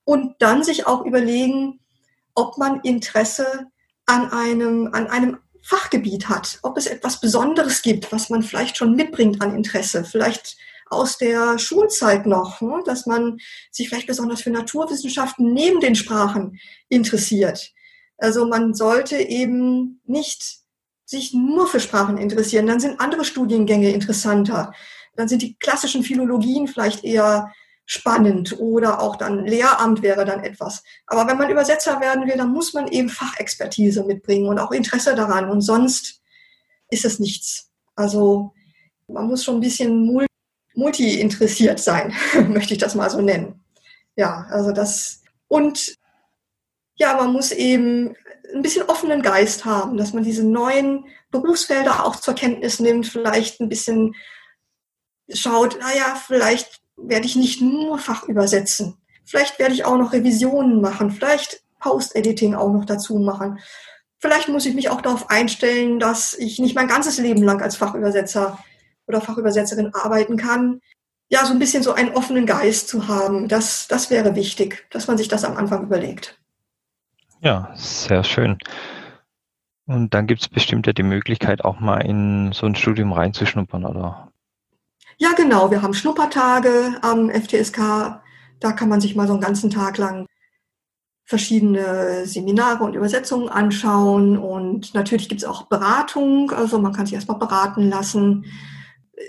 und 0.06 0.36
dann 0.40 0.64
sich 0.64 0.88
auch 0.88 1.06
überlegen, 1.06 1.80
ob 2.36 2.58
man 2.58 2.82
Interesse 2.82 3.68
an 4.06 4.32
einem, 4.32 4.90
an 4.94 5.08
einem 5.08 5.38
Fachgebiet 5.62 6.28
hat, 6.28 6.60
ob 6.62 6.78
es 6.78 6.88
etwas 6.88 7.22
Besonderes 7.22 7.82
gibt, 7.82 8.12
was 8.12 8.30
man 8.30 8.44
vielleicht 8.44 8.78
schon 8.78 8.96
mitbringt 8.96 9.42
an 9.42 9.56
Interesse, 9.56 10.04
vielleicht 10.04 10.58
aus 10.90 11.18
der 11.18 11.58
Schulzeit 11.58 12.26
noch, 12.26 12.62
ne, 12.62 12.82
dass 12.86 13.06
man 13.06 13.40
sich 13.72 13.90
vielleicht 13.90 14.08
besonders 14.08 14.42
für 14.42 14.52
Naturwissenschaften 14.52 15.54
neben 15.54 15.80
den 15.80 15.96
Sprachen 15.96 16.60
interessiert. 16.90 17.72
Also 18.18 18.46
man 18.46 18.74
sollte 18.74 19.18
eben 19.18 20.02
nicht 20.06 20.60
sich 21.06 21.34
nur 21.34 21.68
für 21.68 21.80
Sprachen 21.80 22.18
interessieren, 22.18 22.68
dann 22.68 22.80
sind 22.80 23.00
andere 23.00 23.26
Studiengänge 23.26 23.92
interessanter. 23.92 24.74
Dann 25.16 25.28
sind 25.28 25.42
die 25.42 25.56
klassischen 25.58 26.04
Philologien 26.04 26.68
vielleicht 26.68 27.04
eher 27.04 27.54
spannend 27.86 28.60
oder 28.60 29.02
auch 29.02 29.16
dann 29.16 29.46
Lehramt 29.46 30.02
wäre 30.02 30.26
dann 30.26 30.44
etwas. 30.44 30.84
Aber 31.06 31.28
wenn 31.28 31.38
man 31.38 31.50
Übersetzer 31.50 32.00
werden 32.00 32.28
will, 32.28 32.38
dann 32.38 32.54
muss 32.54 32.74
man 32.74 32.88
eben 32.88 33.10
Fachexpertise 33.10 34.04
mitbringen 34.04 34.48
und 34.48 34.60
auch 34.60 34.72
Interesse 34.72 35.16
daran 35.16 35.50
und 35.50 35.62
sonst 35.62 36.22
ist 36.90 37.06
es 37.06 37.20
nichts. 37.20 37.70
Also 37.96 38.54
man 39.08 39.28
muss 39.28 39.44
schon 39.44 39.56
ein 39.56 39.62
bisschen 39.62 40.28
multi-interessiert 40.76 41.80
sein, 41.80 42.14
möchte 42.48 42.74
ich 42.74 42.80
das 42.80 42.96
mal 42.96 43.10
so 43.10 43.22
nennen. 43.22 43.64
Ja, 44.16 44.48
also 44.50 44.72
das 44.72 45.22
und 45.48 45.98
ja, 46.96 47.16
man 47.16 47.34
muss 47.34 47.52
eben 47.52 48.16
ein 48.54 48.62
bisschen 48.62 48.84
offenen 48.84 49.22
Geist 49.22 49.66
haben, 49.66 49.98
dass 49.98 50.14
man 50.14 50.24
diese 50.24 50.44
neuen 50.44 51.06
Berufsfelder 51.32 52.06
auch 52.06 52.16
zur 52.16 52.36
Kenntnis 52.36 52.80
nimmt, 52.80 53.08
vielleicht 53.08 53.60
ein 53.60 53.70
bisschen 53.70 54.16
schaut, 55.30 55.80
naja, 55.80 56.16
vielleicht 56.16 56.83
werde 57.08 57.26
ich 57.26 57.36
nicht 57.36 57.62
nur 57.62 57.98
Fach 57.98 58.28
übersetzen. 58.28 58.98
Vielleicht 59.26 59.60
werde 59.60 59.74
ich 59.74 59.86
auch 59.86 59.98
noch 59.98 60.14
Revisionen 60.14 60.82
machen, 60.82 61.12
vielleicht 61.12 61.62
Post-Editing 61.80 62.56
auch 62.56 62.72
noch 62.72 62.86
dazu 62.86 63.20
machen. 63.20 63.60
Vielleicht 64.20 64.48
muss 64.48 64.66
ich 64.66 64.74
mich 64.74 64.90
auch 64.90 65.02
darauf 65.02 65.30
einstellen, 65.30 66.00
dass 66.00 66.34
ich 66.34 66.60
nicht 66.60 66.76
mein 66.76 66.88
ganzes 66.88 67.20
Leben 67.20 67.44
lang 67.44 67.62
als 67.62 67.76
Fachübersetzer 67.76 68.58
oder 69.08 69.22
Fachübersetzerin 69.22 69.94
arbeiten 69.94 70.38
kann. 70.38 70.80
Ja, 71.30 71.46
so 71.46 71.54
ein 71.54 71.60
bisschen 71.60 71.84
so 71.84 71.94
einen 71.94 72.14
offenen 72.14 72.46
Geist 72.46 72.88
zu 72.88 73.08
haben, 73.08 73.48
das, 73.48 73.88
das 73.88 74.10
wäre 74.10 74.36
wichtig, 74.36 74.88
dass 74.92 75.08
man 75.08 75.18
sich 75.18 75.28
das 75.28 75.44
am 75.44 75.58
Anfang 75.58 75.84
überlegt. 75.84 76.40
Ja, 77.42 77.72
sehr 77.76 78.24
schön. 78.24 78.58
Und 79.86 80.14
dann 80.14 80.28
gibt 80.28 80.42
es 80.42 80.48
bestimmt 80.48 80.88
ja 80.88 80.94
die 80.94 81.04
Möglichkeit, 81.04 81.66
auch 81.66 81.80
mal 81.80 82.06
in 82.06 82.54
so 82.54 82.66
ein 82.66 82.76
Studium 82.76 83.12
reinzuschnuppern, 83.12 83.86
oder? 83.86 84.32
Ja, 85.18 85.34
genau. 85.34 85.72
Wir 85.72 85.82
haben 85.82 85.94
Schnuppertage 85.94 86.98
am 87.02 87.30
FTSK. 87.30 88.22
Da 88.60 88.72
kann 88.72 88.90
man 88.90 89.02
sich 89.02 89.16
mal 89.16 89.28
so 89.28 89.34
einen 89.34 89.42
ganzen 89.42 89.70
Tag 89.70 89.98
lang 89.98 90.26
verschiedene 91.26 92.26
Seminare 92.26 92.84
und 92.84 92.96
Übersetzungen 92.96 93.50
anschauen. 93.50 94.38
Und 94.38 94.94
natürlich 94.94 95.30
gibt 95.30 95.42
es 95.42 95.48
auch 95.48 95.68
Beratung. 95.68 96.52
Also 96.52 96.80
man 96.80 96.94
kann 96.94 97.06
sich 97.06 97.16
erstmal 97.16 97.40
beraten 97.40 97.90
lassen. 97.90 98.46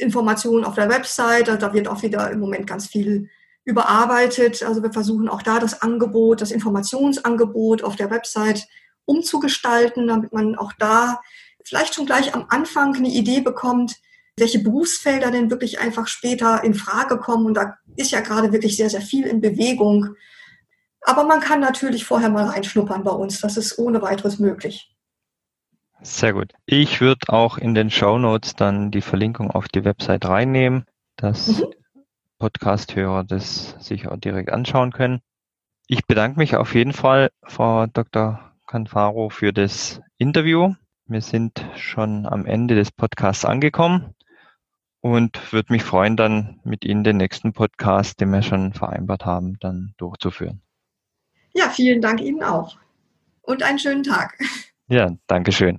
Informationen 0.00 0.64
auf 0.64 0.74
der 0.74 0.88
Website. 0.88 1.48
Da 1.48 1.72
wird 1.72 1.88
auch 1.88 2.02
wieder 2.02 2.30
im 2.30 2.40
Moment 2.40 2.66
ganz 2.66 2.86
viel 2.86 3.28
überarbeitet. 3.64 4.62
Also 4.62 4.82
wir 4.82 4.92
versuchen 4.92 5.28
auch 5.28 5.42
da 5.42 5.58
das 5.58 5.82
Angebot, 5.82 6.40
das 6.40 6.50
Informationsangebot 6.50 7.82
auf 7.82 7.96
der 7.96 8.10
Website 8.10 8.66
umzugestalten, 9.06 10.06
damit 10.06 10.32
man 10.32 10.56
auch 10.56 10.72
da 10.78 11.20
vielleicht 11.64 11.94
schon 11.94 12.06
gleich 12.06 12.34
am 12.34 12.46
Anfang 12.48 12.94
eine 12.94 13.08
Idee 13.08 13.40
bekommt, 13.40 13.96
welche 14.36 14.58
Berufsfelder 14.58 15.30
denn 15.30 15.50
wirklich 15.50 15.80
einfach 15.80 16.08
später 16.08 16.64
in 16.64 16.74
Frage 16.74 17.18
kommen. 17.18 17.46
Und 17.46 17.54
da 17.54 17.76
ist 17.96 18.10
ja 18.10 18.20
gerade 18.20 18.52
wirklich 18.52 18.76
sehr, 18.76 18.90
sehr 18.90 19.00
viel 19.00 19.26
in 19.26 19.40
Bewegung. 19.40 20.16
Aber 21.02 21.24
man 21.24 21.40
kann 21.40 21.60
natürlich 21.60 22.04
vorher 22.04 22.30
mal 22.30 22.46
reinschnuppern 22.46 23.04
bei 23.04 23.12
uns. 23.12 23.40
Das 23.40 23.56
ist 23.56 23.78
ohne 23.78 24.02
weiteres 24.02 24.38
möglich. 24.38 24.90
Sehr 26.02 26.32
gut. 26.32 26.52
Ich 26.66 27.00
würde 27.00 27.28
auch 27.28 27.56
in 27.56 27.74
den 27.74 27.90
Show 27.90 28.18
Notes 28.18 28.54
dann 28.56 28.90
die 28.90 29.00
Verlinkung 29.00 29.50
auf 29.50 29.68
die 29.68 29.84
Website 29.84 30.26
reinnehmen, 30.26 30.84
dass 31.16 31.48
mhm. 31.48 31.66
Podcast-Hörer 32.38 33.24
das 33.24 33.76
sich 33.78 34.08
auch 34.08 34.16
direkt 34.16 34.50
anschauen 34.50 34.92
können. 34.92 35.20
Ich 35.86 36.06
bedanke 36.06 36.38
mich 36.38 36.56
auf 36.56 36.74
jeden 36.74 36.92
Fall, 36.92 37.30
Frau 37.44 37.86
Dr. 37.86 38.52
Canfaro, 38.66 39.28
für 39.28 39.52
das 39.52 40.00
Interview. 40.18 40.74
Wir 41.06 41.20
sind 41.20 41.64
schon 41.76 42.26
am 42.26 42.46
Ende 42.46 42.74
des 42.74 42.90
Podcasts 42.90 43.44
angekommen 43.44 44.13
und 45.04 45.52
würde 45.52 45.70
mich 45.70 45.84
freuen, 45.84 46.16
dann 46.16 46.60
mit 46.64 46.82
Ihnen 46.82 47.04
den 47.04 47.18
nächsten 47.18 47.52
Podcast, 47.52 48.22
den 48.22 48.30
wir 48.30 48.40
schon 48.40 48.72
vereinbart 48.72 49.26
haben, 49.26 49.58
dann 49.60 49.92
durchzuführen. 49.98 50.62
Ja, 51.52 51.68
vielen 51.68 52.00
Dank 52.00 52.22
Ihnen 52.22 52.42
auch 52.42 52.78
und 53.42 53.62
einen 53.62 53.78
schönen 53.78 54.02
Tag. 54.02 54.38
Ja, 54.86 55.14
danke 55.26 55.52
schön. 55.52 55.72